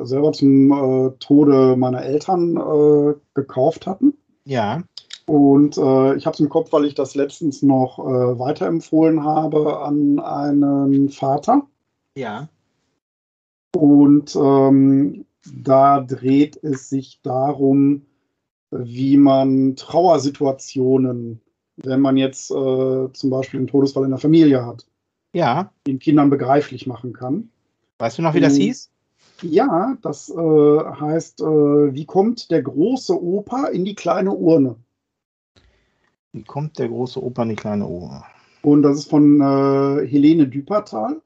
äh, 0.00 0.04
selber 0.06 0.32
zum 0.32 0.72
äh, 0.72 1.10
Tode 1.18 1.76
meiner 1.76 2.02
Eltern 2.02 2.56
äh, 2.56 3.14
gekauft 3.34 3.86
hatten. 3.86 4.14
Ja, 4.44 4.82
Und 5.28 5.76
äh, 5.76 6.14
ich 6.14 6.24
habe 6.24 6.32
es 6.32 6.40
im 6.40 6.48
Kopf, 6.48 6.72
weil 6.72 6.86
ich 6.86 6.94
das 6.94 7.14
letztens 7.14 7.60
noch 7.60 7.98
äh, 7.98 8.38
weiterempfohlen 8.38 9.24
habe 9.24 9.78
an 9.80 10.18
einen 10.20 11.10
Vater. 11.10 11.66
ja, 12.16 12.48
Und 13.76 14.34
ähm, 14.34 15.26
da 15.54 16.00
dreht 16.00 16.58
es 16.64 16.88
sich 16.88 17.20
darum, 17.22 18.06
wie 18.70 19.18
man 19.18 19.76
Trauersituationen, 19.76 21.42
wenn 21.76 22.00
man 22.00 22.16
jetzt 22.16 22.50
äh, 22.50 23.12
zum 23.12 23.30
Beispiel 23.30 23.60
einen 23.60 23.66
Todesfall 23.66 24.04
in 24.04 24.10
der 24.10 24.18
Familie 24.18 24.64
hat, 24.64 24.86
ja. 25.34 25.70
den 25.86 25.98
Kindern 25.98 26.30
begreiflich 26.30 26.86
machen 26.86 27.12
kann. 27.12 27.50
Weißt 27.98 28.16
du 28.16 28.22
noch, 28.22 28.32
wie 28.32 28.40
das 28.40 28.56
hieß? 28.56 28.90
Ja, 29.42 29.98
das 30.00 30.30
äh, 30.30 30.34
heißt, 30.34 31.42
äh, 31.42 31.44
wie 31.44 32.06
kommt 32.06 32.50
der 32.50 32.62
große 32.62 33.22
Opa 33.22 33.66
in 33.66 33.84
die 33.84 33.94
kleine 33.94 34.32
Urne? 34.32 34.76
Wie 36.38 36.44
kommt 36.44 36.78
der 36.78 36.86
große 36.86 37.20
Opa 37.20 37.42
in 37.42 37.48
die 37.48 37.56
kleine 37.56 37.84
Uhr? 37.88 38.24
Und 38.62 38.82
das 38.82 38.98
ist 38.98 39.10
von 39.10 39.40
äh, 39.40 40.06
Helene 40.06 40.46
Düpertal 40.46 41.20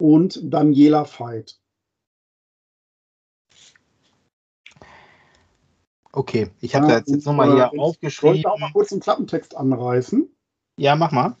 und 0.00 0.40
Daniela 0.52 1.04
Veit. 1.04 1.60
Okay, 6.10 6.50
ich 6.60 6.74
habe 6.74 6.86
Ja, 6.86 6.90
da 6.94 6.98
jetzt, 6.98 7.10
jetzt 7.10 7.26
nochmal 7.26 7.48
äh, 7.50 7.54
hier 7.54 7.66
ich- 7.66 7.70
Soll 7.78 7.80
aufgeschrieben. 7.80 8.36
ich 8.38 8.42
da 8.42 8.50
auch 8.50 8.58
mal 8.58 8.72
kurz 8.72 8.90
einen 8.90 9.00
Klappentext 9.02 9.56
anreißen? 9.56 10.28
Ja, 10.76 10.96
mach 10.96 11.12
mal. 11.12 11.36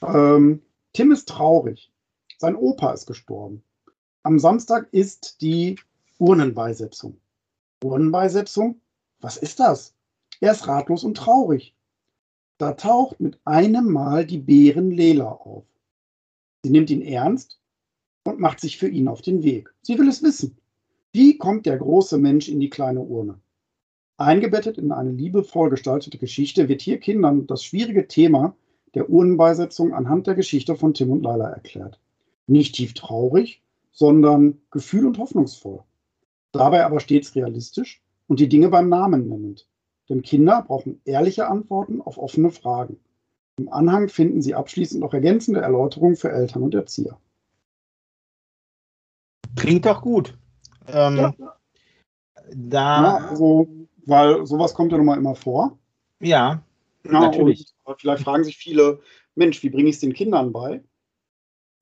Ähm, 0.00 0.62
Tim 0.94 1.12
ist 1.12 1.28
traurig. 1.28 1.92
Sein 2.38 2.56
Opa 2.56 2.92
ist 2.92 3.04
gestorben. 3.04 3.62
Am 4.22 4.38
Samstag 4.38 4.88
ist 4.92 5.42
die 5.42 5.78
Urnenbeisetzung. 6.18 7.20
Urnenbeisetzung? 7.84 8.80
Was 9.20 9.36
ist 9.36 9.60
das? 9.60 9.94
Er 10.40 10.52
ist 10.52 10.68
ratlos 10.68 11.04
und 11.04 11.16
traurig. 11.16 11.74
Da 12.58 12.72
taucht 12.72 13.20
mit 13.20 13.38
einem 13.44 13.90
Mal 13.90 14.26
die 14.26 14.38
Bären 14.38 14.90
Lela 14.90 15.30
auf. 15.30 15.64
Sie 16.62 16.70
nimmt 16.70 16.90
ihn 16.90 17.02
ernst 17.02 17.58
und 18.24 18.40
macht 18.40 18.60
sich 18.60 18.78
für 18.78 18.88
ihn 18.88 19.08
auf 19.08 19.22
den 19.22 19.42
Weg. 19.42 19.72
Sie 19.82 19.98
will 19.98 20.08
es 20.08 20.22
wissen. 20.22 20.56
Wie 21.12 21.38
kommt 21.38 21.66
der 21.66 21.78
große 21.78 22.18
Mensch 22.18 22.48
in 22.48 22.60
die 22.60 22.70
kleine 22.70 23.00
Urne? 23.00 23.40
Eingebettet 24.16 24.78
in 24.78 24.92
eine 24.92 25.12
liebevoll 25.12 25.70
gestaltete 25.70 26.18
Geschichte 26.18 26.68
wird 26.68 26.82
hier 26.82 26.98
Kindern 26.98 27.46
das 27.46 27.62
schwierige 27.62 28.08
Thema 28.08 28.56
der 28.94 29.08
Urnenbeisetzung 29.08 29.94
anhand 29.94 30.26
der 30.26 30.34
Geschichte 30.34 30.74
von 30.74 30.94
Tim 30.94 31.10
und 31.10 31.22
Laila 31.22 31.50
erklärt. 31.50 32.00
Nicht 32.46 32.74
tief 32.74 32.94
traurig, 32.94 33.62
sondern 33.92 34.58
gefühl- 34.70 35.06
und 35.06 35.18
hoffnungsvoll. 35.18 35.84
Dabei 36.52 36.84
aber 36.84 37.00
stets 37.00 37.34
realistisch 37.34 38.02
und 38.26 38.40
die 38.40 38.48
Dinge 38.48 38.68
beim 38.68 38.88
Namen 38.88 39.28
nennend. 39.28 39.68
Denn 40.08 40.22
Kinder 40.22 40.62
brauchen 40.66 41.00
ehrliche 41.04 41.48
Antworten 41.48 42.00
auf 42.00 42.18
offene 42.18 42.50
Fragen. 42.50 42.98
Im 43.58 43.68
Anhang 43.72 44.08
finden 44.08 44.40
Sie 44.40 44.54
abschließend 44.54 45.00
noch 45.00 45.12
ergänzende 45.12 45.60
Erläuterungen 45.60 46.16
für 46.16 46.30
Eltern 46.30 46.62
und 46.62 46.74
Erzieher. 46.74 47.18
Klingt 49.56 49.84
doch 49.86 50.00
gut. 50.00 50.36
Ähm, 50.86 51.16
Ja. 51.16 51.34
Da, 52.50 53.02
Ja, 53.02 53.28
also, 53.28 53.68
weil 54.06 54.46
sowas 54.46 54.72
kommt 54.72 54.92
ja 54.92 54.96
nun 54.98 55.06
mal 55.06 55.18
immer 55.18 55.34
vor. 55.34 55.78
ja, 56.20 56.62
Ja, 57.04 57.20
Natürlich. 57.20 57.66
Und 57.84 58.00
vielleicht 58.00 58.22
fragen 58.24 58.44
sich 58.44 58.56
viele, 58.56 59.00
Mensch, 59.34 59.62
wie 59.62 59.70
bringe 59.70 59.88
ich 59.90 59.96
es 59.96 60.00
den 60.00 60.14
Kindern 60.14 60.52
bei? 60.52 60.82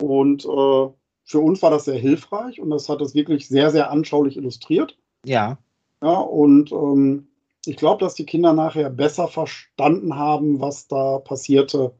Und 0.03 0.45
äh, 0.45 0.89
für 1.24 1.39
uns 1.41 1.62
war 1.62 1.70
das 1.70 1.85
sehr 1.85 1.99
hilfreich 1.99 2.61
und 2.61 2.70
das 2.70 2.89
hat 2.89 3.01
das 3.01 3.14
wirklich 3.14 3.49
sehr, 3.49 3.70
sehr 3.70 3.91
anschaulich 3.91 4.37
illustriert. 4.37 4.99
ja, 5.24 5.59
Ja, 6.03 6.18
und 6.18 6.72
ähm, 6.72 7.29
ich 7.67 7.77
glaube, 7.77 8.05
dass 8.05 8.14
die 8.14 8.27
Kinder 8.27 8.53
nachher 8.53 8.91
besser 8.91 9.29
verstanden 9.29 10.17
haben, 10.17 10.61
was 10.61 10.89
da 10.89 11.19
passierte, 11.19 11.93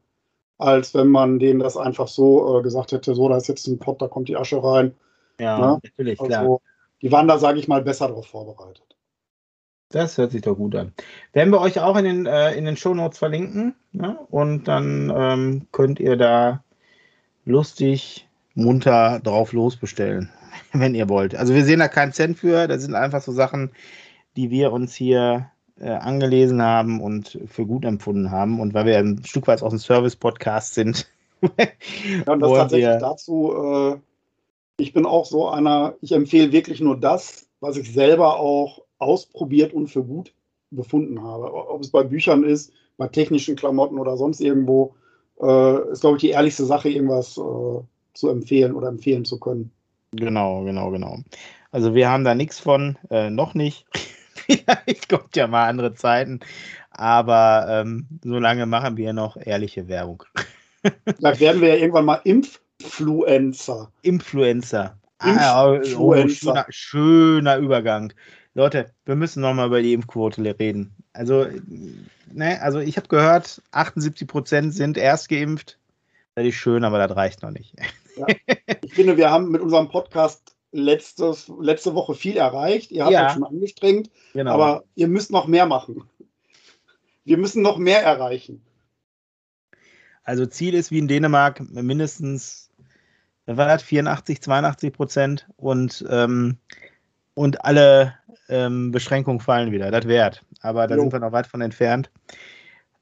als 0.57 0.93
wenn 0.93 1.07
man 1.07 1.39
denen 1.39 1.59
das 1.59 1.77
einfach 1.77 2.07
so 2.07 2.59
äh, 2.59 2.63
gesagt 2.63 2.91
hätte, 2.91 3.15
so, 3.15 3.29
da 3.29 3.37
ist 3.37 3.47
jetzt 3.47 3.67
ein 3.67 3.79
Pott, 3.79 4.01
da 4.01 4.07
kommt 4.07 4.27
die 4.27 4.37
Asche 4.37 4.63
rein. 4.63 4.95
ja, 5.39 5.59
Ja, 5.59 5.79
natürlich, 5.83 6.17
klar. 6.19 6.41
Also, 6.41 6.61
die 7.01 7.11
waren 7.11 7.27
da, 7.27 7.37
sage 7.37 7.59
ich 7.59 7.67
mal, 7.67 7.81
besser 7.81 8.07
darauf 8.07 8.27
vorbereitet. 8.27 8.83
Das 9.89 10.17
hört 10.17 10.31
sich 10.31 10.41
doch 10.41 10.55
gut 10.55 10.75
an. 10.75 10.93
Werden 11.31 11.53
wir 11.53 11.61
euch 11.61 11.79
auch 11.79 11.95
in 11.95 12.03
den, 12.03 12.25
äh, 12.25 12.53
in 12.55 12.65
den 12.65 12.75
Shownotes 12.75 13.19
verlinken. 13.19 13.73
Ne? 13.93 14.17
Und 14.29 14.67
dann 14.67 15.13
ähm, 15.15 15.67
könnt 15.71 15.99
ihr 15.99 16.17
da 16.17 16.63
lustig, 17.45 18.27
munter 18.53 19.21
drauf 19.23 19.53
losbestellen, 19.53 20.29
wenn 20.73 20.95
ihr 20.95 21.07
wollt. 21.07 21.35
Also 21.35 21.53
wir 21.53 21.63
sehen 21.63 21.79
da 21.79 21.87
keinen 21.87 22.11
Cent 22.11 22.37
für. 22.39 22.67
Das 22.67 22.81
sind 22.81 22.95
einfach 22.95 23.21
so 23.21 23.31
Sachen, 23.31 23.71
die 24.35 24.49
wir 24.49 24.73
uns 24.73 24.93
hier 24.93 25.49
äh, 25.79 25.89
angelesen 25.89 26.61
haben 26.61 27.01
und 27.01 27.39
für 27.47 27.65
gut 27.65 27.85
empfunden 27.85 28.31
haben. 28.31 28.59
Und 28.59 28.73
weil 28.73 28.85
wir 28.85 28.97
ein 28.97 29.23
Stück 29.23 29.47
weit 29.47 29.61
aus 29.61 29.71
dem 29.71 29.79
Service-Podcast 29.79 30.73
sind. 30.73 31.07
Ja, 32.25 32.33
und 32.33 32.39
das 32.39 32.51
tatsächlich 32.51 32.87
wir- 32.87 32.97
dazu, 32.97 33.53
äh, 33.53 33.97
ich 34.77 34.91
bin 34.93 35.05
auch 35.05 35.25
so 35.25 35.47
einer, 35.49 35.93
ich 36.01 36.11
empfehle 36.11 36.51
wirklich 36.51 36.81
nur 36.81 36.99
das, 36.99 37.47
was 37.59 37.77
ich 37.77 37.93
selber 37.93 38.39
auch 38.39 38.81
ausprobiert 38.97 39.71
und 39.71 39.87
für 39.87 40.03
gut 40.03 40.33
befunden 40.71 41.21
habe. 41.21 41.53
Ob 41.53 41.81
es 41.81 41.91
bei 41.91 42.01
Büchern 42.03 42.43
ist, 42.43 42.71
bei 42.97 43.07
technischen 43.07 43.55
Klamotten 43.55 43.99
oder 43.99 44.17
sonst 44.17 44.41
irgendwo, 44.41 44.95
äh, 45.39 45.91
ist, 45.91 46.01
glaube 46.01 46.17
ich, 46.17 46.21
die 46.21 46.29
ehrlichste 46.29 46.65
Sache, 46.65 46.89
irgendwas 46.89 47.37
äh, 47.37 47.81
zu 48.15 48.29
empfehlen 48.29 48.73
oder 48.73 48.87
empfehlen 48.87 49.23
zu 49.23 49.39
können. 49.39 49.71
Genau, 50.13 50.63
genau, 50.63 50.89
genau. 50.89 51.19
Also 51.71 51.93
wir 51.93 52.09
haben 52.09 52.23
da 52.23 52.33
nichts 52.33 52.59
von, 52.59 52.97
äh, 53.11 53.29
noch 53.29 53.53
nicht. 53.53 53.85
Vielleicht 54.47 55.09
kommt 55.09 55.35
ja 55.35 55.47
mal 55.47 55.67
andere 55.67 55.93
Zeiten, 55.93 56.39
aber 56.91 57.67
ähm, 57.69 58.07
solange 58.23 58.65
machen 58.65 58.97
wir 58.97 59.13
noch 59.13 59.37
ehrliche 59.37 59.87
Werbung. 59.87 60.23
Vielleicht 61.17 61.39
werden 61.39 61.61
wir 61.61 61.69
ja 61.69 61.75
irgendwann 61.75 62.05
mal 62.05 62.21
Impffluencer. 62.23 63.91
Influencer. 64.01 64.97
Ah, 65.19 65.71
oh, 65.71 65.73
Influencer. 65.73 66.35
schöner, 66.35 66.65
schöner 66.69 67.57
Übergang. 67.57 68.13
Leute, 68.53 68.91
wir 69.05 69.15
müssen 69.15 69.41
nochmal 69.41 69.67
über 69.67 69.81
die 69.81 69.93
Impfquote 69.93 70.43
reden. 70.59 70.95
Also, 71.13 71.47
ne, 72.31 72.61
also 72.61 72.79
ich 72.79 72.97
habe 72.97 73.07
gehört, 73.07 73.61
78 73.71 74.27
Prozent 74.27 74.73
sind 74.73 74.97
erst 74.97 75.29
geimpft. 75.29 75.77
Das 76.35 76.45
ist 76.45 76.55
schön, 76.55 76.83
aber 76.83 77.05
das 77.05 77.15
reicht 77.15 77.41
noch 77.41 77.51
nicht. 77.51 77.75
Ich 78.83 78.93
finde, 78.93 79.17
wir 79.17 79.29
haben 79.29 79.51
mit 79.51 79.61
unserem 79.61 79.89
Podcast 79.89 80.56
letztes, 80.71 81.51
letzte 81.59 81.95
Woche 81.95 82.13
viel 82.13 82.37
erreicht. 82.37 82.91
Ihr 82.91 83.03
habt 83.03 83.13
Ja. 83.13 83.27
euch 83.27 83.33
schon 83.33 83.43
angestrengt. 83.45 84.09
Genau. 84.33 84.53
Aber 84.53 84.83
ihr 84.95 85.07
müsst 85.07 85.31
noch 85.31 85.47
mehr 85.47 85.65
machen. 85.65 86.03
Wir 87.23 87.37
müssen 87.37 87.61
noch 87.61 87.77
mehr 87.77 88.03
erreichen. 88.03 88.61
Also 90.23 90.45
Ziel 90.45 90.73
ist 90.73 90.91
wie 90.91 90.99
in 90.99 91.07
Dänemark 91.07 91.61
mindestens, 91.71 92.69
was 93.45 93.57
war 93.57 93.67
das, 93.67 93.83
84, 93.83 94.41
82 94.41 94.93
Prozent 94.93 95.47
und, 95.55 96.05
ähm, 96.09 96.57
und 97.33 97.63
alle 97.63 98.13
ähm, 98.49 98.91
Beschränkungen 98.91 99.39
fallen 99.39 99.71
wieder. 99.71 99.89
Das 99.91 100.05
wert. 100.07 100.43
Aber 100.61 100.87
da 100.87 100.95
Jo. 100.95 101.01
sind 101.01 101.13
wir 101.13 101.19
noch 101.19 101.31
weit 101.31 101.47
von 101.47 101.61
entfernt. 101.61 102.09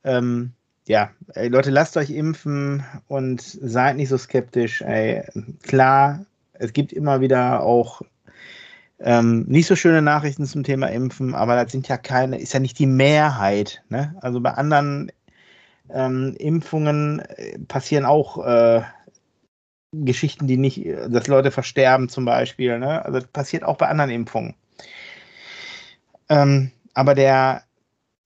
Ähm, 0.03 0.53
ja, 0.87 1.11
ey, 1.33 1.47
Leute, 1.47 1.71
lasst 1.71 1.97
euch 1.97 2.11
impfen 2.11 2.83
und 3.07 3.41
seid 3.41 3.95
nicht 3.95 4.09
so 4.09 4.17
skeptisch. 4.17 4.81
Ey. 4.83 5.23
Klar, 5.63 6.25
es 6.59 6.73
gibt 6.73 6.93
immer 6.93 7.21
wieder 7.21 7.63
auch 7.63 8.01
ähm, 8.99 9.43
nicht 9.47 9.67
so 9.67 9.75
schöne 9.75 10.01
Nachrichten 10.01 10.45
zum 10.45 10.63
Thema 10.63 10.87
Impfen, 10.87 11.35
aber 11.35 11.55
das 11.61 11.71
sind 11.71 11.87
ja 11.87 11.97
keine, 11.97 12.39
ist 12.39 12.53
ja 12.53 12.59
nicht 12.59 12.79
die 12.79 12.85
Mehrheit. 12.85 13.83
Ne? 13.89 14.15
Also 14.21 14.39
bei 14.39 14.51
anderen 14.51 15.11
ähm, 15.93 16.35
Impfungen 16.39 17.19
äh, 17.19 17.59
passieren 17.59 18.05
auch 18.05 18.45
äh, 18.45 18.81
Geschichten, 19.91 20.47
die 20.47 20.57
nicht, 20.57 20.85
dass 21.09 21.27
Leute 21.27 21.51
versterben 21.51 22.09
zum 22.09 22.25
Beispiel. 22.25 22.79
Ne? 22.79 23.03
Also 23.05 23.19
das 23.19 23.27
passiert 23.29 23.63
auch 23.63 23.77
bei 23.77 23.87
anderen 23.87 24.11
Impfungen. 24.11 24.55
Ähm, 26.29 26.71
aber 26.93 27.15
der, 27.15 27.63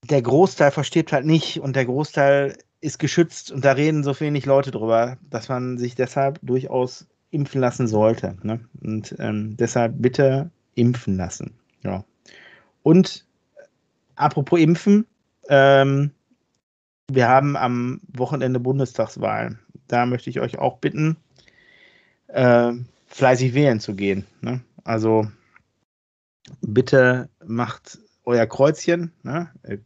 der 0.04 0.22
Großteil 0.22 0.72
versteht 0.72 1.12
halt 1.12 1.26
nicht 1.26 1.60
und 1.60 1.76
der 1.76 1.86
Großteil 1.86 2.58
ist 2.82 2.98
geschützt 2.98 3.52
und 3.52 3.66
da 3.66 3.74
reden 3.74 4.04
so 4.04 4.18
wenig 4.20 4.46
Leute 4.46 4.72
drüber, 4.72 5.18
dass 5.30 5.50
man 5.50 5.78
sich 5.78 5.96
deshalb 5.96 6.40
durchaus 6.42 7.08
impfen 7.32 7.62
lassen 7.62 7.88
sollte. 7.88 8.38
Ne? 8.44 8.60
Und 8.82 9.16
ähm, 9.20 9.56
deshalb 9.58 10.02
bitte 10.02 10.50
impfen 10.76 11.18
lassen. 11.18 11.54
Ja. 11.84 12.04
Und 12.84 13.26
apropos 14.16 14.60
Impfen, 14.60 15.06
ähm, 15.50 16.12
wir 17.12 17.28
haben 17.28 17.56
am 17.56 18.02
Wochenende 18.14 18.60
Bundestagswahl. 18.60 19.58
Da 19.88 20.06
möchte 20.06 20.30
ich 20.30 20.40
euch 20.40 20.60
auch 20.60 20.78
bitten, 20.78 21.18
äh, 22.28 22.72
fleißig 23.08 23.54
wählen 23.54 23.80
zu 23.80 23.96
gehen. 23.96 24.26
Ne? 24.42 24.62
Also 24.84 25.28
bitte 26.62 27.30
macht 27.46 28.00
euer 28.26 28.46
Kreuzchen, 28.46 29.12
ne? 29.24 29.50
Äh, 29.64 29.78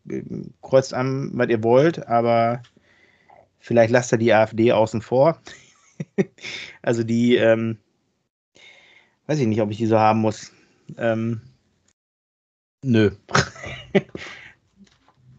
kreuzt 0.62 0.94
an, 0.94 1.32
was 1.34 1.48
ihr 1.48 1.64
wollt, 1.64 2.08
aber 2.08 2.62
vielleicht 3.60 3.91
lasst 3.91 4.12
ihr 4.12 4.18
die 4.18 4.34
AfD 4.34 4.74
außen 4.74 5.02
vor. 5.02 5.39
also 6.82 7.04
die, 7.04 7.36
ähm, 7.36 7.78
weiß 9.28 9.39
ich 9.39 9.48
nicht, 9.48 9.62
ob 9.62 9.72
ich 9.72 9.78
die 9.78 9.86
so 9.86 9.98
haben 9.98 10.20
muss. 10.20 10.52
Ähm, 10.98 11.41
nö. 12.84 13.12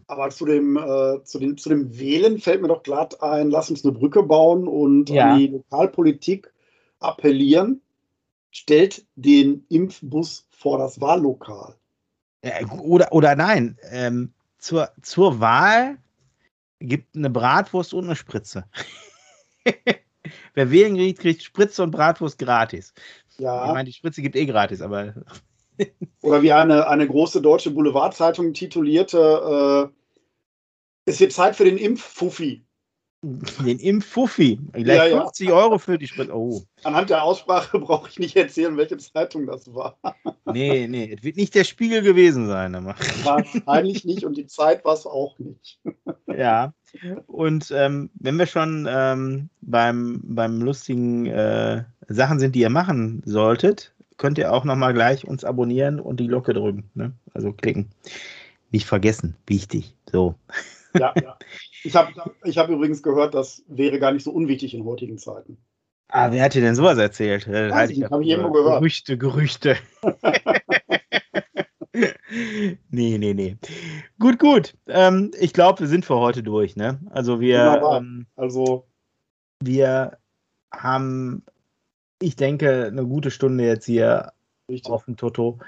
Aber 0.07 0.29
zu 0.29 0.45
dem, 0.45 0.77
äh, 0.77 1.23
zu, 1.23 1.39
dem, 1.39 1.57
zu 1.57 1.69
dem 1.69 1.97
Wählen 1.97 2.39
fällt 2.39 2.61
mir 2.61 2.67
doch 2.67 2.83
glatt 2.83 3.23
ein, 3.23 3.49
lass 3.49 3.69
uns 3.69 3.83
eine 3.83 3.93
Brücke 3.93 4.21
bauen 4.23 4.67
und 4.67 5.09
ja. 5.09 5.31
an 5.33 5.39
die 5.39 5.47
Lokalpolitik 5.47 6.53
appellieren, 6.99 7.81
stellt 8.51 9.05
den 9.15 9.65
Impfbus 9.69 10.47
vor 10.51 10.77
das 10.77 11.01
Wahllokal. 11.01 11.75
Oder, 12.83 13.11
oder 13.11 13.35
nein, 13.35 13.77
ähm, 13.89 14.31
zur, 14.59 14.91
zur 15.01 15.39
Wahl 15.39 15.97
gibt 16.79 17.15
eine 17.15 17.29
Bratwurst 17.31 17.93
und 17.93 18.05
eine 18.05 18.15
Spritze. 18.15 18.65
Wer 20.53 20.71
wählen 20.71 20.95
kriegt, 20.95 21.19
kriegt 21.19 21.43
Spritze 21.43 21.83
und 21.83 21.91
Bratwurst 21.91 22.37
gratis. 22.37 22.93
Ja. 23.37 23.67
Ich 23.67 23.73
meine, 23.73 23.85
die 23.85 23.93
Spritze 23.93 24.21
gibt 24.21 24.35
eh 24.35 24.45
gratis, 24.45 24.81
aber. 24.81 25.13
Oder 26.21 26.41
wie 26.41 26.53
eine, 26.53 26.87
eine 26.87 27.07
große 27.07 27.41
deutsche 27.41 27.71
Boulevardzeitung 27.71 28.53
titulierte: 28.53 29.91
äh, 29.91 31.09
Es 31.09 31.19
wird 31.19 31.33
Zeit 31.33 31.55
für 31.55 31.65
den 31.65 31.77
Impffuffi. 31.77 32.65
Den 33.65 33.79
Impffuffi. 33.79 34.59
Gleich 34.73 35.11
ja, 35.11 35.21
50 35.21 35.49
ja. 35.49 35.55
Euro 35.55 35.79
für 35.79 35.97
die 35.97 36.07
Spritze. 36.07 36.35
Oh. 36.35 36.61
Anhand 36.83 37.09
der 37.09 37.23
Aussprache 37.23 37.79
brauche 37.79 38.07
ich 38.09 38.19
nicht 38.19 38.35
erzählen, 38.35 38.77
welche 38.77 38.97
Zeitung 38.97 39.47
das 39.47 39.73
war. 39.73 39.97
Nee, 40.45 40.87
nee, 40.87 41.15
es 41.17 41.23
wird 41.23 41.35
nicht 41.35 41.55
der 41.55 41.63
Spiegel 41.63 42.03
gewesen 42.03 42.47
sein. 42.47 42.73
Wahrscheinlich 43.23 44.05
nicht 44.05 44.25
und 44.25 44.37
die 44.37 44.45
Zeit 44.45 44.85
war 44.85 44.93
es 44.93 45.07
auch 45.07 45.39
nicht. 45.39 45.79
Ja, 46.27 46.73
und 47.27 47.71
ähm, 47.75 48.09
wenn 48.15 48.37
wir 48.37 48.45
schon 48.45 48.87
ähm, 48.89 49.49
beim, 49.61 50.21
beim 50.23 50.61
lustigen 50.61 51.25
äh, 51.25 51.83
Sachen 52.07 52.39
sind, 52.39 52.55
die 52.55 52.61
ihr 52.61 52.69
machen 52.69 53.21
solltet, 53.25 53.93
könnt 54.17 54.37
ihr 54.37 54.51
auch 54.51 54.63
nochmal 54.63 54.93
gleich 54.93 55.27
uns 55.27 55.43
abonnieren 55.43 55.99
und 55.99 56.19
die 56.19 56.27
Glocke 56.27 56.53
drücken. 56.53 56.89
Ne? 56.93 57.13
Also 57.33 57.51
klicken. 57.51 57.89
Nicht 58.71 58.85
vergessen, 58.85 59.35
wichtig. 59.47 59.95
So. 60.11 60.35
Ja, 60.97 61.13
ja. 61.21 61.37
Ich 61.83 61.95
habe 61.95 62.11
ich 62.43 62.57
hab 62.57 62.69
übrigens 62.69 63.03
gehört, 63.03 63.35
das 63.35 63.63
wäre 63.67 63.99
gar 63.99 64.11
nicht 64.11 64.23
so 64.23 64.31
unwichtig 64.31 64.73
in 64.73 64.85
heutigen 64.85 65.17
Zeiten. 65.17 65.57
Ah, 66.07 66.31
wer 66.31 66.43
hat 66.43 66.53
dir 66.53 66.61
denn 66.61 66.75
sowas 66.75 66.97
erzählt? 66.97 67.47
Weiß 67.47 67.73
halt 67.73 67.91
ich, 67.91 68.03
habe 68.03 68.23
ich 68.23 68.29
irgendwo 68.29 68.51
gehört. 68.51 68.79
Gerüchte, 68.79 69.17
Gerüchte. 69.17 69.75
nee, 72.89 73.17
nee, 73.17 73.33
nee. 73.33 73.57
Gut, 74.19 74.39
gut. 74.39 74.75
Ähm, 74.87 75.31
ich 75.39 75.53
glaube, 75.53 75.81
wir 75.81 75.87
sind 75.87 76.05
für 76.05 76.17
heute 76.17 76.43
durch, 76.43 76.75
ne? 76.75 76.99
Also 77.11 77.39
wir, 77.39 77.81
ähm, 77.93 78.25
also 78.35 78.85
wir 79.61 80.17
haben, 80.73 81.43
ich 82.21 82.35
denke, 82.35 82.85
eine 82.87 83.05
gute 83.05 83.31
Stunde 83.31 83.65
jetzt 83.65 83.85
hier 83.85 84.31
Richtig. 84.69 84.91
auf 84.91 85.05
dem 85.05 85.17
Toto. 85.17 85.59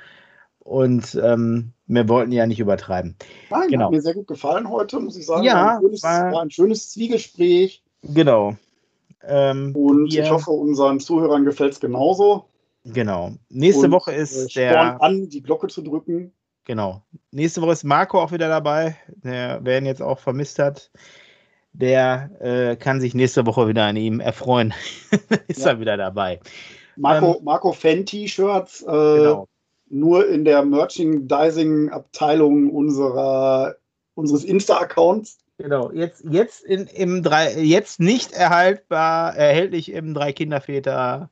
Und 0.60 1.16
ähm, 1.24 1.72
wir 1.86 2.10
wollten 2.10 2.34
ja 2.34 2.46
nicht 2.46 2.60
übertreiben. 2.60 3.16
Nein, 3.50 3.70
genau. 3.70 3.86
hat 3.86 3.92
mir 3.92 4.02
sehr 4.02 4.14
gut 4.14 4.28
gefallen 4.28 4.70
heute, 4.70 5.00
muss 5.00 5.18
ich 5.18 5.26
sagen. 5.26 5.44
Ja, 5.44 5.56
war 5.56 5.76
ein 5.76 5.82
schönes, 5.82 6.04
war, 6.04 6.32
war 6.32 6.42
ein 6.42 6.52
schönes 6.52 6.92
Zwiegespräch. 6.92 7.84
Genau. 8.02 8.56
Ähm, 9.24 9.74
und 9.76 10.12
wir, 10.12 10.24
ich 10.24 10.30
hoffe, 10.30 10.52
unseren 10.52 11.00
Zuhörern 11.00 11.46
gefällt 11.46 11.74
es 11.74 11.80
genauso. 11.80 12.46
Genau. 12.84 13.32
Nächste 13.50 13.86
und, 13.86 13.92
Woche 13.92 14.12
ist 14.14 14.58
äh, 14.58 14.70
der. 14.70 15.02
an, 15.02 15.30
die 15.30 15.42
Glocke 15.42 15.68
zu 15.68 15.82
drücken. 15.82 16.34
Genau. 16.68 17.02
Nächste 17.32 17.62
Woche 17.62 17.72
ist 17.72 17.84
Marco 17.84 18.22
auch 18.22 18.32
wieder 18.32 18.48
dabei, 18.48 18.96
der 19.08 19.60
wer 19.64 19.80
ihn 19.80 19.86
jetzt 19.86 20.02
auch 20.02 20.20
vermisst 20.20 20.60
hat. 20.60 20.92
Der 21.74 22.30
äh, 22.40 22.76
kann 22.76 23.02
sich 23.02 23.16
nächste 23.16 23.46
Woche 23.46 23.68
wieder 23.68 23.86
an 23.86 23.96
ihm 23.96 24.20
erfreuen. 24.20 24.74
ist 25.48 25.62
ja. 25.62 25.72
er 25.72 25.80
wieder 25.80 25.98
dabei. 25.98 26.40
Marco, 26.96 27.38
ähm, 27.38 27.44
Marco 27.44 27.72
Fan-T-Shirts. 27.72 28.84
Äh, 28.84 28.86
genau 28.86 29.48
nur 29.90 30.28
in 30.28 30.46
der 30.46 30.64
Merchandising-Abteilung 30.64 32.70
unserer, 32.70 33.76
unseres 34.16 34.44
Insta-Accounts. 34.44 35.40
Genau, 35.58 35.92
jetzt, 35.92 36.24
jetzt, 36.30 36.64
in, 36.64 36.88
im 36.88 37.24
drei, 37.24 37.60
jetzt 37.60 38.00
nicht 38.00 38.32
erhaltbar, 38.32 39.36
erhältlich 39.36 39.92
im 39.92 40.14
Drei 40.14 40.32
Kinderväter 40.32 41.32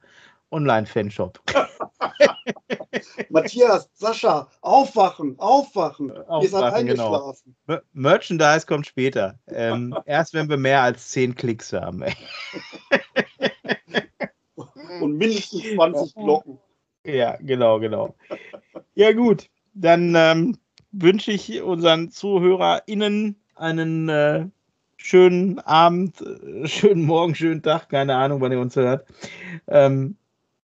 Online-Fanshop. 0.52 1.40
Matthias, 3.30 3.90
Sascha, 3.94 4.48
aufwachen, 4.62 5.38
aufwachen. 5.40 6.12
aufwachen 6.12 6.42
Ihr 6.44 6.50
seid 6.50 6.62
genau. 6.62 6.76
eingeschlafen. 6.76 7.56
Genau. 7.68 7.80
Merchandise 7.94 8.66
kommt 8.66 8.88
später. 8.88 9.40
Ähm, 9.48 9.96
erst 10.06 10.34
wenn 10.34 10.50
wir 10.50 10.58
mehr 10.58 10.82
als 10.82 11.10
10 11.10 11.36
Klicks 11.36 11.74
haben. 11.74 12.04
Und 15.02 15.18
mindestens 15.18 15.64
20 15.76 16.16
Glocken. 16.16 16.60
Ja, 17.06 17.38
genau, 17.42 17.80
genau. 17.80 18.16
Ja, 18.96 19.12
gut. 19.12 19.50
Dann 19.74 20.16
ähm, 20.16 20.58
wünsche 20.92 21.32
ich 21.32 21.62
unseren 21.62 22.10
ZuhörerInnen 22.12 23.36
einen 23.56 24.10
äh, 24.10 24.46
schönen 24.98 25.60
Abend, 25.60 26.22
äh, 26.22 26.68
schönen 26.68 27.06
Morgen, 27.06 27.36
schönen 27.36 27.62
Tag, 27.62 27.90
keine 27.90 28.16
Ahnung, 28.16 28.42
wann 28.42 28.52
ihr 28.52 28.60
uns 28.60 28.76
hört. 28.76 29.06
Ähm, 29.68 30.18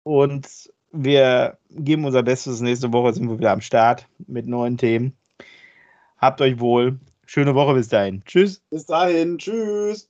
und 0.09 0.49
wir 0.91 1.59
geben 1.69 2.07
unser 2.07 2.23
Bestes. 2.23 2.61
Nächste 2.61 2.91
Woche 2.95 3.13
sind 3.13 3.29
wir 3.29 3.39
wieder 3.39 3.53
am 3.53 3.61
Start 3.61 4.07
mit 4.27 4.47
neuen 4.47 4.79
Themen. 4.79 5.15
Habt 6.17 6.41
euch 6.41 6.59
wohl. 6.59 6.99
Schöne 7.27 7.55
Woche 7.55 7.75
bis 7.75 7.89
dahin. 7.89 8.23
Tschüss. 8.25 8.63
Bis 8.71 8.87
dahin. 8.87 9.37
Tschüss. 9.37 10.09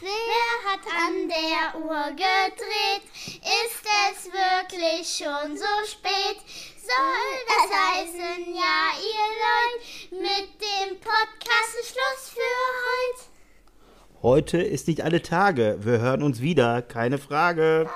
Wer 0.00 0.72
hat 0.72 0.80
an 0.86 1.28
der 1.28 1.78
Uhr 1.78 2.10
gedreht? 2.12 3.04
Ist 3.14 3.84
es 4.08 4.32
wirklich 4.32 5.06
schon 5.06 5.56
so 5.58 5.64
spät? 5.86 6.40
Soll 6.80 7.36
das 7.46 7.68
heißen, 7.70 8.54
ja, 8.54 8.92
ihr 8.98 9.28
Leute, 9.44 10.22
mit 10.22 10.60
dem 10.60 10.98
Podcast 11.00 11.74
ist 11.80 11.90
Schluss 11.90 12.30
für 12.30 12.40
heute? 12.88 14.22
Heute 14.22 14.62
ist 14.62 14.88
nicht 14.88 15.02
alle 15.02 15.20
Tage. 15.20 15.78
Wir 15.82 16.00
hören 16.00 16.22
uns 16.22 16.40
wieder, 16.40 16.80
keine 16.80 17.18
Frage. 17.18 17.88